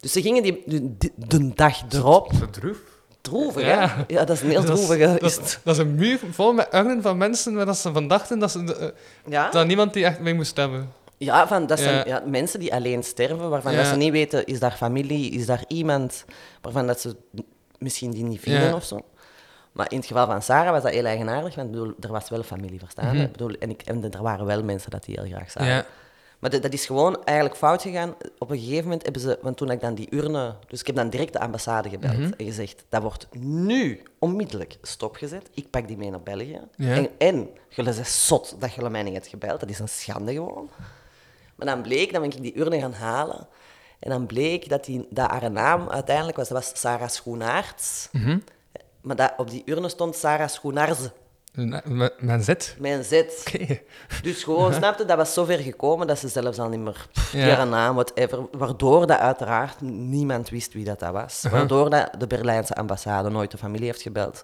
Dus 0.00 0.12
ze 0.12 0.22
gingen 0.22 0.42
die, 0.42 0.62
de, 0.66 1.10
de 1.16 1.50
dag 1.54 1.82
erop. 1.92 2.32
Zo 2.38 2.50
droef. 2.50 2.78
Droevig, 3.28 3.62
Ja. 3.66 3.88
hè? 3.88 4.02
Ja, 4.06 4.24
dat 4.24 4.36
is 4.36 4.42
een 4.42 4.48
heel 4.50 4.64
Dat 4.64 4.78
is-. 4.78 4.86
Dat, 5.20 5.22
is- 5.22 5.58
dat 5.64 5.74
is 5.74 5.80
een 5.80 5.94
muur 5.94 6.20
vol 6.30 6.52
met 6.52 6.68
urnen 6.74 7.02
van 7.02 7.16
mensen 7.16 7.54
waar 7.54 7.66
dat 7.66 7.76
ze 7.76 7.92
van 7.92 8.08
dachten 8.08 8.38
dat, 8.38 8.50
ze, 8.50 8.76
eh, 8.78 9.32
Ja? 9.32 9.50
dat 9.50 9.66
niemand 9.66 9.92
die 9.92 10.04
echt 10.04 10.20
mee 10.20 10.34
moest 10.34 10.56
hebben. 10.56 10.92
Ja, 11.16 11.46
van, 11.48 11.66
dat 11.66 11.78
zijn 11.78 11.94
Ja. 11.94 12.04
ja, 12.06 12.22
mensen 12.26 12.60
die 12.60 12.74
alleen 12.74 13.02
sterven, 13.04 13.48
waarvan 13.50 13.74
dat 13.76 13.86
ze 13.86 13.96
niet 13.96 14.12
weten, 14.12 14.44
is 14.46 14.58
daar 14.60 14.72
familie, 14.76 15.30
is 15.30 15.46
daar 15.46 15.64
iemand 15.68 16.24
waarvan 16.60 16.86
dat 16.86 17.00
ze 17.00 17.16
misschien 17.78 18.10
die 18.10 18.24
niet 18.24 18.40
vinden 18.40 18.74
of 18.74 18.84
zo. 18.84 19.00
Maar 19.72 19.86
in 19.90 19.96
het 19.98 20.06
geval 20.06 20.26
van 20.26 20.42
Sarah 20.42 20.70
was 20.72 20.82
dat 20.82 20.92
heel 20.92 21.04
eigenaardig, 21.04 21.54
want 21.54 21.70
bedoel, 21.70 21.94
er 22.00 22.12
was 22.12 22.28
wel 22.28 22.42
familie, 22.42 22.78
verstaan? 22.78 23.16
Ik 23.16 23.32
bedoel, 23.32 23.52
en, 23.58 23.70
ik, 23.70 23.82
en 23.82 24.12
er 24.12 24.22
waren 24.22 24.46
wel 24.46 24.62
mensen 24.62 24.90
dat 24.90 25.04
die 25.04 25.18
heel 25.20 25.30
graag 25.36 25.50
zagen. 25.50 25.84
Maar 26.38 26.50
dat, 26.50 26.62
dat 26.62 26.72
is 26.72 26.86
gewoon 26.86 27.24
eigenlijk 27.24 27.58
fout 27.58 27.82
gegaan. 27.82 28.14
Op 28.38 28.50
een 28.50 28.58
gegeven 28.58 28.82
moment 28.84 29.02
hebben 29.02 29.22
ze, 29.22 29.38
want 29.42 29.56
toen 29.56 29.70
ik 29.70 29.80
dan 29.80 29.94
die 29.94 30.14
urne, 30.14 30.54
dus 30.66 30.80
ik 30.80 30.86
heb 30.86 30.96
dan 30.96 31.10
direct 31.10 31.32
de 31.32 31.38
ambassade 31.40 31.88
gebeld 31.88 32.18
Mhm. 32.18 32.32
en 32.36 32.44
gezegd, 32.46 32.84
dat 32.88 33.02
wordt 33.02 33.26
nu 33.40 34.02
onmiddellijk 34.18 34.76
stopgezet. 34.82 35.48
Ik 35.54 35.70
pak 35.70 35.88
die 35.88 35.96
mee 35.96 36.10
naar 36.10 36.20
België. 36.22 36.60
Ja. 36.76 36.94
En, 36.94 37.08
en 37.18 37.48
jullie 37.68 37.92
zijn 37.92 38.06
zot 38.06 38.56
dat 38.58 38.72
jullie 38.74 38.90
mij 38.90 39.02
niet 39.02 39.12
hebt 39.12 39.26
gebeld. 39.26 39.60
Dat 39.60 39.68
is 39.68 39.78
een 39.78 39.88
schande 39.88 40.32
gewoon. 40.32 40.70
Maar 41.54 41.66
dan 41.66 41.82
bleek, 41.82 42.12
dan 42.12 42.20
ben 42.22 42.30
ik 42.30 42.42
die 42.42 42.58
urne 42.58 42.80
gaan 42.80 42.92
halen. 42.92 43.46
En 43.98 44.10
dan 44.10 44.26
bleek 44.26 44.68
dat, 44.68 44.84
die, 44.84 45.06
dat 45.10 45.30
haar 45.30 45.50
naam 45.50 45.88
uiteindelijk 45.88 46.36
was, 46.36 46.48
dat 46.48 46.58
was 46.58 46.80
Sarah 46.80 47.08
Schoenaerts. 47.08 48.08
Mhm. 48.12 48.38
Maar 49.00 49.16
dat, 49.16 49.32
op 49.36 49.50
die 49.50 49.62
urne 49.66 49.88
stond 49.88 50.16
Sarah 50.16 50.48
Schoenaerze, 50.48 51.12
Een 51.54 52.42
zet. 52.42 52.76
een. 52.78 53.42
Oké. 53.46 53.80
Dus 54.22 54.44
gewoon, 54.44 54.74
snapte, 54.74 55.04
dat 55.04 55.16
was 55.16 55.34
zover 55.34 55.58
gekomen 55.58 56.06
dat 56.06 56.18
ze 56.18 56.28
zelfs 56.28 56.58
al 56.58 56.68
niet 56.68 56.80
meer, 56.80 57.06
Ja. 57.32 57.54
haar 57.56 57.66
naam, 57.66 57.94
whatever, 57.94 58.46
waardoor 58.52 59.06
dat 59.06 59.18
uiteraard 59.18 59.80
niemand 59.80 60.48
wist 60.48 60.72
wie 60.72 60.84
dat, 60.84 60.98
dat 61.00 61.12
was. 61.12 61.44
Waardoor 61.50 61.90
dat 61.90 62.10
de 62.18 62.26
Berlijnse 62.26 62.74
ambassade 62.74 63.30
nooit 63.30 63.50
de 63.50 63.58
familie 63.58 63.86
heeft 63.86 64.02
gebeld. 64.02 64.42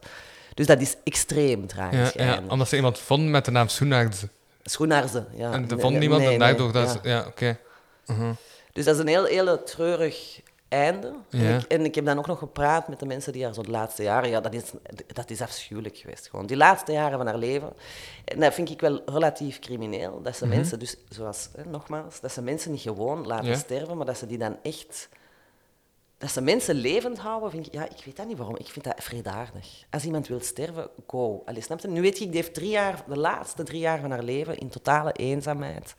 Dus 0.54 0.66
dat 0.66 0.80
is 0.80 0.96
extreem 1.04 1.66
tragisch 1.66 2.12
Ja, 2.12 2.24
ja, 2.24 2.40
omdat 2.48 2.68
ze 2.68 2.76
iemand 2.76 2.98
vonden 2.98 3.30
met 3.30 3.44
de 3.44 3.50
naam 3.50 3.68
Soenaerts. 3.68 4.24
Schoenaerze, 4.62 5.24
ja. 5.36 5.52
En 5.52 5.70
er 5.70 5.80
vond 5.80 5.98
niemand 5.98 6.22
nee, 6.22 6.32
en 6.32 6.38
daardoor 6.38 6.72
nee, 6.72 6.84
dat 6.84 6.98
ja. 7.02 7.10
Ja, 7.10 7.24
oké. 7.26 7.58
Dus 8.72 8.84
dat 8.84 8.94
is 8.94 9.00
een 9.00 9.08
heel, 9.08 9.24
heel 9.24 9.62
treurig 9.62 10.40
einde. 10.74 11.14
En, 11.30 11.56
ik, 11.56 11.62
en 11.62 11.84
ik 11.84 11.94
heb 11.94 12.04
dan 12.04 12.18
ook 12.18 12.26
nog 12.26 12.38
gepraat 12.38 12.88
met 12.88 12.98
de 12.98 13.06
mensen 13.06 13.32
die 13.32 13.44
haar 13.44 13.54
zo 13.54 13.62
de 13.62 13.70
laatste 13.70 14.02
jaren... 14.02 14.30
Ja, 14.30 14.40
dat 14.40 14.54
is, 14.54 14.72
dat 15.06 15.30
is 15.30 15.40
afschuwelijk 15.40 15.96
geweest 15.96 16.28
gewoon. 16.28 16.46
Die 16.46 16.56
laatste 16.56 16.92
jaren 16.92 17.18
van 17.18 17.26
haar 17.26 17.38
leven. 17.38 17.72
En 18.24 18.40
dat 18.40 18.54
vind 18.54 18.70
ik 18.70 18.80
wel 18.80 19.02
relatief 19.06 19.58
crimineel. 19.58 20.22
Dat 20.22 20.36
ze 20.36 20.46
mensen, 20.46 20.78
dus 20.78 20.96
zoals, 21.08 21.48
hè, 21.56 21.64
nogmaals, 21.64 22.20
dat 22.20 22.32
ze 22.32 22.42
mensen 22.42 22.70
niet 22.70 22.80
gewoon 22.80 23.26
laten 23.26 23.48
Ja. 23.48 23.56
sterven, 23.56 23.96
maar 23.96 24.06
dat 24.06 24.18
ze 24.18 24.26
die 24.26 24.38
dan 24.38 24.56
echt... 24.62 25.08
Dat 26.18 26.30
ze 26.30 26.40
mensen 26.40 26.74
levend 26.74 27.18
houden, 27.18 27.50
vind 27.50 27.66
ik... 27.66 27.72
Ja, 27.72 27.84
ik 27.84 28.02
weet 28.04 28.16
dat 28.16 28.26
niet 28.26 28.36
waarom. 28.36 28.56
Ik 28.56 28.68
vind 28.68 28.84
dat 28.84 28.94
vredaardig. 28.98 29.84
Als 29.90 30.04
iemand 30.04 30.28
wil 30.28 30.40
sterven, 30.40 30.88
go. 31.06 31.42
Allee, 31.44 31.62
snap 31.62 31.80
je? 31.80 31.88
Nu 31.88 32.00
weet 32.00 32.18
je, 32.18 32.24
die 32.24 32.34
heeft 32.34 32.54
drie 32.54 32.70
jaar, 32.70 33.04
de 33.08 33.18
laatste 33.18 33.62
drie 33.62 33.80
jaar 33.80 34.00
van 34.00 34.10
haar 34.10 34.22
leven 34.22 34.58
in 34.58 34.68
totale 34.68 35.12
eenzaamheid 35.12 35.94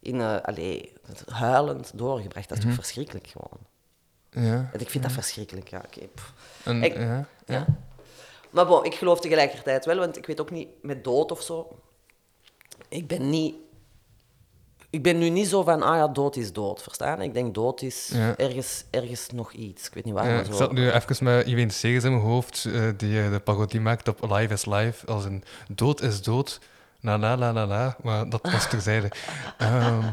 in, 0.00 0.20
allee, 0.20 0.92
huilend 1.28 1.98
doorgebracht. 1.98 2.48
Dat 2.48 2.58
is 2.58 2.64
toch 2.64 2.74
verschrikkelijk 2.74 3.26
gewoon. 3.26 3.58
Ja. 4.30 4.70
En 4.72 4.80
ik 4.80 4.90
vind 4.90 5.02
dat 5.04 5.12
verschrikkelijk, 5.12 5.68
ja. 5.68 5.82
oké, 5.86 6.06
pff. 6.14 6.32
En, 6.64 6.82
Ik- 6.82 6.96
ja. 6.96 7.26
ja. 7.46 7.66
Maar 8.50 8.66
bon, 8.66 8.84
ik 8.84 8.94
geloof 8.94 9.20
tegelijkertijd 9.20 9.84
wel, 9.84 9.96
want 9.98 10.16
ik 10.16 10.26
weet 10.26 10.40
ook 10.40 10.50
niet 10.50 10.68
met 10.82 11.04
dood 11.04 11.30
of 11.30 11.42
zo. 11.42 11.78
Ik 12.88 13.06
ben 13.06 13.30
niet... 13.30 13.54
Ik 14.90 15.02
ben 15.02 15.18
nu 15.18 15.28
niet 15.28 15.48
zo 15.48 15.62
van, 15.62 15.82
ah 15.82 15.96
ja, 15.96 16.08
dood 16.08 16.36
is 16.36 16.52
dood, 16.52 16.82
verstaan? 16.82 17.20
Ik 17.22 17.34
denk 17.34 17.54
dood 17.54 17.82
is 17.82 18.10
Ja. 18.12 18.36
ergens, 18.36 18.84
ergens 18.90 19.30
nog 19.30 19.52
iets. 19.52 19.86
Ik 19.86 19.94
weet 19.94 20.04
niet 20.04 20.14
waar, 20.14 20.28
Ja, 20.28 20.34
maar 20.34 20.44
ik 20.44 20.52
zat 20.52 20.72
nu 20.72 20.90
even 20.90 21.24
met 21.24 21.46
Iwijn 21.46 21.70
Segers 21.70 22.04
in 22.04 22.10
mijn 22.12 22.24
hoofd, 22.24 22.64
eh, 22.64 22.88
die 22.96 23.22
eh, 23.22 23.30
de 23.30 23.40
parodie 23.40 23.80
maakt 23.80 24.08
op 24.08 24.30
Live 24.30 24.52
is 24.52 24.66
Live, 24.66 25.06
als 25.06 25.24
een 25.24 25.44
dood 25.68 26.00
is 26.00 26.22
dood, 26.22 26.60
la 27.00 27.18
la 27.18 27.36
la 27.36 27.52
la 27.52 27.66
la, 27.66 27.96
maar 28.02 28.28
dat 28.28 28.40
was 28.42 28.68
terzijde. 28.68 29.08
Ehm 29.58 30.06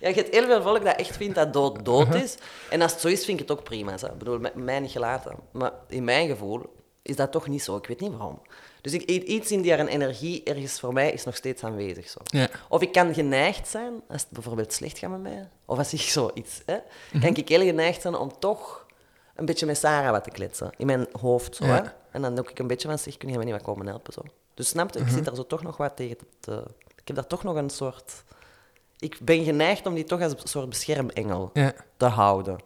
Ja, 0.00 0.08
je 0.08 0.14
hebt 0.14 0.34
heel 0.34 0.44
veel 0.44 0.62
volk 0.62 0.84
dat 0.84 0.96
echt 0.96 1.16
vindt 1.16 1.34
dat 1.34 1.52
dood 1.52 1.84
dood 1.84 2.14
is. 2.14 2.34
En 2.70 2.82
als 2.82 2.92
het 2.92 3.00
zo 3.00 3.08
is, 3.08 3.24
vind 3.24 3.40
ik 3.40 3.48
het 3.48 3.58
ook 3.58 3.64
prima. 3.64 3.94
Hè. 4.00 4.06
Ik 4.06 4.18
bedoel, 4.18 4.38
met 4.38 4.54
mij 4.54 4.80
niet 4.80 4.90
gelaten. 4.90 5.36
Maar 5.52 5.72
in 5.88 6.04
mijn 6.04 6.28
gevoel 6.28 6.62
is 7.02 7.16
dat 7.16 7.32
toch 7.32 7.46
niet 7.48 7.62
zo. 7.62 7.76
Ik 7.76 7.86
weet 7.86 8.00
niet 8.00 8.10
waarom. 8.10 8.40
Dus 8.80 8.92
ik, 8.92 9.02
iets 9.02 9.50
in 9.50 9.62
die 9.62 9.76
energie 9.88 10.42
ergens 10.44 10.80
voor 10.80 10.92
mij 10.92 11.12
is 11.12 11.24
nog 11.24 11.36
steeds 11.36 11.64
aanwezig. 11.64 12.08
Zo. 12.08 12.18
Ja. 12.24 12.48
Of 12.68 12.82
ik 12.82 12.92
kan 12.92 13.14
geneigd 13.14 13.68
zijn, 13.68 13.92
als 14.08 14.20
het 14.22 14.30
bijvoorbeeld 14.30 14.72
slecht 14.72 14.98
gaat 14.98 15.10
met 15.10 15.20
mij, 15.22 15.48
of 15.64 15.78
als 15.78 15.92
ik 15.92 16.00
zoiets, 16.18 16.62
hè, 16.66 16.76
Mhm. 17.12 17.22
kan 17.24 17.34
ik 17.36 17.48
heel 17.48 17.60
geneigd 17.60 18.02
zijn 18.02 18.14
om 18.14 18.38
toch 18.38 18.86
een 19.34 19.44
beetje 19.44 19.66
met 19.66 19.78
Sarah 19.78 20.10
wat 20.10 20.24
te 20.24 20.30
kletsen. 20.30 20.70
In 20.76 20.86
mijn 20.86 21.06
hoofd. 21.20 21.56
Zo, 21.56 21.66
Ja. 21.66 21.74
hè. 21.82 21.90
En 22.10 22.22
dan 22.22 22.34
doe 22.34 22.48
ik 22.50 22.58
een 22.58 22.66
beetje 22.66 22.88
van, 22.88 22.98
zeg, 22.98 23.16
kun 23.16 23.28
je 23.28 23.36
mij 23.36 23.44
niet 23.44 23.54
wat 23.54 23.62
komen 23.62 23.86
helpen? 23.86 24.12
Zo. 24.12 24.20
Dus 24.54 24.68
snap 24.68 24.92
je, 24.92 24.98
ik 24.98 25.04
Mhm. 25.04 25.14
zit 25.14 25.24
daar 25.24 25.34
zo 25.34 25.46
toch 25.46 25.62
nog 25.62 25.76
wat 25.76 25.96
tegen 25.96 26.16
te... 26.40 26.64
Ik 26.96 27.06
heb 27.06 27.16
daar 27.16 27.26
toch 27.26 27.42
nog 27.42 27.56
een 27.56 27.70
soort... 27.70 28.24
Ik 28.98 29.16
ben 29.20 29.44
geneigd 29.44 29.86
om 29.86 29.94
die 29.94 30.04
toch 30.04 30.20
als 30.22 30.32
een 30.32 30.38
soort 30.44 30.68
beschermengel 30.68 31.50
ja, 31.52 31.72
te 31.96 32.04
houden 32.06 32.58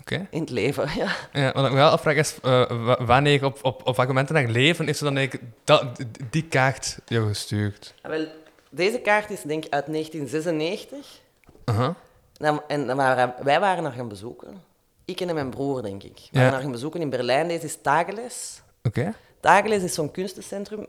oké. 0.00 0.26
in 0.30 0.40
het 0.40 0.50
leven. 0.50 0.88
Ja. 1.00 1.12
Ja, 1.32 1.52
wat 1.52 1.64
ik 1.64 1.70
me 1.70 1.76
wel 1.76 1.90
afvraag 1.90 2.16
is, 2.16 2.34
eh, 2.42 2.84
wa- 2.84 3.04
wanneer, 3.04 3.44
op, 3.44 3.58
op, 3.62 3.86
op 3.86 3.96
welke 3.96 4.12
momenten 4.12 4.36
in 4.36 4.42
haar 4.44 4.52
leven 4.52 4.88
is 4.88 4.98
ze 4.98 5.04
dan 5.04 5.16
eigenlijk 5.16 5.52
dat, 5.64 5.84
die 6.30 6.44
kaart 6.48 6.98
jou 7.06 7.28
gestuurd? 7.28 7.94
Ah, 8.02 8.10
Wel, 8.10 8.26
deze 8.70 8.98
kaart 8.98 9.30
is 9.30 9.42
denk 9.42 9.64
ik 9.64 9.72
uit 9.72 9.86
1996. 9.86 11.20
Aha. 11.64 11.94
En, 12.36 12.62
en 12.68 12.96
waren, 12.96 13.34
wij 13.42 13.60
waren 13.60 13.84
haar 13.84 13.92
gaan 13.92 14.08
bezoeken. 14.08 14.62
Ik 15.04 15.20
en 15.20 15.34
mijn 15.34 15.50
broer, 15.50 15.82
denk 15.82 16.02
ik. 16.02 16.18
We 16.30 16.38
waren 16.38 16.52
haar 16.52 16.62
gaan 16.62 16.70
bezoeken 16.70 17.00
in 17.00 17.10
Berlijn. 17.10 17.48
Deze 17.48 17.64
is 17.64 17.78
Tageles. 17.82 18.62
Oké. 18.82 19.14
Tageles 19.40 19.82
is 19.82 19.94
zo'n 19.94 20.10
kunstencentrum. 20.10 20.86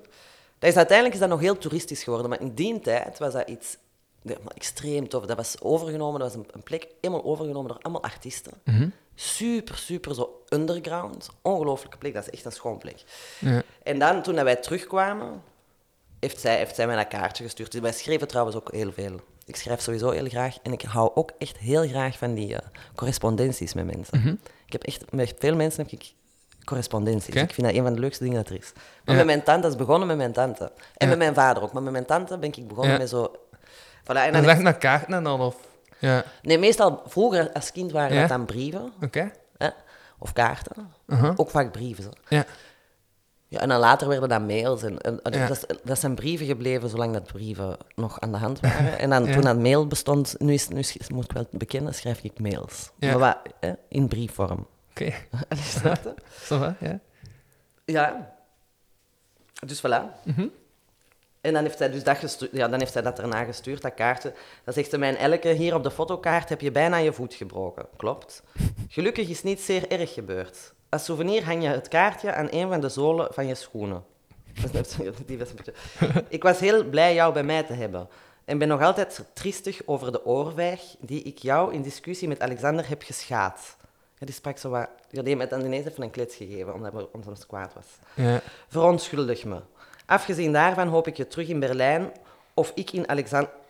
Dat 0.59 0.69
is, 0.69 0.75
uiteindelijk 0.75 1.13
is 1.15 1.21
dat 1.21 1.29
nog 1.29 1.39
heel 1.39 1.57
toeristisch 1.57 2.03
geworden, 2.03 2.29
maar 2.29 2.41
in 2.41 2.53
die 2.53 2.79
tijd 2.79 3.19
was 3.19 3.33
dat 3.33 3.49
iets 3.49 3.77
extreem 4.55 5.07
tof. 5.09 5.25
Dat 5.25 5.37
was 5.37 5.55
overgenomen, 5.61 6.19
dat 6.19 6.33
was 6.33 6.43
een, 6.43 6.49
een 6.53 6.63
plek 6.63 6.87
helemaal 7.01 7.23
overgenomen 7.23 7.67
door 7.71 7.79
allemaal 7.81 8.03
artiesten. 8.03 8.51
Super, 9.15 9.77
super 9.77 10.15
zo 10.15 10.41
underground. 10.49 11.29
Ongelooflijke 11.41 11.97
plek, 11.97 12.13
dat 12.13 12.23
is 12.23 12.29
echt 12.29 12.45
een 12.45 12.51
schoon 12.51 12.77
plek. 12.77 13.03
Ja. 13.39 13.61
En 13.83 13.99
dan, 13.99 14.21
toen 14.21 14.35
wij 14.43 14.55
terugkwamen, 14.55 15.41
heeft 16.19 16.39
zij, 16.39 16.57
heeft 16.57 16.75
zij 16.75 16.87
mij 16.87 16.95
dat 16.95 17.07
kaartje 17.07 17.43
gestuurd. 17.43 17.79
Wij 17.79 17.91
schreven 17.91 18.27
trouwens 18.27 18.55
ook 18.57 18.71
heel 18.71 18.91
veel. 18.91 19.19
Ik 19.45 19.55
schrijf 19.55 19.81
sowieso 19.81 20.09
heel 20.09 20.27
graag. 20.27 20.57
En 20.63 20.71
ik 20.71 20.81
hou 20.81 21.11
ook 21.15 21.31
echt 21.37 21.57
heel 21.57 21.87
graag 21.87 22.17
van 22.17 22.33
die 22.33 22.55
eh, 22.55 22.67
correspondenties 22.95 23.73
met 23.73 23.85
mensen. 23.85 24.39
Ik 24.65 24.71
heb 24.71 24.83
echt, 24.83 25.11
met 25.11 25.33
veel 25.39 25.55
mensen 25.55 25.83
heb 25.83 25.91
ik 25.91 26.13
correspondenties. 26.65 27.35
Ik 27.35 27.53
vind 27.53 27.67
dat 27.67 27.75
een 27.75 27.83
van 27.83 27.93
de 27.93 27.99
leukste 27.99 28.23
dingen 28.23 28.37
dat 28.43 28.49
er 28.49 28.57
is. 28.59 28.71
Maar 28.75 28.83
Ja. 29.05 29.13
met 29.15 29.25
mijn 29.25 29.43
tante, 29.43 29.61
dat 29.61 29.71
is 29.71 29.77
begonnen 29.77 30.07
met 30.07 30.17
mijn 30.17 30.31
tante. 30.33 30.63
En 30.63 30.71
Ja. 30.97 31.07
met 31.07 31.17
mijn 31.17 31.33
vader 31.33 31.63
ook. 31.63 31.73
Maar 31.73 31.83
met 31.83 31.91
mijn 31.91 32.05
tante 32.05 32.37
ben 32.37 32.49
ik 32.57 32.67
begonnen 32.67 32.97
met 32.97 33.09
zo... 33.09 33.31
Voilà, 34.03 34.05
en 34.25 34.33
dan 34.33 34.43
zeg 34.43 34.59
naar 34.59 34.77
kaarten 34.77 35.13
en 35.13 35.23
dan, 35.23 35.41
of... 35.41 35.55
Ja, 35.99 36.23
Nee, 36.41 36.57
meestal 36.59 37.03
vroeger 37.05 37.51
als 37.53 37.71
kind 37.71 37.91
waren 37.91 38.19
dat 38.19 38.29
dan 38.29 38.45
brieven. 38.45 38.91
oké. 39.03 39.31
Hè? 39.57 39.69
Of 40.19 40.33
kaarten. 40.33 40.91
Uh-huh. 41.07 41.33
Ook 41.35 41.49
vaak 41.49 41.71
brieven. 41.71 42.03
Zo. 42.03 42.09
Ja. 42.27 42.45
Ja, 43.47 43.59
en 43.59 43.69
dan 43.69 43.79
later 43.79 44.07
werden 44.07 44.29
dat 44.29 44.41
mails. 44.41 44.83
En, 44.83 45.01
en- 45.01 45.19
Ja. 45.31 45.47
dat, 45.47 45.65
dat 45.83 45.99
zijn 45.99 46.15
brieven 46.15 46.45
gebleven 46.45 46.89
zolang 46.89 47.13
dat 47.13 47.23
brieven 47.23 47.77
nog 47.95 48.19
aan 48.19 48.31
de 48.31 48.37
hand 48.37 48.59
waren. 48.59 48.97
En 49.03 49.09
dan 49.09 49.25
Ja. 49.25 49.33
toen 49.33 49.41
dat 49.41 49.57
mail 49.57 49.87
bestond, 49.87 50.35
nu, 50.39 50.53
is, 50.53 50.67
nu 50.67 50.79
is- 50.79 51.09
moet 51.13 51.23
ik 51.23 51.31
wel 51.31 51.47
bekennen, 51.51 51.93
schrijf 51.93 52.21
ik 52.23 52.39
mails. 52.39 52.91
Ja. 52.99 53.09
Maar 53.09 53.19
wat, 53.19 53.53
hè, 53.59 53.71
in 53.87 54.07
briefvorm. 54.07 54.67
Oké. 54.89 55.13
Allee, 55.49 55.63
snap 55.63 56.75
je? 56.79 56.87
Ja. 56.89 56.99
Ja. 57.85 58.33
Dus 59.65 59.79
voilà. 59.79 60.23
Mhm. 60.23 60.47
En 61.41 61.53
dan 61.53 61.63
heeft, 61.63 61.77
zij 61.77 61.89
dus 61.91 62.03
dat 62.03 62.17
gestuurd, 62.17 62.51
ja, 62.51 62.67
dan 62.67 62.79
heeft 62.79 63.03
dat 63.03 63.19
erna 63.19 63.43
gestuurd, 63.43 63.81
dat 63.81 63.93
kaartje. 63.93 64.33
Dan 64.63 64.73
zegt 64.73 64.89
ze 64.89 64.97
mij, 64.97 65.17
Elke, 65.17 65.49
hier 65.49 65.75
op 65.75 65.83
de 65.83 65.91
fotokaart 65.91 66.49
heb 66.49 66.61
je 66.61 66.71
bijna 66.71 66.97
je 66.97 67.13
voet 67.13 67.33
gebroken. 67.33 67.85
Klopt. 67.97 68.43
Gelukkig 68.87 69.29
is 69.29 69.43
niet 69.43 69.61
zeer 69.61 69.91
erg 69.91 70.13
gebeurd. 70.13 70.73
Als 70.89 71.05
souvenir 71.05 71.45
hang 71.45 71.63
je 71.63 71.69
het 71.69 71.87
kaartje 71.87 72.33
aan 72.33 72.47
een 72.51 72.67
van 72.67 72.81
de 72.81 72.89
zolen 72.89 73.33
van 73.33 73.47
je 73.47 73.55
schoenen. 73.55 74.03
Ik 76.29 76.43
was 76.43 76.59
heel 76.59 76.83
blij 76.83 77.13
jou 77.13 77.33
bij 77.33 77.43
mij 77.43 77.63
te 77.63 77.73
hebben. 77.73 78.07
En 78.45 78.57
ben 78.57 78.67
nog 78.67 78.81
altijd 78.81 79.23
triestig 79.33 79.81
over 79.85 80.11
de 80.11 80.25
oorvijg 80.25 80.81
die 80.99 81.21
ik 81.21 81.37
jou 81.37 81.73
in 81.73 81.81
discussie 81.81 82.27
met 82.27 82.41
Alexander 82.41 82.89
heb 82.89 83.01
geschaad. 83.01 83.77
Ja, 84.17 84.25
die 84.25 84.35
sprak 84.35 84.57
zo 84.57 84.69
wat... 84.69 84.89
Ja, 85.09 85.21
die 85.21 85.37
heeft 85.37 85.49
dan 85.49 85.65
ineens 85.65 85.85
even 85.85 86.03
een 86.03 86.09
klets 86.09 86.35
gegeven, 86.35 86.73
omdat, 87.13 87.39
ze 87.39 87.47
kwaad 87.47 87.73
was. 87.73 87.85
Ja. 88.13 88.41
Verontschuldig 88.67 89.45
me. 89.45 89.61
Afgezien 90.11 90.53
daarvan 90.53 90.87
hoop 90.87 91.07
ik 91.07 91.17
je 91.17 91.27
terug 91.27 91.47
in 91.47 91.59
Berlijn 91.59 92.11
of 92.53 92.71
ik 92.75 92.91
in, 92.91 93.05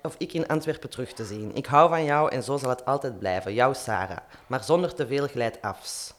of 0.02 0.16
ik 0.18 0.34
in 0.34 0.48
Antwerpen 0.48 0.90
terug 0.90 1.14
te 1.14 1.26
zien. 1.26 1.52
Ik 1.56 1.66
hou 1.66 1.90
van 1.90 2.04
jou 2.04 2.32
en 2.32 2.44
zo 2.44 2.58
zal 2.58 2.70
het 2.70 2.86
altijd 2.86 3.20
blijven. 3.20 3.54
Jouw 3.54 3.74
Sarah. 3.74 4.18
Maar 4.48 4.64
zonder 4.64 4.94
te 4.94 5.08
veel 5.08 5.28
glijdafs. 5.28 6.14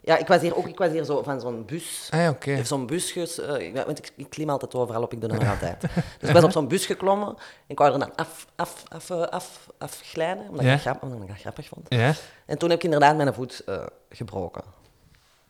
Ja, 0.00 0.16
ik 0.16 0.26
was 0.26 0.40
hier 0.40 0.56
ook 0.56 0.68
ik 0.68 0.78
was 0.78 0.90
hier 0.90 1.04
zo 1.04 1.22
van 1.22 1.40
zo'n 1.40 1.64
bus. 1.64 2.08
Ah. 2.10 2.30
Of 2.58 2.66
zo'n 2.66 2.86
bus, 2.86 3.12
ges- 3.12 3.40
eh, 3.40 3.84
want 3.84 3.98
ik, 3.98 4.12
ik 4.16 4.30
klim 4.30 4.50
altijd 4.50 4.74
overal 4.74 5.02
op, 5.02 5.12
ik 5.12 5.20
doe 5.20 5.28
dat 5.30 5.38
nog 5.38 5.48
altijd. 5.48 5.80
Dus 6.18 6.28
ik 6.28 6.34
was 6.34 6.44
op 6.44 6.50
zo'n 6.50 6.68
bus 6.68 6.86
geklommen 6.86 7.28
en 7.28 7.36
ik 7.66 7.78
wou 7.78 7.92
er 7.92 7.98
dan 7.98 8.14
af, 8.14 8.46
af, 8.56 8.82
af, 8.88 9.10
eh, 9.10 9.20
af, 9.22 9.68
afglijden, 9.78 10.48
omdat, 10.48 10.64
Ja. 10.64 10.72
ik 10.72 10.72
dat 10.72 10.80
grap, 10.80 11.02
omdat 11.02 11.22
ik 11.22 11.28
dat 11.28 11.36
grappig 11.38 11.66
vond. 11.68 11.86
Ja? 11.88 12.12
En 12.46 12.58
toen 12.58 12.68
heb 12.68 12.78
ik 12.78 12.84
inderdaad 12.84 13.16
mijn 13.16 13.34
voet 13.34 13.62
eh, 13.66 13.86
gebroken. 14.10 14.62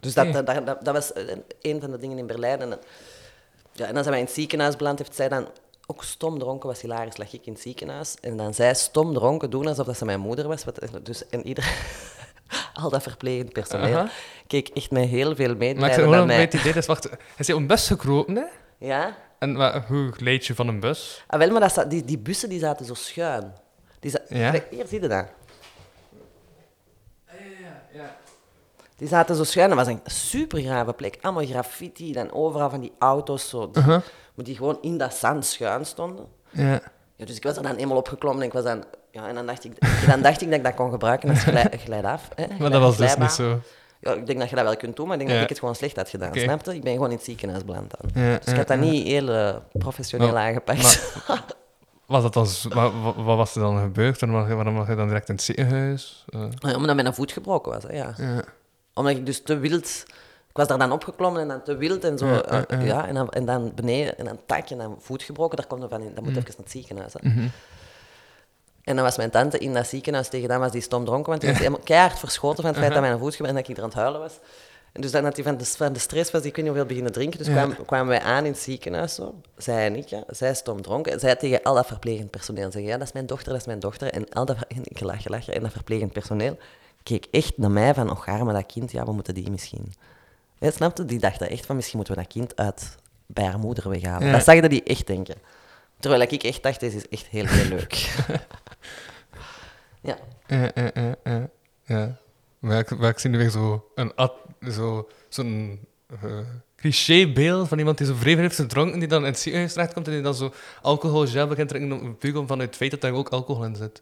Dus 0.01 0.15
dat, 0.15 0.33
dat, 0.33 0.67
dat, 0.85 0.95
was 0.95 1.11
een 1.61 1.81
van 1.81 1.91
de 1.91 1.99
dingen 1.99 2.19
in 2.19 2.27
Berlijn. 2.27 2.61
En, 2.61 2.79
ja, 3.79 3.87
en 3.87 3.95
dan 3.95 4.03
zijn 4.03 4.15
wij 4.15 4.19
in 4.19 4.25
het 4.25 4.35
ziekenhuis 4.35 4.77
beland, 4.77 4.99
heeft 4.99 5.15
zij 5.15 5.29
dan 5.29 5.49
ook 5.87 6.05
stom 6.05 6.39
dronken, 6.39 6.69
was 6.69 6.81
hilarisch, 6.81 7.17
lag 7.17 7.33
ik 7.33 7.47
in 7.47 7.53
het 7.53 7.63
ziekenhuis. 7.63 8.15
En 8.21 8.37
dan 8.37 8.55
zij 8.55 8.75
stom 8.75 9.15
dronken 9.15 9.51
doen 9.51 9.67
alsof 9.67 9.87
dat 9.87 9.97
ze 9.97 10.05
mijn 10.05 10.21
moeder 10.21 10.49
was. 10.49 10.65
Wat, 10.65 10.89
dus, 11.03 11.29
en 11.29 11.47
ieder, 11.47 11.73
al 12.83 12.91
dat 12.91 13.03
verplegend 13.03 13.53
personeel 13.53 14.07
keek 14.47 14.69
echt 14.69 14.91
met 14.91 15.09
heel 15.09 15.35
veel 15.35 15.55
Maar 15.57 15.69
ik 15.69 15.79
naar 15.81 15.93
gewoon 15.93 16.27
mij. 16.27 16.53
idee, 16.53 16.73
dus 16.73 16.87
wacht, 16.87 17.05
hij 17.05 17.19
is 17.37 17.49
een 17.49 17.67
bus 17.67 17.87
gekropen, 17.87 18.37
hè? 18.37 18.45
Ja? 18.79 19.17
En 19.39 19.83
hoe 19.87 20.13
leed 20.17 20.47
je 20.47 20.55
van 20.55 20.69
een 20.69 20.81
bus? 20.81 21.25
Ah, 21.27 21.39
wel, 21.39 21.51
maar 21.51 21.75
dat, 21.75 21.91
die, 21.91 22.05
die 22.05 22.19
bussen 22.19 22.49
die 22.49 22.59
zaten 22.59 22.87
zo 22.87 22.95
schuin. 22.95 23.53
Die 24.01 24.13
Ja? 24.29 24.51
Kijk, 24.51 24.67
hier 24.71 24.87
zie 24.87 25.01
je 25.01 25.09
dat. 25.09 25.27
Die 28.99 29.09
zaten 29.09 29.37
zo 29.37 29.45
schuin. 29.45 29.69
Dat 29.69 29.79
was 29.79 29.87
een 29.87 30.01
super 30.05 30.61
grave 30.63 30.93
plek. 30.93 31.19
Allemaal 31.21 31.45
graffiti 31.47 32.15
en 32.15 32.33
overal 32.33 32.71
van 32.71 32.81
die 32.81 32.93
auto's. 32.99 33.49
Zo, 33.49 33.71
die, 33.71 33.83
Uh-huh. 33.83 34.01
maar 34.35 34.45
die 34.45 34.57
gewoon 34.57 34.79
in 34.81 34.99
dat 34.99 35.15
zand 35.15 35.45
schuin 35.47 35.87
stonden. 35.87 36.27
Ja. 36.51 36.81
Ja, 37.17 37.25
dus 37.25 37.37
ik 37.37 37.43
was 37.43 37.57
er 37.57 37.63
dan 37.63 37.75
eenmaal 37.77 37.97
opgeklommen 37.97 38.41
en 38.43 38.47
ik 38.47 38.53
was 38.53 38.65
dan... 38.65 38.85
Ja, 39.11 39.29
en 39.29 39.35
dan 39.35 39.47
dacht 39.47 39.65
ik, 39.65 39.73
dan 40.07 40.23
dacht 40.23 40.41
ik 40.41 40.49
dat 40.49 40.59
ik 40.59 40.65
dat 40.65 40.75
kon 40.75 40.91
gebruiken 40.91 41.29
als 41.31 41.39
glij, 41.43 41.71
glijdaf. 41.85 42.29
Hè, 42.35 42.45
Maar 42.59 42.71
dat 42.71 42.81
was 42.81 42.97
dus 42.97 43.17
niet 43.17 43.31
zo. 43.31 43.61
Ja, 44.01 44.13
ik 44.13 44.27
denk 44.27 44.39
dat 44.39 44.49
je 44.49 44.55
dat 44.57 44.65
wel 44.65 44.77
kunt 44.77 44.97
doen, 44.97 45.07
maar 45.09 45.15
ik 45.21 45.27
denk 45.27 45.31
Ja. 45.31 45.35
dat 45.37 45.45
ik 45.45 45.51
het 45.51 45.59
gewoon 45.59 45.75
slecht 45.75 45.97
had 45.97 46.09
gedaan. 46.09 46.29
Oké. 46.29 46.39
Snap 46.41 46.65
je? 46.65 46.75
Ik 46.75 46.83
ben 46.83 46.93
gewoon 46.93 47.11
in 47.11 47.17
het 47.17 47.25
ziekenhuis 47.25 47.65
beland 47.65 47.95
dan. 48.01 48.23
Ja, 48.25 48.37
dus 48.39 48.47
ik 48.47 48.57
had 48.57 48.67
dat 48.69 48.79
niet 48.79 49.07
heel 49.07 49.29
eh, 49.29 49.57
professioneel 49.73 50.33
Maar- 50.33 50.47
aangepakt. 50.47 51.13
Was 52.07 52.23
dat 52.23 52.33
dan, 52.33 52.47
zo- 52.47 52.69
wa- 52.69 52.91
wa- 53.01 53.23
wat, 53.23 53.37
was 53.37 53.55
er 53.55 53.61
dan 53.61 53.79
gebeurd? 53.81 54.23
En 54.23 54.33
waarom 54.57 54.75
was 54.77 54.87
je 54.89 54.95
dan 54.95 55.07
direct 55.07 55.29
in 55.29 55.35
het 55.35 55.45
ziekenhuis? 55.45 56.25
Eh, 56.29 56.41
Ja, 56.59 56.75
omdat 56.77 56.97
mijn 56.97 57.15
voet 57.15 57.33
gebroken 57.33 57.73
was, 57.73 57.83
hè, 57.83 57.93
ja. 57.97 58.15
Omdat 58.99 59.17
ik 59.17 59.27
dus 59.27 59.43
te 59.43 59.59
wild... 59.59 60.05
Ik 60.49 60.57
was 60.65 60.67
daar 60.67 60.79
dan 60.89 60.93
opgeklommen 60.93 61.41
en 61.43 61.49
dan 61.49 61.63
te 61.63 61.77
wild 61.77 62.05
en 62.05 62.19
zo. 62.19 62.27
Ja, 62.27 62.43
ja, 62.51 62.65
ja. 62.69 62.81
ja, 62.85 63.07
en, 63.07 63.15
dan, 63.15 63.29
en 63.31 63.45
dan 63.45 63.73
beneden 63.75 64.19
en 64.19 64.25
dan 64.25 64.39
tak 64.47 64.69
en 64.71 64.79
dan 64.79 64.97
voet 65.01 65.23
gebroken. 65.23 65.57
Daar 65.57 65.67
komt 65.67 65.83
er 65.83 65.89
van 65.89 66.01
in. 66.03 66.15
Dan 66.15 66.25
moet 66.25 66.33
Mhm. 66.33 66.39
even 66.43 66.51
naar 66.57 66.63
het 66.65 66.71
ziekenhuis. 66.71 67.13
Hè. 67.13 67.19
En 68.83 68.95
dan 68.95 69.05
was 69.05 69.17
mijn 69.17 69.31
tante 69.31 69.59
in 69.59 69.75
dat 69.75 69.87
ziekenhuis 69.87 70.29
tegen 70.29 70.49
dan 70.49 70.61
was 70.61 70.73
die 70.73 70.81
stom 70.81 71.05
dronken, 71.05 71.29
want 71.29 71.41
die 71.41 71.51
was 71.51 71.59
helemaal 71.59 71.81
keihard 71.85 72.19
verschoten 72.19 72.63
van 72.63 72.71
het 72.73 72.79
feit 72.81 72.93
dat 72.93 73.01
mijn 73.03 73.19
voet 73.19 73.31
gebroken 73.35 73.57
en 73.57 73.61
dat 73.63 73.71
ik 73.71 73.77
er 73.77 73.83
aan 73.83 73.89
het 73.89 73.99
huilen 73.99 74.21
was. 74.21 74.39
En 74.93 75.01
dus 75.01 75.11
dan 75.11 75.25
had 75.25 75.35
hij 75.37 75.45
van 75.45 75.57
de, 75.57 75.65
van 75.65 75.93
de 75.93 75.99
stress 75.99 76.31
was, 76.31 76.41
ik 76.43 76.47
weet 76.47 76.57
niet 76.57 76.67
hoeveel 76.67 76.87
beginnen 76.87 77.13
drinken. 77.13 77.39
Dus 77.39 77.47
Ja. 77.47 77.53
kwamen, 77.53 77.85
kwamen 77.85 78.09
wij 78.09 78.21
aan 78.21 78.45
in 78.45 78.53
het 78.53 78.61
ziekenhuis, 78.61 79.15
zo. 79.15 79.35
zij 79.57 79.85
en 79.87 79.97
ik. 79.97 80.09
Ja. 80.09 80.23
Zij 80.29 80.55
stom 80.55 80.83
dronken. 80.83 81.13
En 81.13 81.21
zij 81.21 81.37
tegen 81.37 81.63
al 81.63 81.75
dat 81.75 81.87
verplegend 81.87 82.31
personeel 82.31 82.71
zeggen, 82.71 82.91
ja, 82.91 82.97
dat 82.99 83.07
is 83.07 83.13
mijn 83.13 83.27
dochter, 83.27 83.49
dat 83.53 83.61
is 83.61 83.67
mijn 83.67 83.81
dochter. 83.81 84.13
En 84.13 84.29
al 84.29 84.45
dat, 84.45 84.57
en 84.69 84.81
ik 84.83 85.01
lach, 85.01 85.29
lach, 85.29 85.49
en 85.49 85.63
dat 85.63 85.73
verplegend 85.73 86.13
personeel 86.13 86.59
keek 87.09 87.27
echt 87.31 87.59
naar 87.59 87.71
mij 87.71 87.95
van, 87.95 88.11
oh, 88.11 88.43
maar 88.43 88.55
dat 88.55 88.67
kind, 88.73 88.93
ja, 88.93 89.05
we 89.05 89.13
moeten 89.13 89.35
die 89.35 89.51
misschien... 89.51 89.93
Ja, 90.59 90.71
snapte? 90.71 91.05
Die 91.05 91.19
dachten 91.19 91.51
echt 91.51 91.67
van, 91.67 91.77
misschien 91.77 91.97
moeten 91.97 92.15
we 92.15 92.21
dat 92.23 92.33
kind 92.33 92.57
uit 92.57 92.97
bij 93.27 93.45
haar 93.45 93.59
moeder 93.59 93.89
weghalen. 93.89 94.27
Ja. 94.27 94.33
Dat 94.33 94.45
zagden 94.45 94.71
die 94.71 94.83
echt 94.83 95.07
denken. 95.07 95.37
Terwijl 96.01 96.23
ik 96.23 96.43
echt 96.43 96.63
dacht, 96.63 96.81
deze 96.81 96.97
is 96.97 97.09
echt 97.09 97.27
heel, 97.27 97.47
heel 97.47 97.69
leuk. 97.69 97.95
ja. 100.01 100.19
Ja, 100.47 100.71
ja, 100.75 100.91
ja, 101.25 101.49
ja. 101.85 102.17
Maar 102.59 102.79
ik, 102.79 102.99
maar 102.99 103.11
ik 103.11 103.19
zie 103.19 103.31
nu 103.31 103.39
weer 103.39 103.51
zo 103.51 103.91
een 103.95 104.15
ad- 104.15 104.41
zo, 104.71 105.09
zo'n 105.29 105.81
eh, 106.23 106.39
clichébeeld 106.77 107.69
van 107.69 107.79
iemand 107.79 107.99
die 107.99 108.07
zo 108.07 108.15
vreemd 108.15 108.39
heeft 108.41 108.55
gedronken, 108.57 108.99
die 108.99 109.09
dan 109.09 109.21
in 109.21 109.27
het 109.31 109.39
ziekenhuis 109.39 109.73
terechtkomt 109.73 110.07
en 110.07 110.13
die 110.13 110.23
dan 110.23 110.35
zo 110.35 110.53
alcoholgel 110.83 111.47
begint 111.47 111.69
te 111.69 111.75
drinken 111.75 112.01
om 112.01 112.17
puur 112.17 112.47
vanuit 112.47 112.69
het 112.69 112.77
feit 112.77 112.91
dat 112.91 113.01
daar 113.01 113.13
ook 113.13 113.29
alcohol 113.29 113.65
in 113.65 113.77
zit. 113.77 114.01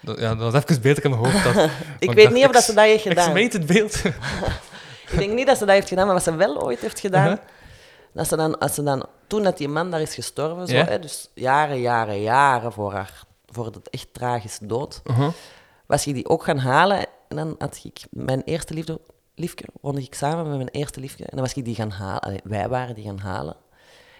Dat, 0.00 0.18
ja, 0.18 0.34
dat 0.34 0.52
was 0.52 0.62
even 0.64 0.82
beter 0.82 1.04
in 1.04 1.10
mijn 1.10 1.22
hoofd. 1.22 1.44
Dat, 1.54 1.70
Ik 1.98 2.12
weet 2.12 2.30
niet 2.30 2.44
of 2.46 2.52
dat 2.52 2.62
ze 2.62 2.74
dat 2.74 2.84
heeft 2.84 3.04
Ik 3.04 3.08
gedaan. 3.10 3.30
smeet 3.30 3.52
het 3.52 3.66
beeld. 3.66 4.02
Ik 5.10 5.18
denk 5.18 5.32
niet 5.32 5.46
dat 5.46 5.58
ze 5.58 5.64
dat 5.64 5.74
heeft 5.74 5.88
gedaan, 5.88 6.04
maar 6.06 6.14
wat 6.14 6.24
ze 6.24 6.34
wel 6.36 6.62
ooit 6.62 6.80
heeft 6.80 7.00
gedaan, 7.00 7.26
Uh-huh. 7.26 7.38
dat 8.12 8.28
ze 8.28 8.36
dan, 8.36 8.58
als 8.58 8.74
ze 8.74 8.82
dan, 8.82 9.06
toen 9.26 9.42
dat 9.42 9.58
die 9.58 9.68
man 9.68 9.90
daar 9.90 10.00
is 10.00 10.14
gestorven, 10.14 10.66
zo, 10.66 10.74
hè, 10.74 10.98
dus 10.98 11.30
jaren, 11.34 11.80
jaren, 11.80 12.20
jaren 12.20 12.72
voor, 12.72 12.92
haar, 12.92 13.22
voor 13.46 13.64
het 13.64 13.90
echt 13.90 14.08
tragische 14.12 14.66
dood, 14.66 15.00
Uh-huh. 15.04 15.28
was 15.86 16.06
ik 16.06 16.14
die 16.14 16.28
ook 16.28 16.44
gaan 16.44 16.58
halen. 16.58 16.98
En 17.28 17.36
dan 17.36 17.54
had 17.58 17.80
ik 17.84 18.00
mijn 18.10 18.42
eerste 18.44 18.74
liefde, 18.74 19.00
liefje, 19.34 19.64
woonde 19.80 20.00
ik 20.02 20.14
samen 20.14 20.48
met 20.48 20.56
mijn 20.56 20.68
eerste 20.68 21.00
liefje. 21.00 21.24
En 21.24 21.30
dan 21.30 21.40
was 21.40 21.54
ik 21.54 21.64
die 21.64 21.74
gaan 21.74 21.90
halen. 21.90 22.20
Allee, 22.20 22.40
wij 22.44 22.68
waren 22.68 22.94
die 22.94 23.04
gaan 23.04 23.18
halen. 23.18 23.56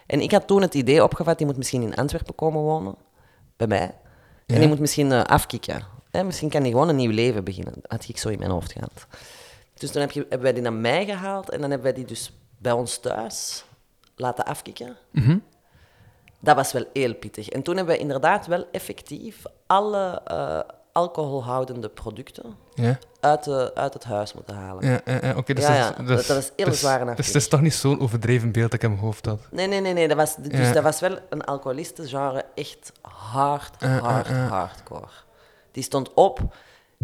En 0.07 0.21
ik 0.21 0.31
had 0.33 0.47
toen 0.47 0.63
het 0.63 0.75
idee 0.75 1.03
opgevat, 1.03 1.39
die 1.39 1.47
moet 1.47 1.57
misschien 1.57 1.83
in 1.83 1.95
Antwerpen 1.95 2.35
komen 2.35 2.61
wonen, 2.63 2.95
bij 3.57 3.67
mij. 3.67 3.95
En 4.51 4.59
die 4.59 4.69
moet 4.69 4.79
misschien 4.79 5.13
eh, 5.13 5.23
afkicken. 5.23 5.83
Hè? 6.11 6.25
Misschien 6.25 6.49
kan 6.49 6.63
die 6.63 6.73
gewoon 6.73 6.89
een 6.89 6.97
nieuw 6.97 7.11
leven 7.11 7.45
beginnen. 7.45 7.73
Dat 7.75 7.91
had 7.91 8.09
ik 8.09 8.19
zo 8.19 8.29
in 8.29 8.39
mijn 8.39 8.51
hoofd 8.51 8.73
gehad. 8.73 9.07
Dus 9.75 9.91
toen 9.91 10.01
heb 10.01 10.11
je, 10.11 10.21
hebben 10.21 10.41
wij 10.41 10.53
die 10.53 10.63
naar 10.63 10.73
mij 10.73 11.05
gehaald 11.05 11.51
en 11.51 11.61
dan 11.61 11.71
hebben 11.71 11.93
wij 11.93 11.97
die 11.97 12.07
dus 12.07 12.33
bij 12.59 12.73
ons 12.73 12.99
thuis 12.99 13.65
laten 14.17 14.45
afkicken. 14.45 14.97
Mhm. 15.11 15.39
Dat 16.41 16.57
was 16.57 16.73
wel 16.73 16.85
heel 16.93 17.15
pittig. 17.15 17.49
En 17.49 17.63
toen 17.63 17.77
hebben 17.77 17.95
we 17.95 18.01
inderdaad 18.01 18.47
wel 18.47 18.67
effectief 18.73 19.43
alle 19.67 20.21
eh, 20.25 20.61
alcoholhoudende 20.93 21.89
producten 21.89 22.57
Ja, 22.81 22.99
uit, 23.21 23.45
de, 23.45 23.71
uit 23.75 23.95
het 23.95 24.05
huis 24.05 24.33
moeten 24.33 24.55
halen. 24.57 24.87
ja, 24.87 25.01
ja, 25.05 25.19
ja, 25.23 25.37
oké. 25.37 25.55
dus 25.55 25.65
Ja, 25.67 25.89
dat, 25.89 25.97
ja, 25.99 26.03
dat- 26.17 26.27
dat 26.27 26.37
is 26.37 26.51
heel 26.57 26.67
dus- 26.67 26.81
zwaar 26.81 26.99
Dus 26.99 27.09
afkick. 27.09 27.27
het 27.27 27.35
is 27.35 27.49
toch 27.49 27.61
niet 27.61 27.75
zo'n 27.75 28.01
overdreven 28.01 28.53
beeld 28.53 28.71
dat 28.71 28.75
ik 28.75 28.83
in 28.83 28.91
mijn 28.91 29.03
hoofd 29.03 29.27
had. 29.27 29.41
Nee, 29.51 29.67
nee, 29.67 29.81
nee, 29.81 29.93
nee. 29.93 30.09
Dat 30.09 30.17
was, 30.17 30.37
dus 30.37 30.73
dat 30.73 30.83
was 30.83 31.01
wel 31.01 31.19
een 31.31 31.45
alcoholistengenre 31.45 32.45
echt 32.55 32.93
hard, 33.03 33.85
hard, 33.85 34.29
hardcore. 34.29 35.09
Die 35.73 35.83
stond 35.83 36.15
op 36.15 36.39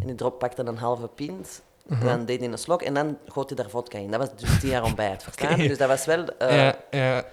en 0.00 0.06
die 0.06 0.14
drop 0.14 0.38
pakte 0.38 0.62
een 0.66 0.78
halve 0.78 1.06
pint. 1.08 1.62
En 1.88 1.98
dan 2.00 2.24
deed 2.24 2.40
hij 2.40 2.48
een 2.48 2.58
slok 2.58 2.82
en 2.82 2.94
dan 2.94 3.18
goot 3.28 3.48
hij 3.48 3.56
daar 3.62 3.70
vodka 3.70 3.98
in. 3.98 4.10
Dat 4.10 4.20
was 4.20 4.28
dus 4.36 4.58
tien 4.60 4.68
jaar 4.70 4.82
ontbijt, 4.82 5.22
verstaan? 5.28 5.58
Dus 5.58 5.78
dat 5.78 5.88
was 5.88 6.04
wel... 6.04 6.24
eh, 6.38 6.56
ja, 6.56 6.74
ja. 6.90 7.24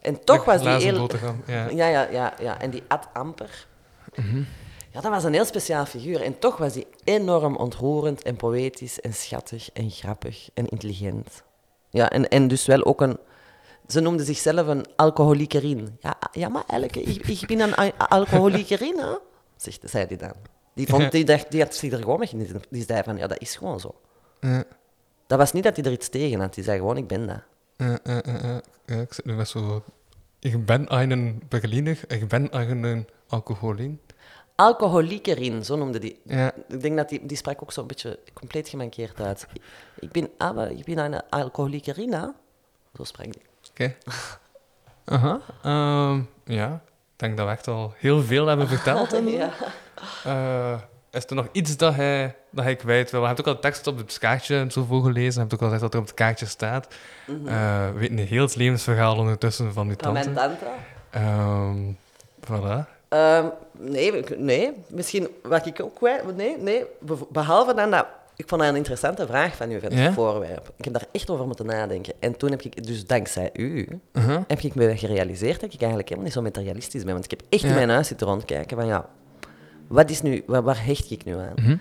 En 0.00 0.24
toch 0.24 0.44
was 0.44 0.60
die 0.60 0.68
heel... 0.68 1.08
Ja, 1.46 1.68
ja, 1.86 2.06
ja, 2.10 2.32
ja. 2.40 2.60
En 2.60 2.70
die 2.70 2.82
at 2.88 3.06
amper. 3.12 3.66
Mhm. 4.14 4.42
Ja, 4.96 5.02
dat 5.02 5.10
was 5.10 5.24
een 5.24 5.32
heel 5.32 5.44
speciaal 5.44 5.86
figuur. 5.86 6.22
En 6.22 6.38
toch 6.38 6.56
was 6.56 6.74
hij 6.74 6.84
enorm 7.04 7.56
ontroerend 7.56 8.22
en 8.22 8.36
poëtisch 8.36 9.00
en 9.00 9.14
schattig 9.14 9.70
en 9.72 9.90
grappig 9.90 10.48
en 10.54 10.68
intelligent. 10.68 11.42
Ja, 11.90 12.10
en, 12.10 12.28
en 12.28 12.48
dus 12.48 12.66
wel 12.66 12.84
ook 12.84 13.00
een... 13.00 13.18
Ze 13.86 14.00
noemde 14.00 14.24
zichzelf 14.24 14.66
een 14.66 14.84
alcoholiekerin. 14.96 15.96
Ja, 16.00 16.16
ja 16.32 16.48
maar 16.48 16.64
Elke, 16.66 17.02
ik, 17.02 17.26
ik 17.26 17.46
ben 17.46 17.60
een 17.60 17.92
alcoholiekerin, 17.96 18.98
hè? 18.98 19.14
Zegt, 19.56 19.80
zei 19.84 20.06
hij 20.06 20.16
dan. 20.16 20.32
Die, 20.74 20.86
vond, 20.86 21.12
die, 21.12 21.24
dacht, 21.24 21.50
die 21.50 21.62
had 21.62 21.74
zich 21.74 21.92
er 21.92 21.98
gewoon 21.98 22.18
mee 22.18 22.28
genieten. 22.28 22.62
Die 22.70 22.84
zei 22.84 23.02
van, 23.02 23.16
ja, 23.16 23.26
dat 23.26 23.40
is 23.40 23.56
gewoon 23.56 23.80
zo. 23.80 23.94
Ja. 24.40 24.64
Dat 25.26 25.38
was 25.38 25.52
niet 25.52 25.64
dat 25.64 25.76
hij 25.76 25.84
er 25.84 25.92
iets 25.92 26.08
tegen 26.08 26.40
had. 26.40 26.54
Die 26.54 26.64
zei 26.64 26.78
gewoon, 26.78 26.96
ik 26.96 27.06
ben 27.06 27.26
dat. 27.26 27.42
Ja, 27.76 27.98
ja, 28.04 28.22
ja, 28.24 28.38
ja. 28.42 28.60
Ja, 28.86 29.00
ik 29.00 29.12
zit 29.12 29.24
nu 29.24 29.34
met 29.34 29.48
zo... 29.48 29.84
Ik 30.40 30.66
ben 30.66 30.94
een 30.94 31.42
Berliner, 31.48 32.00
ik 32.08 32.28
ben 32.28 32.48
een 32.52 33.06
alcoholien. 33.28 34.00
Alcoholiekerin, 34.56 35.64
zo 35.64 35.76
noemde 35.76 35.98
die. 35.98 36.20
Ja. 36.24 36.52
Ik 36.68 36.80
denk 36.80 36.96
dat 36.96 37.08
die, 37.08 37.26
die 37.26 37.36
sprak 37.36 37.62
ook 37.62 37.72
zo'n 37.72 37.86
beetje 37.86 38.18
compleet 38.34 38.68
gemankeerd 38.68 39.20
uit. 39.20 39.46
Ik 39.98 40.12
ben, 40.12 40.28
aber, 40.38 40.70
ik 40.70 40.84
ben 40.84 40.98
een 40.98 41.22
alcoholiekerin, 41.30 42.12
hè? 42.12 42.26
Zo 42.96 43.04
sprak 43.04 43.32
die. 43.32 43.42
Oké. 43.70 43.94
Aha. 45.04 45.40
Ehm, 45.62 46.20
ja, 46.44 46.72
ik 46.84 47.16
denk 47.16 47.36
dat 47.36 47.46
we 47.46 47.52
echt 47.52 47.68
al 47.68 47.92
heel 47.96 48.22
veel 48.22 48.46
hebben 48.46 48.68
verteld. 48.68 49.10
Ja. 49.26 49.50
Eh, 50.24 50.80
is 51.10 51.24
er 51.26 51.34
nog 51.34 51.48
iets 51.52 51.76
dat 51.76 51.94
hij, 51.94 52.36
dat 52.50 52.64
hij 52.64 52.76
kwijt 52.76 53.10
wil? 53.10 53.20
Je 53.20 53.26
hebt 53.26 53.40
ook 53.40 53.46
al 53.46 53.58
tekst 53.58 53.86
op 53.86 53.96
het 53.96 54.18
kaartje 54.18 54.56
en 54.58 54.70
zo 54.70 54.84
voorgelezen. 54.84 55.32
Je 55.32 55.38
hebt 55.38 55.54
ook 55.54 55.60
al 55.60 55.66
gezegd 55.66 55.82
wat 55.82 55.94
er 55.94 56.00
op 56.00 56.06
het 56.06 56.14
kaartje 56.14 56.46
staat. 56.46 56.94
Eh, 57.26 57.34
we 57.92 57.98
weten 57.98 58.16
heel 58.18 58.42
het 58.42 58.56
levensverhaal 58.56 59.16
ondertussen 59.16 59.72
van 59.72 59.86
Mhm. 59.86 59.96
Van 60.02 60.14
tante. 60.14 60.30
mijn 60.30 60.48
tante. 60.58 60.66
Ehm, 61.10 61.92
voilà. 62.44 62.95
Ehm, 63.08 63.46
nee, 63.78 64.24
nee, 64.36 64.72
misschien 64.88 65.28
wat 65.42 65.66
ik 65.66 65.82
ook 65.82 65.94
kwijt... 65.94 66.36
Nee, 66.36 66.56
nee, 66.58 66.84
be- 67.00 67.26
behalve 67.30 67.74
dan 67.74 67.90
dat... 67.90 68.06
Ik 68.36 68.48
vond 68.48 68.60
dat 68.60 68.70
een 68.70 68.76
interessante 68.76 69.26
vraag 69.26 69.56
van 69.56 69.70
u, 69.70 69.80
van 69.80 69.90
het 69.90 69.98
Ja? 69.98 70.12
voorwerp. 70.12 70.72
Ik 70.76 70.84
heb 70.84 70.92
daar 70.94 71.06
echt 71.12 71.30
over 71.30 71.46
moeten 71.46 71.66
nadenken. 71.66 72.14
En 72.18 72.36
toen 72.36 72.50
heb 72.50 72.62
ik, 72.62 72.86
dus 72.86 73.06
dankzij 73.06 73.50
u, 73.52 74.00
Uh-huh. 74.12 74.40
heb 74.46 74.60
ik 74.60 74.74
me 74.74 74.96
gerealiseerd 74.96 75.60
dat 75.60 75.72
ik 75.72 75.78
eigenlijk 75.78 76.08
helemaal 76.08 76.24
niet 76.24 76.32
zo 76.36 76.42
materialistisch 76.42 77.04
ben. 77.04 77.12
Want 77.12 77.24
ik 77.24 77.30
heb 77.30 77.42
echt 77.48 77.62
in 77.62 77.74
mijn 77.74 77.88
huis 77.88 78.06
zitten 78.08 78.26
rondkijken 78.26 78.76
van, 78.76 78.86
ja, 78.86 79.08
wat 79.86 80.10
is 80.10 80.22
nu, 80.22 80.42
waar, 80.46 80.62
waar 80.62 80.84
hecht 80.84 81.10
ik 81.10 81.24
nu 81.24 81.34
aan? 81.36 81.52
Mhm. 81.56 81.76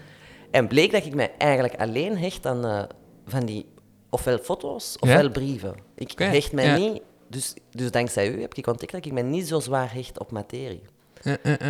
En 0.51 0.67
bleek 0.67 0.91
dat 0.91 1.05
ik 1.05 1.15
mij 1.15 1.31
eigenlijk 1.37 1.75
alleen 1.75 2.17
hecht 2.17 2.45
aan 2.45 2.65
eh, 2.65 2.83
van 3.25 3.45
die 3.45 3.65
ofwel 4.09 4.37
foto's 4.37 4.97
ofwel 4.99 5.23
Ja? 5.23 5.29
brieven. 5.29 5.73
Ik 5.95 6.11
hecht 6.17 6.51
mij 6.51 6.77
niet... 6.77 7.01
dus, 7.27 7.53
dus 7.71 7.91
dankzij 7.91 8.29
u 8.31 8.41
heb 8.41 8.53
ik 8.53 8.67
ontdekt 8.67 8.91
dat 8.91 9.05
ik 9.05 9.11
me 9.11 9.21
niet 9.21 9.47
zo 9.47 9.59
zwaar 9.59 9.93
hecht 9.93 10.19
op 10.19 10.31
materie. 10.31 10.81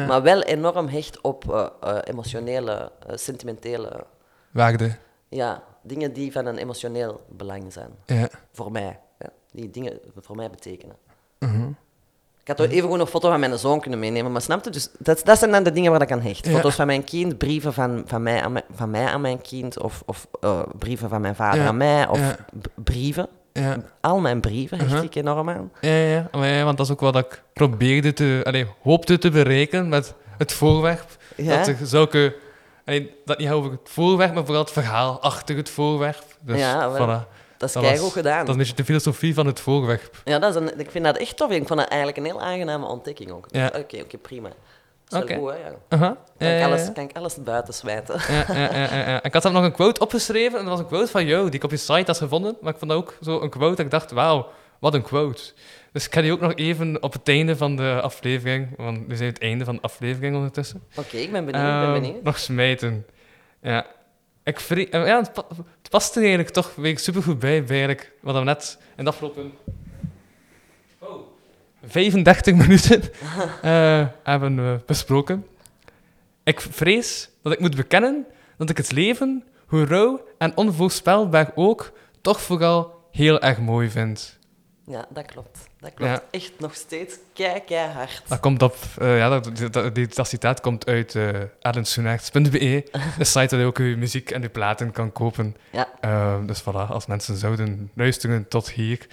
Maar 0.07 0.21
wel 0.21 0.41
enorm 0.41 0.87
hecht 0.87 1.21
op 1.21 1.53
eh, 1.53 1.67
eh, 1.81 1.97
emotionele, 2.03 2.91
eh, 3.07 3.15
sentimentele 3.17 4.05
Waarde. 4.51 4.95
ja, 5.29 5.63
dingen 5.83 6.13
die 6.13 6.31
van 6.31 6.45
een 6.45 6.57
emotioneel 6.57 7.25
belang 7.29 7.73
zijn. 7.73 7.89
Ja. 8.05 8.29
Voor 8.51 8.71
mij. 8.71 8.99
Ja, 9.19 9.29
die 9.51 9.69
dingen 9.69 9.99
voor 10.21 10.35
mij 10.35 10.49
betekenen. 10.49 10.95
Mhm. 11.39 11.67
Ik 12.41 12.47
had 12.51 12.57
toch 12.59 12.69
even 12.71 12.81
gewoon 12.81 12.99
een 12.99 13.07
foto 13.07 13.29
van 13.29 13.39
mijn 13.39 13.57
zoon 13.59 13.79
kunnen 13.79 13.99
meenemen, 13.99 14.31
maar 14.31 14.41
snap 14.41 14.63
je? 14.63 14.69
Dus 14.69 14.89
dat, 14.97 15.21
dat 15.25 15.37
zijn 15.39 15.51
dan 15.51 15.63
de 15.63 15.71
dingen 15.71 15.91
waar 15.91 16.01
ik 16.01 16.11
aan 16.11 16.21
hecht. 16.21 16.45
Ja. 16.45 16.51
Foto's 16.51 16.75
van 16.75 16.85
mijn 16.85 17.03
kind, 17.03 17.37
brieven 17.37 17.73
van, 17.73 18.03
van, 18.05 18.23
mij, 18.23 18.41
aan 18.41 18.51
mijn, 18.51 18.65
van 18.71 18.89
mij 18.89 19.05
aan 19.05 19.21
mijn 19.21 19.41
kind, 19.41 19.79
of, 19.79 20.03
of 20.05 20.27
brieven 20.77 21.09
van 21.09 21.21
mijn 21.21 21.35
vader 21.35 21.61
Ja. 21.61 21.67
aan 21.67 21.77
mij, 21.77 22.07
of 22.07 22.19
Ja. 22.19 22.35
brieven. 22.75 23.27
Ja. 23.63 23.77
Al 24.01 24.19
mijn 24.19 24.41
brieven 24.41 24.77
hecht 24.77 24.89
Uh-huh. 24.91 25.05
ik 25.05 25.15
enorm 25.15 25.49
aan. 25.49 25.71
Ja, 25.81 25.89
ja, 25.95 26.29
ja, 26.45 26.63
want 26.63 26.77
dat 26.77 26.85
is 26.85 26.91
ook 26.91 26.99
wat 26.99 27.15
ik 27.15 27.43
probeerde 27.53 28.13
te, 28.13 28.41
allee, 28.43 28.67
hoopte 28.81 29.17
te 29.17 29.29
bereiken 29.29 29.89
met 29.89 30.13
het 30.37 30.53
voorwerp. 30.53 31.05
Ja? 31.35 31.57
Dat 31.57 31.67
er 31.67 31.77
zulke, 31.83 32.35
allee, 32.85 33.15
dat 33.25 33.37
niet 33.37 33.49
over 33.49 33.71
het 33.71 33.79
voorwerp, 33.83 34.33
maar 34.33 34.45
vooral 34.45 34.63
het 34.63 34.71
verhaal 34.73 35.21
achter 35.21 35.55
het 35.55 35.69
voorwerp. 35.69 36.23
Dus 36.41 36.59
Ja, 36.59 36.91
voilà. 36.91 37.33
Dat 37.57 37.69
is 37.69 37.81
keigoed 37.81 38.01
was- 38.01 38.11
gedaan. 38.13 38.37
Dat 38.37 38.45
is 38.47 38.51
een 38.51 38.57
beetje 38.57 38.73
de 38.75 38.83
filosofie 38.85 39.33
van 39.33 39.45
het 39.45 39.59
voorwerp. 39.59 40.21
Ja, 40.23 40.39
dat 40.39 40.49
is 40.55 40.61
een, 40.61 40.79
ik 40.79 40.91
vind 40.91 41.05
dat 41.05 41.17
echt 41.17 41.37
tof. 41.37 41.51
Ik 41.51 41.67
vond 41.67 41.79
dat 41.79 41.87
eigenlijk 41.89 42.17
een 42.17 42.25
heel 42.25 42.41
aangename 42.41 42.85
ontdekking 42.85 43.31
ook. 43.31 43.45
Ja. 43.51 43.65
Oké, 43.75 43.97
oké, 44.01 44.17
prima. 44.17 44.49
Oké. 45.09 45.25
wel 45.27 45.37
goed, 45.39 45.51
hè? 45.51 45.57
Ja. 45.97 45.97
Kan, 46.37 46.47
Ja, 46.47 46.57
ik 46.57 46.63
alles, 46.63 46.91
kan 46.93 47.03
ik 47.03 47.17
alles 47.17 47.35
buiten 47.43 47.73
smijten? 47.73 48.15
Ja, 48.33 48.45
ja, 48.53 48.73
ja, 48.73 48.95
ja, 48.95 49.09
ja. 49.09 49.23
Ik 49.23 49.33
had 49.33 49.41
dan 49.43 49.53
nog 49.53 49.63
een 49.63 49.71
quote 49.71 49.99
opgeschreven 50.01 50.59
en 50.59 50.65
dat 50.65 50.73
was 50.73 50.79
een 50.79 50.87
quote 50.87 51.07
van 51.11 51.25
jou, 51.25 51.45
die 51.45 51.53
ik 51.55 51.63
op 51.63 51.71
je 51.71 51.77
site 51.77 52.03
had 52.05 52.17
gevonden. 52.17 52.57
Maar 52.61 52.71
ik 52.73 52.79
vond 52.79 52.91
dat 52.91 52.99
ook 52.99 53.17
zo 53.21 53.41
een 53.41 53.49
quote 53.49 53.75
dat 53.75 53.85
ik 53.85 53.91
dacht, 53.91 54.11
wauw, 54.11 54.47
wat 54.79 54.93
een 54.93 55.01
quote. 55.01 55.43
Dus 55.91 56.05
ik 56.05 56.13
ga 56.13 56.21
die 56.21 56.31
ook 56.31 56.39
nog 56.39 56.53
even 56.55 57.03
op 57.03 57.13
het 57.13 57.27
einde 57.27 57.57
van 57.57 57.75
de 57.75 57.99
aflevering, 58.01 58.67
want 58.77 58.99
we 59.07 59.15
zijn 59.15 59.29
het 59.29 59.41
einde 59.41 59.65
van 59.65 59.75
de 59.75 59.81
aflevering 59.81 60.35
ondertussen. 60.35 60.83
Oké, 60.95 61.17
ik 61.17 61.31
ben 61.31 61.45
benieuwd, 61.45 61.63
ben 61.63 61.81
Ehm, 61.83 61.93
benieuwd. 61.93 62.23
nog 62.23 62.39
smijten. 62.39 63.05
Ja. 63.61 63.85
Ik 64.43 64.59
eh, 64.59 65.05
ja, 65.05 65.17
het, 65.19 65.33
pa- 65.33 65.45
het 65.81 65.89
past 65.89 66.11
er 66.15 66.19
eigenlijk 66.21 66.49
toch 66.49 66.75
weer 66.75 66.99
supergoed 66.99 67.39
bij, 67.39 67.63
bij 67.63 67.69
eigenlijk, 67.77 68.11
wat 68.21 68.35
we 68.35 68.41
net 68.43 68.77
in 68.97 69.03
de 69.03 69.09
afgelopen... 69.09 69.53
Oh, 71.85 71.91
35 71.91 72.55
minuten 72.55 73.01
eh, 73.61 74.07
hebben 74.23 74.55
we 74.55 74.79
besproken. 74.85 75.45
Ik 76.43 76.61
vrees 76.61 77.29
dat 77.43 77.53
ik 77.53 77.59
moet 77.59 77.75
bekennen 77.75 78.25
dat 78.57 78.69
ik 78.69 78.77
het 78.77 78.91
leven, 78.91 79.43
hoe 79.67 79.85
rauw 79.85 80.27
en 80.37 80.57
onvoorspelbaar 80.57 81.51
ook, 81.55 81.91
toch 82.21 82.41
vooral 82.41 83.07
heel 83.11 83.41
erg 83.41 83.59
mooi 83.59 83.89
vind. 83.89 84.37
Ja, 84.87 85.05
dat 85.09 85.25
klopt. 85.25 85.59
Dat 85.79 85.93
klopt. 85.93 86.11
Ja. 86.11 86.23
Echt 86.31 86.51
nog 86.59 86.75
steeds 86.75 87.15
kei, 87.33 87.59
keihard. 87.65 88.21
Dat 88.27 88.39
komt 88.39 88.61
op, 88.61 88.75
eh, 88.97 89.17
ja, 89.17 89.29
dat, 89.39 89.73
dat, 89.73 89.95
die- 89.95 90.07
dat 90.07 90.27
citaat 90.27 90.61
komt 90.61 90.85
uit 90.87 91.13
uh, 91.15 91.29
de 93.17 93.23
site 93.23 93.47
waar 93.49 93.59
je 93.59 93.65
ook 93.65 93.77
uw 93.77 93.97
muziek 93.97 94.31
en 94.31 94.41
uw 94.41 94.49
platen 94.51 94.91
kan 94.91 95.11
kopen. 95.11 95.55
Ja. 95.71 95.87
Dus 96.45 96.61
voilà, 96.61 96.87
als 96.89 97.05
mensen 97.05 97.35
zouden 97.35 97.91
luisteren 97.93 98.47
tot 98.47 98.69
hier, 98.71 99.07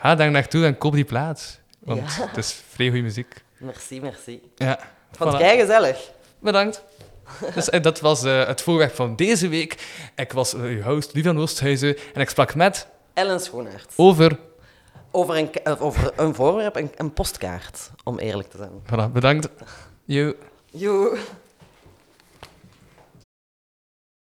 ga 0.00 0.14
daar 0.14 0.30
naartoe 0.30 0.64
en 0.64 0.78
koop 0.78 0.92
die 0.92 1.04
plaat. 1.04 1.60
Want 1.84 2.14
Ja. 2.16 2.26
het 2.26 2.36
is 2.36 2.62
vrij 2.68 2.86
goede 2.86 3.02
muziek. 3.02 3.34
Merci, 3.58 4.00
merci. 4.00 4.40
Ja, 4.54 4.78
Ik 4.78 5.16
vond 5.18 5.34
Voilà. 5.34 5.38
het 5.38 5.60
gezellig. 5.60 6.10
bedankt. 6.38 6.82
Dus 7.54 7.70
eh, 7.70 7.82
dat 7.82 8.00
was 8.00 8.22
eh, 8.24 8.46
het 8.46 8.62
voorwerp 8.62 8.94
van 8.94 9.16
deze 9.16 9.48
week. 9.48 9.86
Ik 10.16 10.32
was 10.32 10.54
eh, 10.54 10.60
uw 10.60 10.82
host, 10.82 11.10
Vivian 11.10 11.38
Oosthuizen, 11.38 11.96
en 12.14 12.20
ik 12.20 12.28
sprak 12.28 12.54
met 12.54 12.86
Ellen 13.14 13.40
Schoenaert. 13.40 13.92
over... 13.96 14.38
Over 15.14 15.36
een, 15.36 15.50
over 15.78 16.12
een 16.16 16.34
voorwerp, 16.34 16.76
een, 16.76 16.90
een 16.96 17.12
postkaart, 17.12 17.90
om 18.04 18.18
eerlijk 18.18 18.50
te 18.50 18.56
zijn. 18.56 18.70
Voilà, 18.86 19.12
bedankt. 19.12 19.48
Yo. 20.04 20.32
Joe. 20.70 21.18